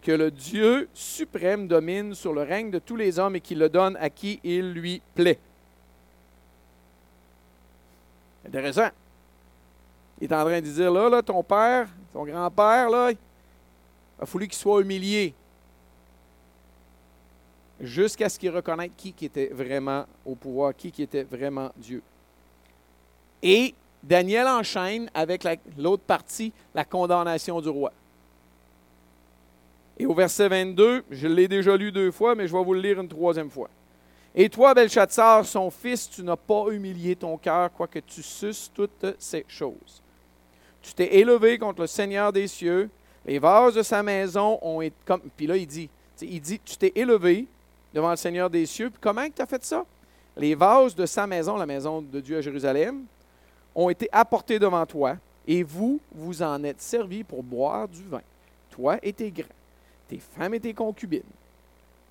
que 0.00 0.12
le 0.12 0.30
Dieu 0.30 0.88
suprême 0.94 1.66
domine 1.66 2.14
sur 2.14 2.32
le 2.32 2.42
règne 2.42 2.70
de 2.70 2.78
tous 2.78 2.94
les 2.94 3.18
hommes 3.18 3.34
et 3.34 3.40
qu'il 3.40 3.58
le 3.58 3.68
donne 3.68 3.96
à 3.96 4.08
qui 4.10 4.38
il 4.44 4.74
lui 4.74 5.02
plaît. 5.16 5.40
Intéressant. 8.46 8.90
Il 10.22 10.30
est 10.30 10.36
en 10.36 10.44
train 10.44 10.60
de 10.60 10.66
dire, 10.66 10.92
là, 10.92 11.08
là 11.08 11.20
ton 11.20 11.42
père, 11.42 11.88
ton 12.12 12.24
grand-père, 12.24 12.88
là, 12.88 13.10
il 13.10 13.16
a 14.20 14.24
fallu 14.24 14.46
qu'il 14.46 14.56
soit 14.56 14.80
humilié 14.80 15.34
jusqu'à 17.80 18.28
ce 18.28 18.38
qu'il 18.38 18.50
reconnaisse 18.50 18.92
qui, 18.96 19.12
était 19.20 19.48
vraiment 19.48 20.06
au 20.24 20.36
pouvoir, 20.36 20.76
qui, 20.76 20.92
qui 20.92 21.02
était 21.02 21.24
vraiment 21.24 21.72
Dieu. 21.76 22.00
Et 23.42 23.74
Daniel 24.00 24.46
enchaîne 24.46 25.10
avec 25.12 25.42
l'autre 25.76 26.04
partie, 26.04 26.52
la 26.72 26.84
condamnation 26.84 27.60
du 27.60 27.68
roi. 27.68 27.92
Et 29.98 30.06
au 30.06 30.14
verset 30.14 30.48
22, 30.48 31.02
je 31.10 31.26
l'ai 31.26 31.48
déjà 31.48 31.76
lu 31.76 31.90
deux 31.90 32.12
fois, 32.12 32.36
mais 32.36 32.46
je 32.46 32.56
vais 32.56 32.62
vous 32.62 32.74
le 32.74 32.80
lire 32.80 33.00
une 33.00 33.08
troisième 33.08 33.50
fois. 33.50 33.68
Et 34.36 34.48
toi, 34.48 34.72
Belshazzar, 34.72 35.44
son 35.44 35.68
fils, 35.68 36.08
tu 36.08 36.22
n'as 36.22 36.36
pas 36.36 36.66
humilié 36.70 37.16
ton 37.16 37.36
cœur, 37.36 37.72
quoique 37.72 37.98
tu 37.98 38.22
suces 38.22 38.70
toutes 38.72 39.16
ces 39.18 39.44
choses. 39.48 40.00
Tu 40.82 40.94
t'es 40.94 41.16
élevé 41.16 41.58
contre 41.58 41.80
le 41.80 41.86
Seigneur 41.86 42.32
des 42.32 42.48
cieux. 42.48 42.90
Les 43.24 43.38
vases 43.38 43.74
de 43.74 43.82
sa 43.82 44.02
maison 44.02 44.58
ont 44.62 44.80
été 44.80 44.96
comme. 45.04 45.22
Puis 45.36 45.46
là, 45.46 45.56
il 45.56 45.66
dit, 45.66 45.88
il 46.20 46.40
dit, 46.40 46.60
tu 46.64 46.76
t'es 46.76 46.92
élevé 46.94 47.46
devant 47.94 48.10
le 48.10 48.16
Seigneur 48.16 48.50
des 48.50 48.66
cieux. 48.66 48.90
Puis 48.90 48.98
comment 49.00 49.26
tu 49.34 49.40
as 49.40 49.46
fait 49.46 49.64
ça? 49.64 49.84
Les 50.36 50.54
vases 50.54 50.94
de 50.94 51.06
sa 51.06 51.26
maison, 51.26 51.56
la 51.56 51.66
maison 51.66 52.02
de 52.02 52.20
Dieu 52.20 52.38
à 52.38 52.40
Jérusalem, 52.40 53.04
ont 53.74 53.88
été 53.90 54.08
apportés 54.12 54.58
devant 54.58 54.84
toi, 54.86 55.16
et 55.46 55.62
vous, 55.62 56.00
vous 56.14 56.42
en 56.42 56.62
êtes 56.64 56.80
servis 56.80 57.24
pour 57.24 57.42
boire 57.42 57.88
du 57.88 58.02
vin, 58.02 58.22
toi 58.70 58.98
et 59.02 59.12
tes 59.12 59.30
grains, 59.30 59.46
tes 60.08 60.18
femmes 60.18 60.54
et 60.54 60.60
tes 60.60 60.74
concubines. 60.74 61.22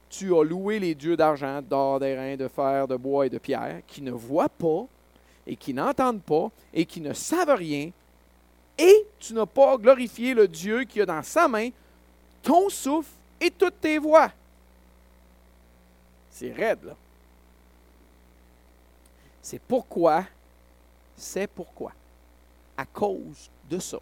Tu 0.09 0.35
as 0.35 0.43
loué 0.43 0.79
les 0.79 0.93
dieux 0.93 1.15
d'argent, 1.15 1.61
d'or, 1.61 1.99
d'airain, 1.99 2.35
de 2.35 2.47
fer, 2.47 2.87
de 2.87 2.95
bois 2.95 3.25
et 3.25 3.29
de 3.29 3.37
pierre, 3.37 3.81
qui 3.87 4.01
ne 4.01 4.11
voient 4.11 4.49
pas, 4.49 4.85
et 5.47 5.55
qui 5.55 5.73
n'entendent 5.73 6.21
pas, 6.21 6.49
et 6.73 6.85
qui 6.85 6.99
ne 6.99 7.13
savent 7.13 7.55
rien, 7.55 7.91
et 8.77 9.05
tu 9.19 9.33
n'as 9.33 9.45
pas 9.45 9.77
glorifié 9.77 10.33
le 10.33 10.47
Dieu 10.47 10.83
qui 10.83 11.01
a 11.01 11.05
dans 11.05 11.23
sa 11.23 11.47
main 11.47 11.69
ton 12.41 12.69
souffle 12.69 13.11
et 13.39 13.51
toutes 13.51 13.79
tes 13.79 13.97
voix. 13.97 14.31
C'est 16.29 16.51
raide, 16.51 16.83
là. 16.83 16.95
C'est 19.41 19.59
pourquoi 19.59 20.25
c'est 21.21 21.47
pourquoi. 21.47 21.93
À 22.75 22.85
cause 22.85 23.49
de 23.69 23.77
ça. 23.77 23.99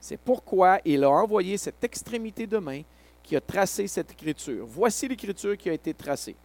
C'est 0.00 0.16
pourquoi 0.16 0.78
il 0.84 1.02
a 1.02 1.10
envoyé 1.10 1.58
cette 1.58 1.82
extrémité 1.82 2.46
de 2.46 2.58
main 2.58 2.82
qui 3.22 3.34
a 3.34 3.40
tracé 3.40 3.88
cette 3.88 4.12
écriture. 4.12 4.64
Voici 4.66 5.08
l'écriture 5.08 5.56
qui 5.56 5.68
a 5.68 5.72
été 5.72 5.92
tracée. 5.92 6.36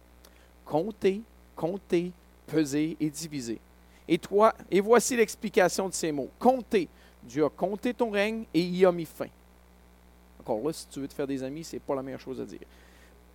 Comptez, 0.64 1.22
comptez, 1.54 2.10
peser 2.46 2.96
et 2.98 3.08
diviser. 3.08 3.60
Et 4.08 4.18
toi, 4.18 4.52
et 4.70 4.80
voici 4.80 5.16
l'explication 5.16 5.88
de 5.88 5.94
ces 5.94 6.10
mots. 6.10 6.30
Comptez. 6.38 6.88
Dieu 7.22 7.44
a 7.44 7.50
compté 7.50 7.94
ton 7.94 8.10
règne 8.10 8.44
et 8.54 8.60
y 8.60 8.84
a 8.84 8.92
mis 8.92 9.04
fin. 9.04 9.28
Encore 10.40 10.60
là, 10.64 10.72
si 10.72 10.86
tu 10.88 11.00
veux 11.00 11.08
te 11.08 11.14
faire 11.14 11.26
des 11.26 11.42
amis, 11.42 11.64
ce 11.64 11.76
n'est 11.76 11.80
pas 11.80 11.94
la 11.94 12.02
meilleure 12.02 12.20
chose 12.20 12.40
à 12.40 12.44
dire. 12.44 12.60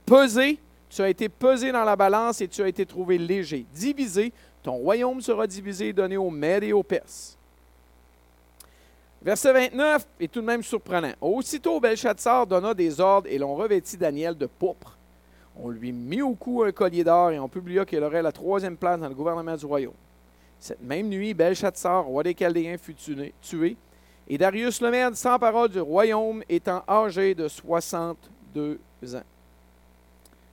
Peser, 0.06 0.60
tu 0.90 1.02
as 1.02 1.10
été 1.10 1.30
pesé 1.30 1.72
dans 1.72 1.84
la 1.84 1.96
balance 1.96 2.42
et 2.42 2.48
tu 2.48 2.62
as 2.62 2.68
été 2.68 2.86
trouvé 2.86 3.18
léger. 3.18 3.66
Divisé, 3.74 4.32
ton 4.62 4.74
royaume 4.74 5.22
sera 5.22 5.48
divisé 5.48 5.90
et 5.90 5.94
donné 5.94 6.18
aux 6.18 6.30
Mèdes 6.30 6.64
et 6.64 6.74
aux 6.74 6.84
Perses. 6.84 7.38
Verset 9.22 9.54
29 9.54 10.06
est 10.20 10.32
tout 10.32 10.42
de 10.42 10.46
même 10.46 10.64
surprenant. 10.64 11.14
Aussitôt, 11.22 11.80
Belshazzar 11.80 12.46
donna 12.46 12.74
des 12.74 13.00
ordres 13.00 13.30
et 13.30 13.38
l'on 13.38 13.56
revêtit 13.56 13.96
Daniel 13.96 14.38
de 14.38 14.46
pourpre. 14.46 14.98
On 15.56 15.70
lui 15.70 15.92
mit 15.92 16.22
au 16.22 16.34
cou 16.34 16.64
un 16.64 16.72
collier 16.72 17.04
d'or 17.04 17.32
et 17.32 17.40
on 17.40 17.48
publia 17.48 17.86
qu'il 17.86 18.04
aurait 18.04 18.22
la 18.22 18.32
troisième 18.32 18.76
place 18.76 19.00
dans 19.00 19.08
le 19.08 19.16
gouvernement 19.16 19.56
du 19.56 19.66
royaume. 19.66 19.94
Cette 20.64 20.82
même 20.82 21.10
nuit, 21.10 21.34
Belshazzar, 21.34 22.06
roi 22.06 22.24
des 22.24 22.34
Chaldéens, 22.34 22.78
fut 22.78 22.96
tué, 22.96 23.76
et 24.30 24.38
Darius 24.38 24.80
le 24.80 24.92
Mède, 24.92 25.14
parole 25.38 25.68
du 25.68 25.82
royaume, 25.82 26.42
étant 26.48 26.82
âgé 26.88 27.36
de 27.36 27.50
62 27.50 28.80
ans. 29.14 29.24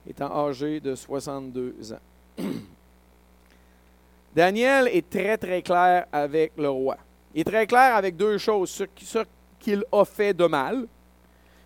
Étant 0.05 0.47
âgé 0.47 0.81
de 0.81 0.95
62 0.95 1.93
ans. 1.93 1.99
Daniel 4.35 4.89
est 4.89 5.09
très, 5.09 5.37
très 5.37 5.61
clair 5.61 6.05
avec 6.11 6.51
le 6.57 6.69
roi. 6.69 6.97
Il 7.33 7.39
est 7.39 7.45
très 7.45 7.65
clair 7.65 7.95
avec 7.95 8.17
deux 8.17 8.37
choses. 8.37 8.69
Ce, 8.69 8.83
qu'il 9.61 9.85
a 9.93 10.03
fait 10.03 10.33
de 10.33 10.45
mal. 10.45 10.87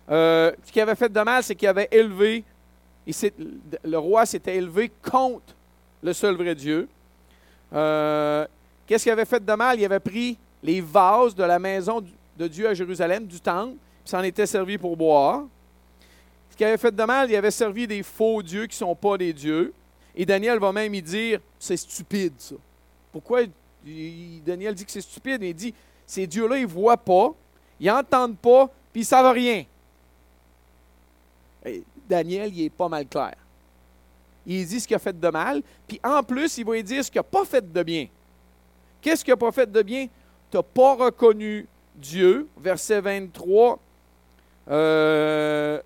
Euh, 0.08 0.52
ce 0.62 0.70
qu'il 0.70 0.82
avait 0.82 0.94
fait 0.94 1.12
de 1.12 1.20
mal, 1.20 1.42
c'est 1.42 1.56
qu'il 1.56 1.66
avait 1.66 1.88
élevé, 1.90 2.44
le 3.82 3.96
roi 3.96 4.24
s'était 4.24 4.54
élevé 4.54 4.92
contre 5.02 5.52
le 6.00 6.12
seul 6.12 6.36
vrai 6.36 6.54
Dieu. 6.54 6.88
Euh, 7.72 8.46
qu'est-ce 8.86 9.04
qu'il 9.04 9.12
avait 9.12 9.24
fait 9.24 9.44
de 9.44 9.52
mal? 9.54 9.78
Il 9.78 9.84
avait 9.84 10.00
pris 10.00 10.38
les 10.62 10.80
vases 10.80 11.34
de 11.34 11.44
la 11.44 11.58
maison 11.58 12.04
de 12.36 12.48
Dieu 12.48 12.68
à 12.68 12.74
Jérusalem, 12.74 13.26
du 13.26 13.40
temple, 13.40 13.76
puis 14.02 14.10
s'en 14.10 14.22
était 14.22 14.46
servi 14.46 14.78
pour 14.78 14.96
boire. 14.96 15.44
Ce 16.50 16.56
qu'il 16.56 16.66
avait 16.66 16.78
fait 16.78 16.94
de 16.94 17.04
mal, 17.04 17.30
il 17.30 17.36
avait 17.36 17.50
servi 17.50 17.86
des 17.86 18.02
faux 18.02 18.42
dieux 18.42 18.66
qui 18.66 18.74
ne 18.74 18.86
sont 18.86 18.94
pas 18.94 19.18
des 19.18 19.32
dieux. 19.32 19.72
Et 20.14 20.24
Daniel 20.24 20.58
va 20.58 20.72
même 20.72 20.94
y 20.94 21.02
dire 21.02 21.40
c'est 21.58 21.76
stupide, 21.76 22.32
ça. 22.38 22.54
Pourquoi? 23.12 23.42
Daniel 24.44 24.74
dit 24.74 24.84
que 24.84 24.90
c'est 24.90 25.00
stupide? 25.00 25.42
Il 25.42 25.54
dit 25.54 25.74
ces 26.06 26.26
dieux-là, 26.26 26.58
ils 26.58 26.62
ne 26.62 26.66
voient 26.66 26.96
pas, 26.96 27.34
ils 27.78 27.88
n'entendent 27.88 28.38
pas, 28.38 28.66
puis 28.92 29.02
ils 29.02 29.04
ne 29.04 29.06
savent 29.06 29.34
rien. 29.34 29.64
Daniel, 32.08 32.54
il 32.54 32.64
est 32.64 32.70
pas 32.70 32.88
mal 32.88 33.06
clair. 33.06 33.34
Il 34.46 34.66
dit 34.66 34.80
ce 34.80 34.86
qu'il 34.86 34.96
a 34.96 35.00
fait 35.00 35.18
de 35.18 35.28
mal, 35.28 35.62
puis 35.88 36.00
en 36.04 36.22
plus, 36.22 36.56
il 36.58 36.64
va 36.64 36.74
lui 36.74 36.84
dire 36.84 37.04
ce 37.04 37.10
qu'il 37.10 37.18
n'a 37.18 37.24
pas 37.24 37.44
fait 37.44 37.72
de 37.72 37.82
bien. 37.82 38.06
Qu'est-ce 39.00 39.24
qu'il 39.24 39.32
n'a 39.32 39.36
pas 39.36 39.52
fait 39.52 39.70
de 39.70 39.82
bien? 39.82 40.06
Tu 40.50 40.56
n'as 40.56 40.62
pas 40.62 40.94
reconnu 40.94 41.66
Dieu, 41.96 42.48
verset 42.56 43.00
23. 43.00 43.78
Euh, 44.68 45.80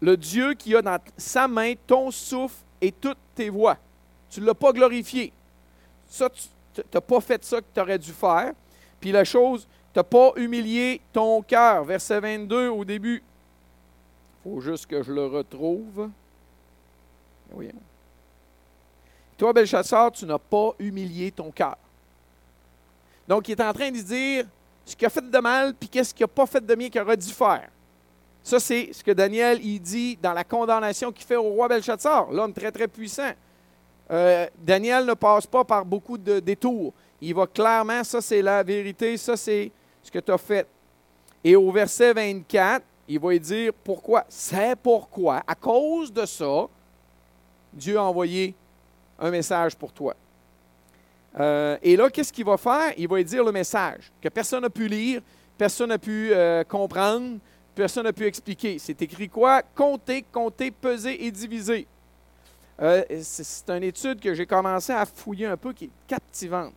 le 0.00 0.16
Dieu 0.16 0.54
qui 0.54 0.74
a 0.74 0.82
dans 0.82 0.98
sa 1.16 1.46
main 1.48 1.74
ton 1.86 2.10
souffle 2.10 2.62
et 2.80 2.92
toutes 2.92 3.18
tes 3.34 3.48
voix. 3.48 3.78
Tu 4.30 4.40
ne 4.40 4.46
l'as 4.46 4.54
pas 4.54 4.72
glorifié. 4.72 5.32
Ça, 6.08 6.28
tu 6.28 6.82
n'as 6.92 7.00
pas 7.00 7.20
fait 7.20 7.44
ça 7.44 7.60
que 7.60 7.66
tu 7.72 7.80
aurais 7.80 7.98
dû 7.98 8.12
faire. 8.12 8.52
Puis 9.00 9.12
la 9.12 9.24
chose, 9.24 9.66
tu 9.92 9.98
n'as 9.98 10.04
pas 10.04 10.32
humilié 10.36 11.00
ton 11.12 11.42
cœur. 11.42 11.84
Verset 11.84 12.20
22 12.20 12.68
au 12.68 12.84
début. 12.84 13.22
Il 14.44 14.50
faut 14.50 14.60
juste 14.60 14.86
que 14.86 15.02
je 15.02 15.12
le 15.12 15.26
retrouve. 15.26 16.10
Toi, 19.38 19.52
Belchassar, 19.52 20.12
tu 20.12 20.24
n'as 20.24 20.38
pas 20.38 20.72
humilié 20.78 21.32
ton 21.32 21.50
cœur. 21.50 21.76
Donc, 23.26 23.48
il 23.48 23.52
est 23.52 23.62
en 23.62 23.72
train 23.72 23.90
de 23.90 23.98
dire 23.98 24.46
ce 24.84 24.96
qu'il 24.96 25.06
a 25.06 25.10
fait 25.10 25.30
de 25.30 25.38
mal, 25.38 25.74
puis 25.74 25.88
qu'est-ce 25.88 26.12
qu'il 26.14 26.24
n'a 26.24 26.28
pas 26.28 26.46
fait 26.46 26.64
de 26.64 26.74
bien 26.74 26.88
qu'il 26.88 27.00
aurait 27.00 27.16
dû 27.16 27.30
faire. 27.30 27.68
Ça, 28.42 28.58
c'est 28.58 28.92
ce 28.92 29.04
que 29.04 29.12
Daniel 29.12 29.64
il 29.64 29.80
dit 29.80 30.18
dans 30.20 30.32
la 30.32 30.42
condamnation 30.42 31.12
qu'il 31.12 31.24
fait 31.24 31.36
au 31.36 31.50
roi 31.50 31.68
Belshazzar, 31.68 32.30
l'homme 32.32 32.52
très, 32.52 32.72
très 32.72 32.88
puissant. 32.88 33.30
Euh, 34.10 34.46
Daniel 34.58 35.06
ne 35.06 35.14
passe 35.14 35.46
pas 35.46 35.64
par 35.64 35.84
beaucoup 35.84 36.18
de 36.18 36.40
détours. 36.40 36.92
Il 37.20 37.34
va 37.34 37.46
clairement, 37.46 38.02
ça 38.02 38.20
c'est 38.20 38.42
la 38.42 38.62
vérité, 38.64 39.16
ça 39.16 39.36
c'est 39.36 39.70
ce 40.02 40.10
que 40.10 40.18
tu 40.18 40.32
as 40.32 40.38
fait. 40.38 40.66
Et 41.44 41.54
au 41.54 41.70
verset 41.70 42.12
24, 42.12 42.84
il 43.08 43.20
va 43.20 43.38
dire 43.38 43.72
pourquoi. 43.84 44.24
C'est 44.28 44.76
pourquoi, 44.76 45.42
à 45.46 45.54
cause 45.54 46.12
de 46.12 46.26
ça, 46.26 46.66
Dieu 47.72 47.98
a 47.98 48.02
envoyé 48.02 48.54
un 49.18 49.30
message 49.30 49.76
pour 49.76 49.92
toi. 49.92 50.14
Euh, 51.38 51.78
et 51.82 51.96
là, 51.96 52.10
qu'est-ce 52.10 52.32
qu'il 52.32 52.44
va 52.44 52.56
faire? 52.56 52.92
Il 52.96 53.08
va 53.08 53.22
dire 53.22 53.44
le 53.44 53.52
message 53.52 54.12
que 54.20 54.28
personne 54.28 54.62
n'a 54.62 54.70
pu 54.70 54.88
lire, 54.88 55.22
personne 55.56 55.88
n'a 55.88 55.98
pu 55.98 56.30
euh, 56.32 56.62
comprendre, 56.64 57.38
personne 57.74 58.04
n'a 58.04 58.12
pu 58.12 58.26
expliquer. 58.26 58.78
C'est 58.78 59.00
écrit 59.00 59.28
quoi? 59.28 59.62
Compter, 59.62 60.22
compter, 60.30 60.70
peser 60.70 61.24
et 61.24 61.30
diviser. 61.30 61.86
Euh, 62.80 63.02
c'est 63.22 63.70
une 63.70 63.84
étude 63.84 64.20
que 64.20 64.34
j'ai 64.34 64.46
commencé 64.46 64.92
à 64.92 65.06
fouiller 65.06 65.46
un 65.46 65.56
peu 65.56 65.72
qui 65.72 65.86
est 65.86 65.90
captivante. 66.06 66.74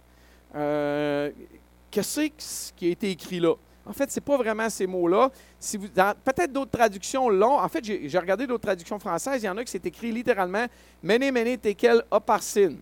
Qu'est-ce 1.91 2.72
qui 2.74 2.88
a 2.88 2.89
été 2.89 3.12
écrit 3.12 3.39
là? 3.39 3.56
En 3.86 3.94
fait, 3.94 4.10
ce 4.10 4.20
n'est 4.20 4.24
pas 4.24 4.38
vraiment 4.38 4.70
ces 4.70 4.88
mots-là. 4.88 5.30
Si 5.60 5.78
peut-être 5.78 6.52
d'autres 6.52 6.72
traductions 6.72 7.30
l'ont. 7.30 7.60
En 7.60 7.70
fait, 7.70 7.84
j'ai 7.84 8.20
regardé 8.20 8.48
d'autres 8.48 8.64
traductions 8.64 8.98
françaises. 8.98 9.44
Il 9.44 9.46
y 9.46 9.50
en 9.50 9.58
a 9.58 9.64
qui 9.64 9.72
c'est 9.72 9.86
écrit 9.86 10.12
littéralement 10.12 10.66
Mene, 11.04 11.32
mene, 11.32 11.58
tekel, 11.58 12.04
oparsin. 12.10 12.76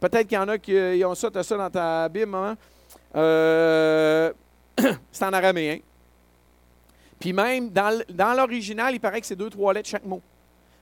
Peut-être 0.00 0.26
qu'il 0.26 0.36
y 0.36 0.38
en 0.38 0.48
a 0.48 0.58
qui 0.58 1.04
ont 1.04 1.14
ça, 1.14 1.28
as 1.34 1.42
ça 1.42 1.56
dans 1.56 1.70
ta 1.70 2.08
Bible. 2.08 2.36
Euh, 3.14 4.32
c'est 5.12 5.24
en 5.24 5.32
araméen. 5.32 5.78
Puis 7.18 7.32
même, 7.32 7.70
dans, 7.70 8.00
dans 8.10 8.34
l'original, 8.34 8.94
il 8.94 9.00
paraît 9.00 9.20
que 9.20 9.26
c'est 9.26 9.36
deux, 9.36 9.50
trois 9.50 9.72
lettres 9.72 9.88
chaque 9.88 10.04
mot. 10.04 10.22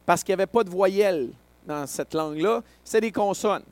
Parce 0.05 0.22
qu'il 0.22 0.34
n'y 0.34 0.40
avait 0.40 0.51
pas 0.51 0.64
de 0.64 0.70
voyelles 0.70 1.30
dans 1.66 1.86
cette 1.86 2.14
langue-là. 2.14 2.62
C'est 2.84 3.01
des 3.01 3.12
consonnes. 3.12 3.64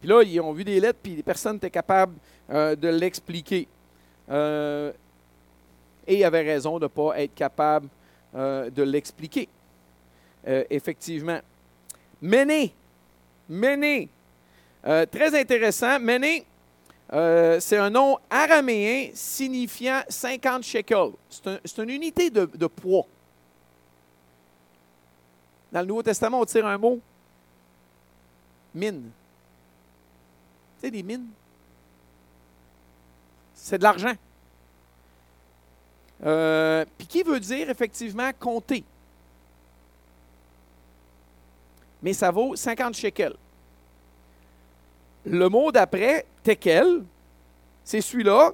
Puis 0.00 0.08
là, 0.08 0.22
ils 0.22 0.40
ont 0.40 0.52
vu 0.52 0.64
des 0.64 0.80
lettres, 0.80 0.98
puis 1.02 1.22
personne 1.22 1.54
n'était 1.54 1.70
capable 1.70 2.14
euh, 2.50 2.74
de 2.74 2.88
l'expliquer. 2.88 3.68
Euh, 4.30 4.92
et 6.06 6.16
il 6.16 6.24
avait 6.24 6.42
raison 6.42 6.78
de 6.78 6.84
ne 6.84 6.88
pas 6.88 7.20
être 7.20 7.34
capable 7.34 7.88
euh, 8.34 8.70
de 8.70 8.82
l'expliquer. 8.82 9.48
effectivement. 10.44 11.40
Méné. 12.22 12.72
Méné. 13.48 14.08
très 14.82 15.38
intéressant. 15.38 15.98
Méné, 16.00 16.46
c'est 17.10 17.76
un 17.76 17.90
nom 17.90 18.18
araméen 18.30 19.10
signifiant 19.12 20.02
50 20.08 20.62
shekels. 20.62 21.12
C'est 21.30 21.78
une 21.82 21.90
unité 21.90 22.30
de, 22.30 22.46
de 22.46 22.66
poids. 22.66 23.06
Dans 25.70 25.80
le 25.80 25.86
Nouveau 25.86 26.02
Testament, 26.02 26.40
on 26.40 26.46
tire 26.46 26.66
un 26.66 26.78
mot 26.78 27.00
mine. 28.74 29.10
Tu 30.78 30.86
sais, 30.86 30.90
des 30.90 31.02
mines? 31.02 31.28
C'est 33.68 33.76
de 33.76 33.82
l'argent. 33.82 34.14
Euh, 36.24 36.86
puis 36.96 37.06
qui 37.06 37.22
veut 37.22 37.38
dire 37.38 37.68
effectivement 37.68 38.30
compter? 38.40 38.82
Mais 42.02 42.14
ça 42.14 42.30
vaut 42.30 42.56
50 42.56 42.94
shekels. 42.94 43.36
Le 45.26 45.50
mot 45.50 45.70
d'après, 45.70 46.24
tekel, 46.42 47.04
c'est 47.84 48.00
celui-là 48.00 48.52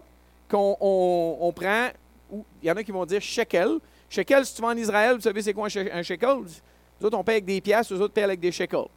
qu'on 0.49 0.77
on, 0.81 1.53
prend. 1.53 1.91
Il 2.33 2.67
y 2.67 2.71
en 2.73 2.77
a 2.77 2.83
qui 2.83 2.91
vont 2.91 3.07
dire 3.07 3.23
shekel. 3.23 3.79
Shekel, 4.11 4.45
si 4.45 4.57
tu 4.57 4.63
vas 4.63 4.69
en 4.69 4.77
Israël, 4.77 5.15
vous 5.15 5.23
savez 5.23 5.43
c'est 5.43 5.55
quoi 5.55 5.69
un 5.93 6.03
shekel? 6.03 6.39
Nous 6.39 7.07
autres, 7.07 7.17
on 7.17 7.23
paye 7.23 7.37
avec 7.37 7.45
des 7.45 7.61
pièces, 7.61 7.89
les 7.89 8.01
autres 8.01 8.15
paient 8.15 8.25
avec 8.25 8.41
des 8.41 8.51
shekels. 8.51 8.89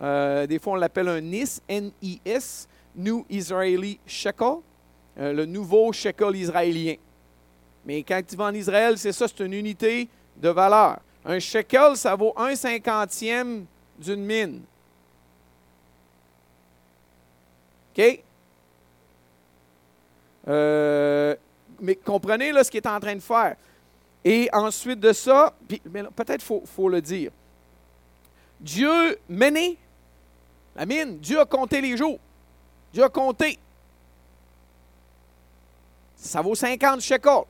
Euh, 0.00 0.46
des 0.46 0.58
fois, 0.58 0.72
on 0.72 0.76
l'appelle 0.76 1.08
un 1.08 1.20
NIS, 1.20 1.60
N-I-S, 1.68 2.66
New 2.96 3.26
Israeli 3.28 4.00
Shekel, 4.06 4.60
euh, 5.20 5.32
le 5.32 5.46
nouveau 5.46 5.92
shekel 5.92 6.36
israélien. 6.36 6.94
Mais 7.84 8.02
quand 8.02 8.20
tu 8.26 8.36
vas 8.36 8.44
en 8.44 8.54
Israël, 8.54 8.96
c'est 8.98 9.12
ça, 9.12 9.26
c'est 9.28 9.44
une 9.44 9.52
unité 9.52 10.08
de 10.36 10.48
valeur. 10.48 11.00
Un 11.24 11.38
shekel, 11.38 11.96
ça 11.96 12.14
vaut 12.14 12.32
un 12.36 12.54
cinquantième 12.56 13.66
d'une 13.98 14.24
mine. 14.24 14.62
OK? 17.92 18.20
Euh, 20.48 21.36
mais 21.80 21.94
comprenez 21.96 22.52
là, 22.52 22.64
ce 22.64 22.70
qu'il 22.70 22.78
est 22.78 22.88
en 22.88 23.00
train 23.00 23.14
de 23.14 23.20
faire. 23.20 23.56
Et 24.24 24.48
ensuite 24.52 25.00
de 25.00 25.12
ça, 25.12 25.54
peut-être 26.16 26.42
faut, 26.42 26.62
faut 26.64 26.88
le 26.88 27.00
dire. 27.00 27.30
Dieu 28.60 29.18
menait 29.28 29.76
la 30.76 30.86
mine. 30.86 31.18
Dieu 31.18 31.40
a 31.40 31.46
compté 31.46 31.80
les 31.80 31.96
jours. 31.96 32.18
Dieu 32.92 33.02
a 33.02 33.08
compté. 33.08 33.58
Ça 36.20 36.42
vaut 36.42 36.54
50 36.54 37.00
shekels. 37.00 37.44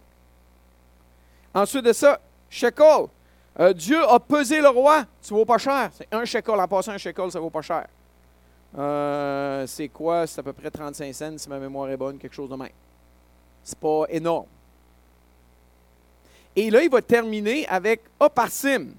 Ensuite 1.52 1.84
de 1.84 1.92
ça, 1.92 2.20
shekel. 2.48 3.06
Euh, 3.58 3.72
Dieu 3.72 4.00
a 4.08 4.20
pesé 4.20 4.60
le 4.60 4.68
roi. 4.68 5.04
Ça 5.20 5.34
vaut 5.34 5.44
pas 5.44 5.58
cher. 5.58 5.90
C'est 5.92 6.06
un 6.12 6.24
shekel. 6.24 6.54
En 6.54 6.68
passant 6.68 6.92
un 6.92 6.98
shekel, 6.98 7.32
ça 7.32 7.40
vaut 7.40 7.50
pas 7.50 7.62
cher. 7.62 7.88
Euh, 8.78 9.66
c'est 9.66 9.88
quoi? 9.88 10.24
C'est 10.28 10.38
à 10.38 10.44
peu 10.44 10.52
près 10.52 10.70
35 10.70 11.12
cents, 11.12 11.36
si 11.36 11.48
ma 11.48 11.58
mémoire 11.58 11.90
est 11.90 11.96
bonne, 11.96 12.16
quelque 12.16 12.32
chose 12.32 12.48
de 12.48 12.54
même. 12.54 12.68
C'est 13.64 13.78
pas 13.78 14.04
énorme. 14.08 14.46
Et 16.54 16.70
là, 16.70 16.80
il 16.82 16.90
va 16.90 17.02
terminer 17.02 17.66
avec 17.66 18.02
Oparsim. 18.20 18.90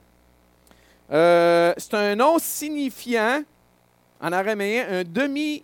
Euh, 1.10 1.74
c'est 1.78 1.94
un 1.94 2.16
nom 2.16 2.38
signifiant, 2.40 3.42
en 4.20 4.32
araméen, 4.34 4.86
un 4.90 5.04
demi, 5.06 5.64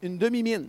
une 0.00 0.16
demi-mine. 0.16 0.68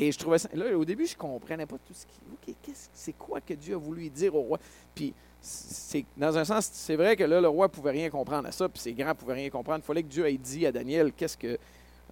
Et 0.00 0.12
je 0.12 0.18
trouvais 0.18 0.38
ça. 0.38 0.48
Là, 0.54 0.78
au 0.78 0.84
début, 0.84 1.06
je 1.06 1.14
ne 1.14 1.18
comprenais 1.18 1.66
pas 1.66 1.76
tout 1.84 1.92
ce 1.92 2.06
qui. 2.06 2.54
c'est 2.94 3.18
quoi 3.18 3.40
que 3.40 3.52
Dieu 3.52 3.74
a 3.74 3.78
voulu 3.78 4.08
dire 4.08 4.32
au 4.32 4.42
roi? 4.42 4.60
Puis, 4.94 5.12
c'est, 5.40 6.04
dans 6.16 6.38
un 6.38 6.44
sens, 6.44 6.70
c'est 6.72 6.94
vrai 6.94 7.16
que 7.16 7.24
là, 7.24 7.40
le 7.40 7.48
roi 7.48 7.66
ne 7.66 7.72
pouvait 7.72 7.90
rien 7.90 8.08
comprendre 8.08 8.46
à 8.46 8.52
ça, 8.52 8.68
puis 8.68 8.80
ses 8.80 8.92
grands 8.92 9.08
ne 9.08 9.14
pouvaient 9.14 9.34
rien 9.34 9.50
comprendre. 9.50 9.80
Il 9.82 9.86
fallait 9.86 10.04
que 10.04 10.08
Dieu 10.08 10.24
ait 10.28 10.38
dit 10.38 10.64
à 10.66 10.72
Daniel 10.72 11.12
qu'est-ce 11.12 11.36
qu'il 11.36 11.58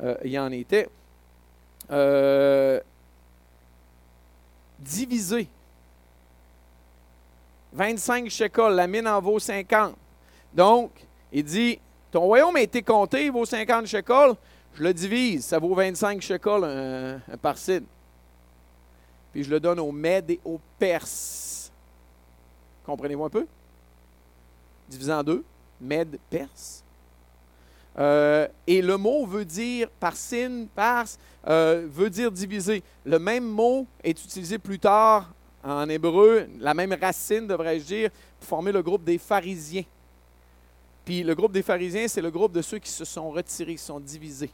euh, 0.02 0.38
en 0.38 0.50
était. 0.50 0.88
Euh, 1.92 2.80
divisé. 4.80 5.46
25 7.72 8.28
shekels, 8.28 8.72
la 8.72 8.88
mine 8.88 9.06
en 9.06 9.20
vaut 9.20 9.38
50. 9.38 9.94
Donc, 10.52 10.90
il 11.30 11.44
dit, 11.44 11.78
ton 12.10 12.22
royaume 12.22 12.56
a 12.56 12.62
été 12.62 12.82
compté, 12.82 13.26
il 13.26 13.30
vaut 13.30 13.44
50 13.44 13.86
shekels, 13.86 14.34
je 14.76 14.82
le 14.82 14.92
divise, 14.92 15.44
ça 15.46 15.58
vaut 15.58 15.74
25 15.74 16.20
shekels 16.20 16.64
un, 16.64 17.16
un. 17.16 17.80
Puis 19.32 19.42
je 19.42 19.50
le 19.50 19.58
donne 19.58 19.80
aux 19.80 19.92
Mèdes 19.92 20.30
et 20.30 20.40
aux 20.44 20.60
Perses. 20.78 21.72
Comprenez-vous 22.84 23.24
un 23.24 23.30
peu? 23.30 23.46
Divisé 24.88 25.12
en 25.12 25.22
deux, 25.22 25.44
Mèdes, 25.80 26.18
Perses. 26.28 26.84
Euh, 27.98 28.46
et 28.66 28.82
le 28.82 28.98
mot 28.98 29.24
veut 29.24 29.46
dire 29.46 29.88
parsine, 29.98 30.68
pars, 30.74 31.06
euh, 31.48 31.86
veut 31.90 32.10
dire 32.10 32.30
diviser. 32.30 32.82
Le 33.06 33.18
même 33.18 33.48
mot 33.48 33.86
est 34.04 34.22
utilisé 34.22 34.58
plus 34.58 34.78
tard 34.78 35.32
en 35.64 35.88
hébreu, 35.88 36.48
la 36.60 36.74
même 36.74 36.92
racine, 36.92 37.46
devrais-je 37.46 37.84
dire, 37.84 38.10
pour 38.38 38.48
former 38.48 38.72
le 38.72 38.82
groupe 38.82 39.02
des 39.02 39.18
pharisiens. 39.18 39.84
Puis 41.04 41.22
le 41.22 41.34
groupe 41.34 41.52
des 41.52 41.62
pharisiens, 41.62 42.06
c'est 42.08 42.20
le 42.20 42.30
groupe 42.30 42.52
de 42.52 42.62
ceux 42.62 42.78
qui 42.78 42.90
se 42.90 43.04
sont 43.06 43.30
retirés, 43.30 43.76
qui 43.76 43.82
sont 43.82 43.98
divisés. 43.98 44.50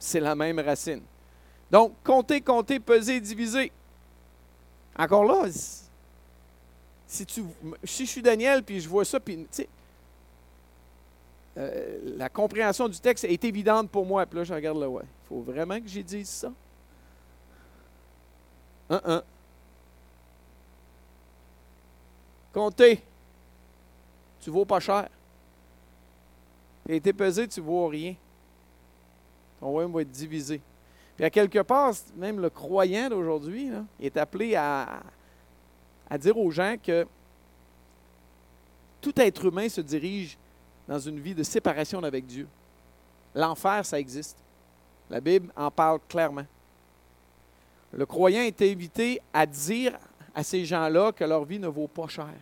C'est 0.00 0.18
la 0.18 0.34
même 0.34 0.58
racine. 0.58 1.02
Donc, 1.70 1.92
compter, 2.02 2.40
compter, 2.40 2.80
peser, 2.80 3.20
diviser. 3.20 3.70
Encore 4.98 5.24
là, 5.24 5.46
si, 7.06 7.26
je 7.82 8.04
suis 8.04 8.22
Daniel, 8.22 8.62
puis 8.62 8.80
je 8.80 8.88
vois 8.88 9.04
ça, 9.04 9.20
puis, 9.20 9.46
euh, 11.58 11.98
la 12.16 12.28
compréhension 12.28 12.88
du 12.88 12.98
texte 12.98 13.24
est 13.24 13.44
évidente 13.44 13.90
pour 13.90 14.06
moi. 14.06 14.24
Puis 14.24 14.38
là, 14.38 14.44
je 14.44 14.54
regarde 14.54 14.78
là, 14.78 14.88
ouais. 14.88 15.02
Il 15.04 15.28
faut 15.28 15.40
vraiment 15.42 15.78
que 15.78 15.88
j'ai 15.88 16.02
dit 16.02 16.24
ça. 16.24 16.52
Un, 18.88 19.00
un. 19.04 19.22
Comptez. 22.52 23.02
Tu 24.40 24.50
vaux 24.50 24.64
pas 24.64 24.80
cher. 24.80 25.08
Tu 26.86 26.92
as 26.92 26.94
été 26.96 27.12
pesé, 27.12 27.46
tu 27.46 27.60
vaux 27.60 27.88
rien. 27.88 28.14
Ton 29.60 29.68
royaume 29.68 29.92
va 29.92 30.02
être 30.02 30.10
divisé. 30.10 30.60
Puis 31.16 31.24
à 31.26 31.30
quelque 31.30 31.58
part, 31.58 31.92
même 32.16 32.40
le 32.40 32.48
croyant 32.48 33.10
d'aujourd'hui 33.10 33.70
est 34.00 34.16
appelé 34.16 34.54
à, 34.54 35.02
dire 36.18 36.36
aux 36.38 36.50
gens 36.50 36.76
que 36.82 37.06
tout 39.02 39.12
être 39.20 39.44
humain 39.44 39.68
se 39.68 39.82
dirige 39.82 40.38
dans 40.88 40.98
une 40.98 41.20
vie 41.20 41.34
de 41.34 41.42
séparation 41.42 42.02
avec 42.02 42.26
Dieu. 42.26 42.48
L'enfer, 43.34 43.84
ça 43.84 44.00
existe. 44.00 44.38
La 45.10 45.20
Bible 45.20 45.52
en 45.54 45.70
parle 45.70 46.00
clairement. 46.08 46.46
Le 47.92 48.06
croyant 48.06 48.42
est 48.42 48.62
invité 48.62 49.20
à 49.32 49.44
dire 49.44 49.98
à 50.34 50.42
ces 50.42 50.64
gens-là 50.64 51.12
que 51.12 51.24
leur 51.24 51.44
vie 51.44 51.58
ne 51.58 51.68
vaut 51.68 51.88
pas 51.88 52.08
cher. 52.08 52.32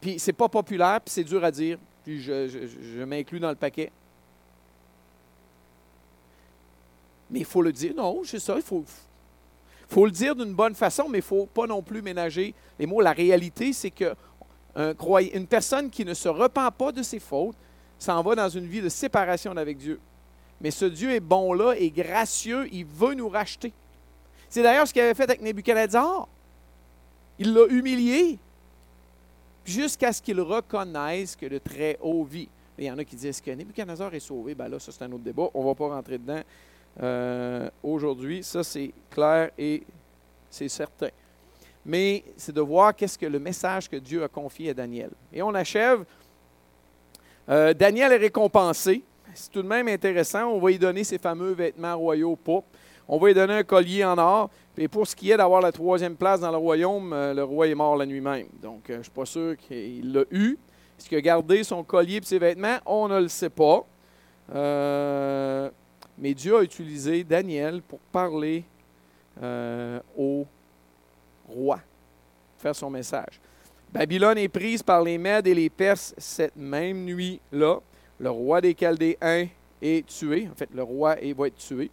Puis 0.00 0.18
c'est 0.18 0.32
pas 0.32 0.48
populaire, 0.48 1.00
puis 1.00 1.12
c'est 1.12 1.24
dur 1.24 1.42
à 1.44 1.50
dire, 1.50 1.78
puis 2.04 2.20
je 2.20 3.02
m'inclus 3.04 3.40
dans 3.40 3.50
le 3.50 3.56
paquet. 3.56 3.90
Mais 7.30 7.40
il 7.40 7.44
faut 7.44 7.62
le 7.62 7.72
dire. 7.72 7.94
Non, 7.94 8.22
c'est 8.24 8.38
ça, 8.38 8.56
il 8.56 8.62
faut, 8.62 8.84
le 10.04 10.10
dire 10.10 10.34
d'une 10.34 10.54
bonne 10.54 10.74
façon, 10.74 11.08
mais 11.08 11.18
il 11.18 11.22
ne 11.22 11.26
faut 11.26 11.46
pas 11.46 11.66
non 11.66 11.82
plus 11.82 12.02
ménager 12.02 12.54
les 12.78 12.86
mots. 12.86 13.00
La 13.00 13.12
réalité, 13.12 13.72
c'est 13.72 13.90
que 13.90 14.14
une 14.76 15.46
personne 15.46 15.90
qui 15.90 16.04
ne 16.04 16.14
se 16.14 16.28
repent 16.28 16.70
pas 16.76 16.92
de 16.92 17.02
ses 17.02 17.18
fautes 17.18 17.56
s'en 17.98 18.22
va 18.22 18.34
dans 18.34 18.48
une 18.48 18.66
vie 18.66 18.80
de 18.80 18.88
séparation 18.88 19.56
avec 19.56 19.76
Dieu. 19.76 20.00
Mais 20.60 20.70
ce 20.70 20.84
Dieu 20.84 21.12
est 21.12 21.20
bon 21.20 21.52
là, 21.52 21.72
est 21.72 21.90
gracieux, 21.90 22.68
il 22.72 22.84
veut 22.84 23.14
nous 23.14 23.28
racheter. 23.28 23.72
C'est 24.48 24.62
d'ailleurs 24.62 24.86
ce 24.86 24.92
qu'il 24.92 25.02
avait 25.02 25.14
fait 25.14 25.24
avec 25.24 25.40
Nebuchadnezzar. 25.40 26.28
Il 27.38 27.54
l'a 27.54 27.66
humilié 27.68 28.38
jusqu'à 29.64 30.12
ce 30.12 30.20
qu'il 30.20 30.40
reconnaisse 30.40 31.36
que 31.36 31.46
le 31.46 31.60
Très-Haut 31.60 32.24
vit. 32.24 32.48
Il 32.78 32.84
y 32.84 32.90
en 32.90 32.98
a 32.98 33.04
qui 33.04 33.16
disent 33.16 33.40
que 33.40 33.50
Nebuchadnezzar 33.50 34.14
est 34.14 34.20
sauvé 34.20 34.54
ben 34.54 34.68
là, 34.68 34.78
ça, 34.78 34.92
c'est 34.92 35.02
un 35.04 35.12
autre 35.12 35.24
débat. 35.24 35.48
On 35.54 35.62
ne 35.62 35.68
va 35.68 35.74
pas 35.74 35.88
rentrer 35.88 36.18
dedans 36.18 36.42
euh, 37.02 37.68
aujourd'hui. 37.82 38.42
Ça, 38.42 38.62
c'est 38.64 38.92
clair 39.10 39.50
et 39.58 39.82
c'est 40.48 40.68
certain 40.68 41.10
mais 41.84 42.24
c'est 42.36 42.54
de 42.54 42.60
voir 42.60 42.94
qu'est-ce 42.94 43.18
que 43.18 43.26
le 43.26 43.38
message 43.38 43.88
que 43.88 43.96
Dieu 43.96 44.22
a 44.22 44.28
confié 44.28 44.70
à 44.70 44.74
Daniel. 44.74 45.10
Et 45.32 45.42
on 45.42 45.54
achève. 45.54 46.04
Euh, 47.48 47.72
Daniel 47.74 48.12
est 48.12 48.16
récompensé. 48.16 49.02
C'est 49.34 49.50
tout 49.50 49.62
de 49.62 49.68
même 49.68 49.88
intéressant. 49.88 50.44
On 50.48 50.60
va 50.60 50.70
lui 50.70 50.78
donner 50.78 51.04
ses 51.04 51.18
fameux 51.18 51.52
vêtements 51.52 51.96
royaux 51.96 52.36
pourpres. 52.36 52.68
on 53.08 53.18
va 53.18 53.28
lui 53.28 53.34
donner 53.34 53.54
un 53.54 53.62
collier 53.62 54.04
en 54.04 54.18
or. 54.18 54.50
Et 54.76 54.88
pour 54.88 55.06
ce 55.06 55.16
qui 55.16 55.30
est 55.30 55.36
d'avoir 55.36 55.60
la 55.60 55.72
troisième 55.72 56.16
place 56.16 56.40
dans 56.40 56.50
le 56.50 56.56
royaume, 56.56 57.12
euh, 57.12 57.34
le 57.34 57.44
roi 57.44 57.66
est 57.66 57.74
mort 57.74 57.96
la 57.96 58.06
nuit 58.06 58.20
même. 58.20 58.46
Donc, 58.62 58.84
je 58.88 58.94
ne 58.94 59.02
suis 59.02 59.12
pas 59.12 59.26
sûr 59.26 59.56
qu'il 59.56 60.12
l'a 60.12 60.24
eu. 60.30 60.58
Est-ce 60.98 61.08
qu'il 61.08 61.18
a 61.18 61.22
gardé 61.22 61.64
son 61.64 61.82
collier 61.82 62.16
et 62.16 62.22
ses 62.22 62.38
vêtements? 62.38 62.78
On 62.86 63.08
ne 63.08 63.20
le 63.20 63.28
sait 63.28 63.50
pas. 63.50 63.86
Euh, 64.54 65.70
mais 66.20 66.34
Dieu 66.34 66.56
a 66.56 66.62
utilisé 66.62 67.24
Daniel 67.24 67.82
pour 67.82 67.98
parler 68.12 68.64
au 70.16 70.46
roi, 71.48 71.80
faire 72.58 72.76
son 72.76 72.90
message. 72.90 73.40
Babylone 73.92 74.38
est 74.38 74.48
prise 74.48 74.82
par 74.82 75.02
les 75.02 75.18
Mèdes 75.18 75.48
et 75.48 75.54
les 75.54 75.68
Perses 75.68 76.14
cette 76.16 76.54
même 76.54 77.04
nuit-là. 77.04 77.78
Le 78.20 78.30
roi 78.30 78.60
des 78.60 78.74
Chaldéens 78.74 79.48
est 79.82 80.06
tué. 80.06 80.48
En 80.50 80.54
fait, 80.54 80.68
le 80.72 80.82
roi 80.82 81.16
va 81.36 81.46
être 81.48 81.56
tué. 81.56 81.90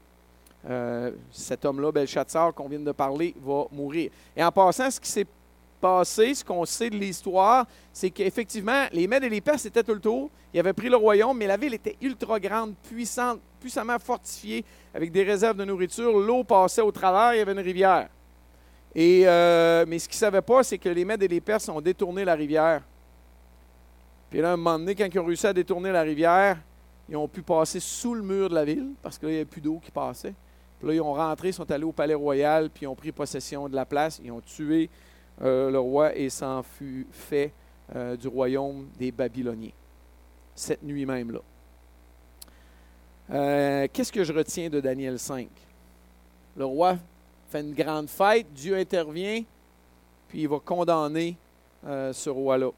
Euh, 0.69 1.11
cet 1.32 1.65
homme-là, 1.65 1.91
Belshazzar, 1.91 2.53
qu'on 2.53 2.67
vient 2.67 2.80
de 2.80 2.91
parler, 2.91 3.34
va 3.41 3.65
mourir. 3.71 4.11
Et 4.36 4.43
en 4.43 4.51
passant, 4.51 4.91
ce 4.91 4.99
qui 4.99 5.09
s'est 5.09 5.25
passé, 5.78 6.34
ce 6.34 6.43
qu'on 6.43 6.65
sait 6.65 6.89
de 6.89 6.97
l'histoire, 6.97 7.65
c'est 7.93 8.09
qu'effectivement, 8.09 8.86
les 8.91 9.07
Mèdes 9.07 9.23
et 9.23 9.30
les 9.30 9.41
Perses 9.41 9.65
étaient 9.65 9.84
tout 9.84 9.93
le 9.93 9.99
tour. 9.99 10.30
Ils 10.53 10.59
avaient 10.59 10.73
pris 10.73 10.89
le 10.89 10.95
royaume, 10.95 11.38
mais 11.38 11.47
la 11.47 11.57
ville 11.57 11.73
était 11.73 11.97
ultra 12.01 12.39
grande, 12.39 12.75
puissante, 12.89 13.39
puissamment 13.59 13.99
fortifiée, 13.99 14.63
avec 14.93 15.11
des 15.11 15.23
réserves 15.23 15.57
de 15.57 15.65
nourriture. 15.65 16.17
L'eau 16.19 16.43
passait 16.43 16.82
au 16.82 16.91
travers, 16.91 17.34
il 17.34 17.38
y 17.38 17.41
avait 17.41 17.51
une 17.51 17.59
rivière. 17.59 18.09
Et, 18.95 19.28
euh, 19.28 19.86
mais 19.88 19.99
ce 19.99 20.07
qu'ils 20.07 20.15
ne 20.15 20.19
savaient 20.19 20.41
pas, 20.41 20.63
c'est 20.63 20.78
que 20.78 20.89
les 20.89 21.05
Mèdes 21.05 21.23
et 21.23 21.28
les 21.28 21.41
Perses 21.41 21.69
ont 21.69 21.82
détourné 21.82 22.25
la 22.25 22.36
rivière. 22.36 22.82
Puis 24.30 24.41
là, 24.41 24.51
à 24.51 24.53
un 24.53 24.57
moment 24.57 24.80
donné, 24.80 24.95
quand 24.95 25.07
ils 25.11 25.19
ont 25.19 25.25
réussi 25.25 25.47
à 25.47 25.53
détourner 25.53 25.91
la 25.91 26.01
rivière, 26.01 26.57
ils 27.09 27.15
ont 27.15 27.28
pu 27.28 27.41
passer 27.41 27.80
sous 27.80 28.13
le 28.13 28.21
mur 28.21 28.49
de 28.49 28.55
la 28.55 28.65
ville, 28.65 28.89
parce 29.01 29.17
qu'il 29.17 29.30
n'y 29.30 29.36
avait 29.36 29.45
plus 29.45 29.61
d'eau 29.61 29.80
qui 29.84 29.91
passait. 29.91 30.34
Puis 30.80 30.88
là, 30.88 30.93
ils 30.93 31.01
ont 31.01 31.13
rentré, 31.13 31.51
sont 31.51 31.69
allés 31.71 31.84
au 31.84 31.91
palais 31.91 32.13
royal, 32.13 32.69
puis 32.69 32.84
ils 32.84 32.88
ont 32.88 32.95
pris 32.95 33.11
possession 33.11 33.67
de 33.69 33.75
la 33.75 33.86
place. 33.86 34.19
Ils 34.23 34.32
ont 34.32 34.41
tué 34.41 34.89
euh, 35.41 35.69
le 35.69 35.79
roi 35.79 36.15
et 36.15 36.29
s'en 36.29 36.63
fut 36.63 37.05
fait 37.11 37.51
euh, 37.95 38.15
du 38.15 38.27
royaume 38.27 38.88
des 38.97 39.11
Babyloniens. 39.11 39.71
Cette 40.55 40.81
nuit 40.81 41.05
même 41.05 41.31
là. 41.31 41.39
Euh, 43.29 43.88
qu'est-ce 43.91 44.11
que 44.11 44.23
je 44.23 44.33
retiens 44.33 44.69
de 44.69 44.79
Daniel 44.79 45.19
5? 45.19 45.47
Le 46.55 46.65
roi 46.65 46.97
fait 47.49 47.61
une 47.61 47.73
grande 47.73 48.09
fête, 48.09 48.47
Dieu 48.53 48.75
intervient, 48.75 49.43
puis 50.27 50.41
il 50.41 50.47
va 50.47 50.59
condamner 50.59 51.35
ce 51.85 52.29
roi-là. 52.29 52.71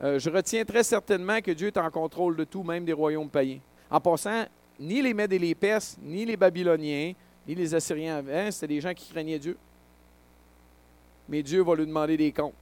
je 0.00 0.30
retiens 0.30 0.64
très 0.64 0.82
certainement 0.82 1.40
que 1.40 1.52
Dieu 1.52 1.68
est 1.68 1.76
en 1.76 1.90
contrôle 1.90 2.34
de 2.34 2.44
tout, 2.44 2.64
même 2.64 2.84
des 2.84 2.94
royaumes 2.94 3.28
païens. 3.28 3.60
En 3.90 4.00
passant, 4.00 4.46
ni 4.80 5.02
les 5.02 5.14
Mèdes 5.14 5.32
et 5.34 5.38
les 5.38 5.54
Perses, 5.54 5.96
ni 6.02 6.24
les 6.24 6.36
Babyloniens, 6.36 7.12
ni 7.46 7.54
les 7.54 7.74
Assyriens 7.74 8.16
avant, 8.16 8.50
c'était 8.50 8.74
des 8.74 8.80
gens 8.80 8.94
qui 8.94 9.10
craignaient 9.10 9.38
Dieu. 9.38 9.56
Mais 11.28 11.42
Dieu 11.42 11.62
va 11.62 11.74
lui 11.74 11.86
demander 11.86 12.16
des 12.16 12.32
comptes. 12.32 12.54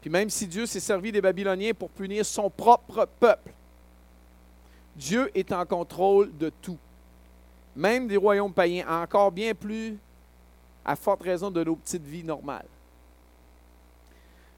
Puis 0.00 0.10
même 0.10 0.30
si 0.30 0.46
Dieu 0.46 0.66
s'est 0.66 0.80
servi 0.80 1.12
des 1.12 1.20
Babyloniens 1.20 1.72
pour 1.72 1.88
punir 1.90 2.24
son 2.26 2.50
propre 2.50 3.08
peuple, 3.18 3.52
Dieu 4.96 5.30
est 5.34 5.50
en 5.52 5.64
contrôle 5.64 6.36
de 6.36 6.50
tout. 6.62 6.78
Même 7.74 8.06
des 8.06 8.16
royaumes 8.16 8.52
païens, 8.52 8.86
encore 8.88 9.32
bien 9.32 9.54
plus 9.54 9.96
à 10.84 10.94
forte 10.94 11.22
raison 11.22 11.50
de 11.50 11.64
nos 11.64 11.76
petites 11.76 12.04
vies 12.04 12.22
normales. 12.22 12.66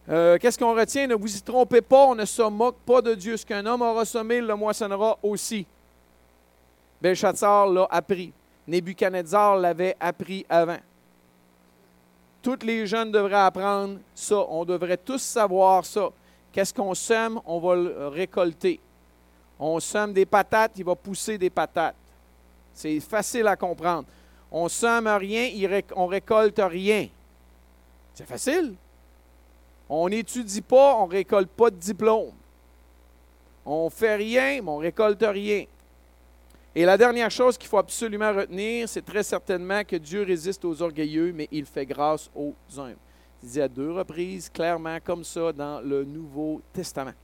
Euh, 0.08 0.38
qu'est-ce 0.38 0.58
qu'on 0.58 0.74
retient? 0.74 1.06
Ne 1.06 1.14
vous 1.14 1.36
y 1.36 1.40
trompez 1.40 1.80
pas, 1.80 2.06
on 2.06 2.14
ne 2.14 2.24
se 2.24 2.42
moque 2.42 2.78
pas 2.84 3.02
de 3.02 3.14
Dieu. 3.14 3.36
Ce 3.36 3.44
qu'un 3.44 3.64
homme 3.66 3.82
aura 3.82 4.04
semé, 4.04 4.40
le 4.40 4.54
moissonnera 4.54 5.18
aussi. 5.22 5.66
Belshazzar 7.00 7.66
l'a 7.68 7.86
appris. 7.90 8.32
Nebuchadnezzar 8.68 9.56
l'avait 9.56 9.96
appris 9.98 10.44
avant. 10.48 10.78
Toutes 12.46 12.62
les 12.62 12.86
jeunes 12.86 13.10
devraient 13.10 13.34
apprendre 13.34 13.98
ça. 14.14 14.36
On 14.48 14.64
devrait 14.64 14.98
tous 14.98 15.20
savoir 15.20 15.84
ça. 15.84 16.10
Qu'est-ce 16.52 16.72
qu'on 16.72 16.94
sème? 16.94 17.40
On 17.44 17.58
va 17.58 17.74
le 17.74 18.06
récolter. 18.06 18.78
On 19.58 19.80
sème 19.80 20.12
des 20.12 20.26
patates, 20.26 20.70
il 20.76 20.84
va 20.84 20.94
pousser 20.94 21.38
des 21.38 21.50
patates. 21.50 21.96
C'est 22.72 23.00
facile 23.00 23.48
à 23.48 23.56
comprendre. 23.56 24.04
On 24.52 24.68
sème 24.68 25.08
rien, 25.08 25.50
on 25.96 26.06
récolte 26.06 26.60
rien. 26.62 27.08
C'est 28.14 28.28
facile. 28.28 28.76
On 29.88 30.08
n'étudie 30.08 30.62
pas, 30.62 30.94
on 30.98 31.08
ne 31.08 31.12
récolte 31.14 31.50
pas 31.50 31.70
de 31.70 31.74
diplôme. 31.74 32.30
On 33.64 33.90
fait 33.90 34.14
rien, 34.14 34.62
mais 34.62 34.70
on 34.70 34.76
récolte 34.76 35.24
rien. 35.26 35.64
Et 36.78 36.84
la 36.84 36.98
dernière 36.98 37.30
chose 37.30 37.56
qu'il 37.56 37.70
faut 37.70 37.78
absolument 37.78 38.34
retenir, 38.34 38.86
c'est 38.86 39.00
très 39.00 39.22
certainement 39.22 39.82
que 39.82 39.96
Dieu 39.96 40.24
résiste 40.24 40.62
aux 40.62 40.82
orgueilleux, 40.82 41.32
mais 41.32 41.48
il 41.50 41.64
fait 41.64 41.86
grâce 41.86 42.30
aux 42.34 42.54
humbles. 42.76 42.98
Il 43.42 43.48
dit 43.48 43.62
à 43.62 43.66
deux 43.66 43.92
reprises, 43.92 44.50
clairement 44.50 44.98
comme 45.02 45.24
ça, 45.24 45.54
dans 45.54 45.80
le 45.80 46.04
Nouveau 46.04 46.60
Testament. 46.74 47.14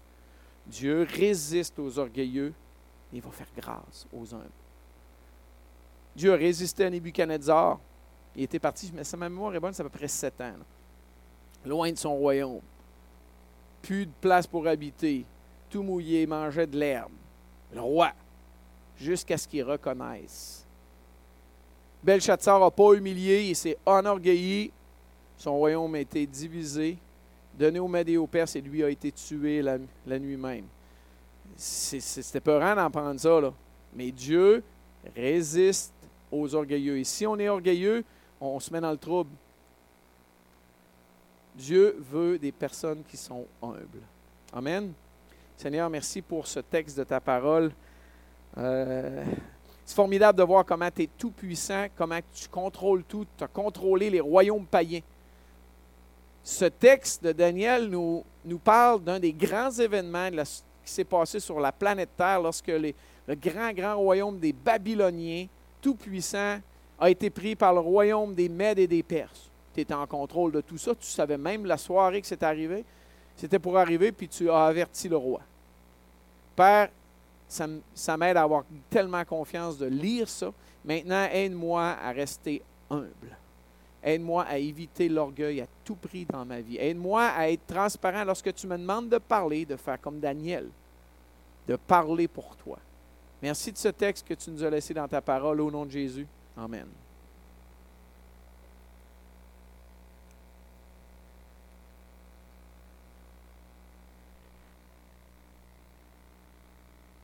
Dieu 0.66 1.06
résiste 1.06 1.78
aux 1.78 1.98
orgueilleux, 1.98 2.54
et 3.12 3.16
il 3.16 3.20
va 3.20 3.30
faire 3.30 3.50
grâce 3.54 4.06
aux 4.10 4.34
humbles. 4.34 4.48
Dieu 6.16 6.32
a 6.32 6.36
résisté 6.36 6.86
à 6.86 6.90
Nebuchadnezzar. 6.90 7.78
Il 8.34 8.44
était 8.44 8.58
parti, 8.58 8.90
mais 8.94 9.04
sa 9.04 9.18
mémoire 9.18 9.54
est 9.54 9.60
bonne, 9.60 9.74
c'est 9.74 9.82
à 9.82 9.84
peu 9.84 9.98
près 9.98 10.08
sept 10.08 10.40
ans. 10.40 10.54
Loin 11.66 11.92
de 11.92 11.98
son 11.98 12.16
royaume. 12.16 12.62
Plus 13.82 14.06
de 14.06 14.12
place 14.18 14.46
pour 14.46 14.66
habiter. 14.66 15.26
Tout 15.68 15.82
mouillé, 15.82 16.26
mangeait 16.26 16.66
de 16.66 16.78
l'herbe. 16.78 17.12
Le 17.74 17.82
roi 17.82 18.12
jusqu'à 19.02 19.36
ce 19.36 19.48
qu'ils 19.48 19.64
reconnaissent. 19.64 20.64
Belshazzar 22.02 22.58
n'a 22.60 22.70
pas 22.70 22.94
humilié, 22.94 23.48
il 23.48 23.56
s'est 23.56 23.76
enorgueilli. 23.84 24.72
Son 25.36 25.56
royaume 25.56 25.94
a 25.94 26.00
été 26.00 26.26
divisé, 26.26 26.96
donné 27.58 27.78
aux 27.78 27.94
et 27.94 28.16
aux 28.16 28.28
et 28.32 28.60
lui 28.60 28.82
a 28.82 28.88
été 28.88 29.12
tué 29.12 29.62
la, 29.62 30.18
nuit 30.18 30.36
même. 30.36 30.64
C'était 31.56 32.40
peurant 32.40 32.88
d'en 32.88 33.18
ça, 33.18 33.40
là. 33.40 33.52
Mais 33.94 34.10
Dieu 34.10 34.62
résiste 35.14 35.92
aux 36.30 36.54
orgueilleux. 36.54 36.98
Et 36.98 37.04
si 37.04 37.26
on 37.26 37.38
est 37.38 37.48
orgueilleux, 37.48 38.04
on 38.40 38.58
se 38.58 38.72
met 38.72 38.80
dans 38.80 38.90
le 38.90 38.96
trouble. 38.96 39.30
Dieu 41.54 41.96
veut 42.10 42.38
des 42.38 42.52
personnes 42.52 43.02
qui 43.06 43.16
sont 43.16 43.46
humbles. 43.62 44.00
Amen. 44.52 44.92
Seigneur, 45.56 45.90
merci 45.90 46.22
pour 46.22 46.46
ce 46.46 46.60
texte 46.60 46.96
de 46.96 47.04
ta 47.04 47.20
parole. 47.20 47.72
Euh, 48.58 49.24
c'est 49.84 49.94
formidable 49.94 50.38
de 50.38 50.44
voir 50.44 50.64
comment 50.64 50.90
tu 50.90 51.02
es 51.02 51.08
tout 51.18 51.30
puissant, 51.30 51.86
comment 51.96 52.20
tu 52.32 52.48
contrôles 52.48 53.04
tout, 53.04 53.26
tu 53.36 53.44
as 53.44 53.48
contrôlé 53.48 54.10
les 54.10 54.20
royaumes 54.20 54.66
païens. 54.66 55.00
Ce 56.44 56.64
texte 56.64 57.24
de 57.24 57.32
Daniel 57.32 57.88
nous, 57.88 58.24
nous 58.44 58.58
parle 58.58 59.02
d'un 59.02 59.20
des 59.20 59.32
grands 59.32 59.70
événements 59.70 60.30
qui 60.84 60.92
s'est 60.92 61.04
passé 61.04 61.40
sur 61.40 61.60
la 61.60 61.72
planète 61.72 62.10
Terre 62.16 62.40
lorsque 62.40 62.68
le 62.68 62.94
grand, 63.34 63.72
grand 63.72 63.96
royaume 63.96 64.38
des 64.38 64.52
Babyloniens, 64.52 65.46
tout 65.80 65.94
puissant, 65.94 66.58
a 66.98 67.10
été 67.10 67.30
pris 67.30 67.56
par 67.56 67.72
le 67.72 67.80
royaume 67.80 68.34
des 68.34 68.48
Mèdes 68.48 68.78
et 68.78 68.86
des 68.86 69.02
Perses. 69.02 69.50
Tu 69.74 69.80
étais 69.80 69.94
en 69.94 70.06
contrôle 70.06 70.52
de 70.52 70.60
tout 70.60 70.78
ça. 70.78 70.94
Tu 70.94 71.06
savais 71.06 71.38
même 71.38 71.66
la 71.66 71.76
soirée 71.76 72.20
que 72.20 72.26
c'était 72.26 72.46
arrivé. 72.46 72.84
C'était 73.36 73.58
pour 73.58 73.78
arriver, 73.78 74.12
puis 74.12 74.28
tu 74.28 74.50
as 74.50 74.66
averti 74.66 75.08
le 75.08 75.16
roi. 75.16 75.40
Père, 76.54 76.90
ça, 77.94 78.16
m'aide 78.16 78.36
à 78.36 78.42
avoir 78.42 78.64
tellement 78.88 79.24
confiance 79.24 79.76
de 79.76 79.86
lire 79.86 80.28
ça. 80.28 80.52
Maintenant, 80.84 81.28
aide-moi 81.30 81.82
à 81.82 82.10
rester 82.10 82.62
humble. 82.90 83.36
Aide-moi 84.02 84.44
à 84.44 84.58
éviter 84.58 85.08
l'orgueil 85.08 85.60
à 85.60 85.66
tout 85.84 85.94
prix 85.94 86.24
dans 86.24 86.44
ma 86.44 86.60
vie. 86.60 86.76
Aide-moi 86.78 87.24
à 87.24 87.50
être 87.50 87.66
transparent 87.66 88.24
lorsque 88.24 88.52
tu 88.54 88.66
me 88.66 88.76
demandes 88.76 89.08
de 89.08 89.18
parler, 89.18 89.64
de 89.64 89.76
faire 89.76 90.00
comme 90.00 90.18
Daniel, 90.18 90.68
de 91.68 91.76
parler 91.76 92.26
pour 92.26 92.56
toi. 92.56 92.78
Merci 93.40 93.70
de 93.70 93.78
ce 93.78 93.88
texte 93.88 94.26
que 94.26 94.34
tu 94.34 94.50
nous 94.50 94.64
as 94.64 94.70
laissé 94.70 94.94
dans 94.94 95.06
ta 95.06 95.20
parole 95.20 95.60
au 95.60 95.70
nom 95.70 95.84
de 95.84 95.90
Jésus. 95.90 96.26
Amen. 96.56 96.86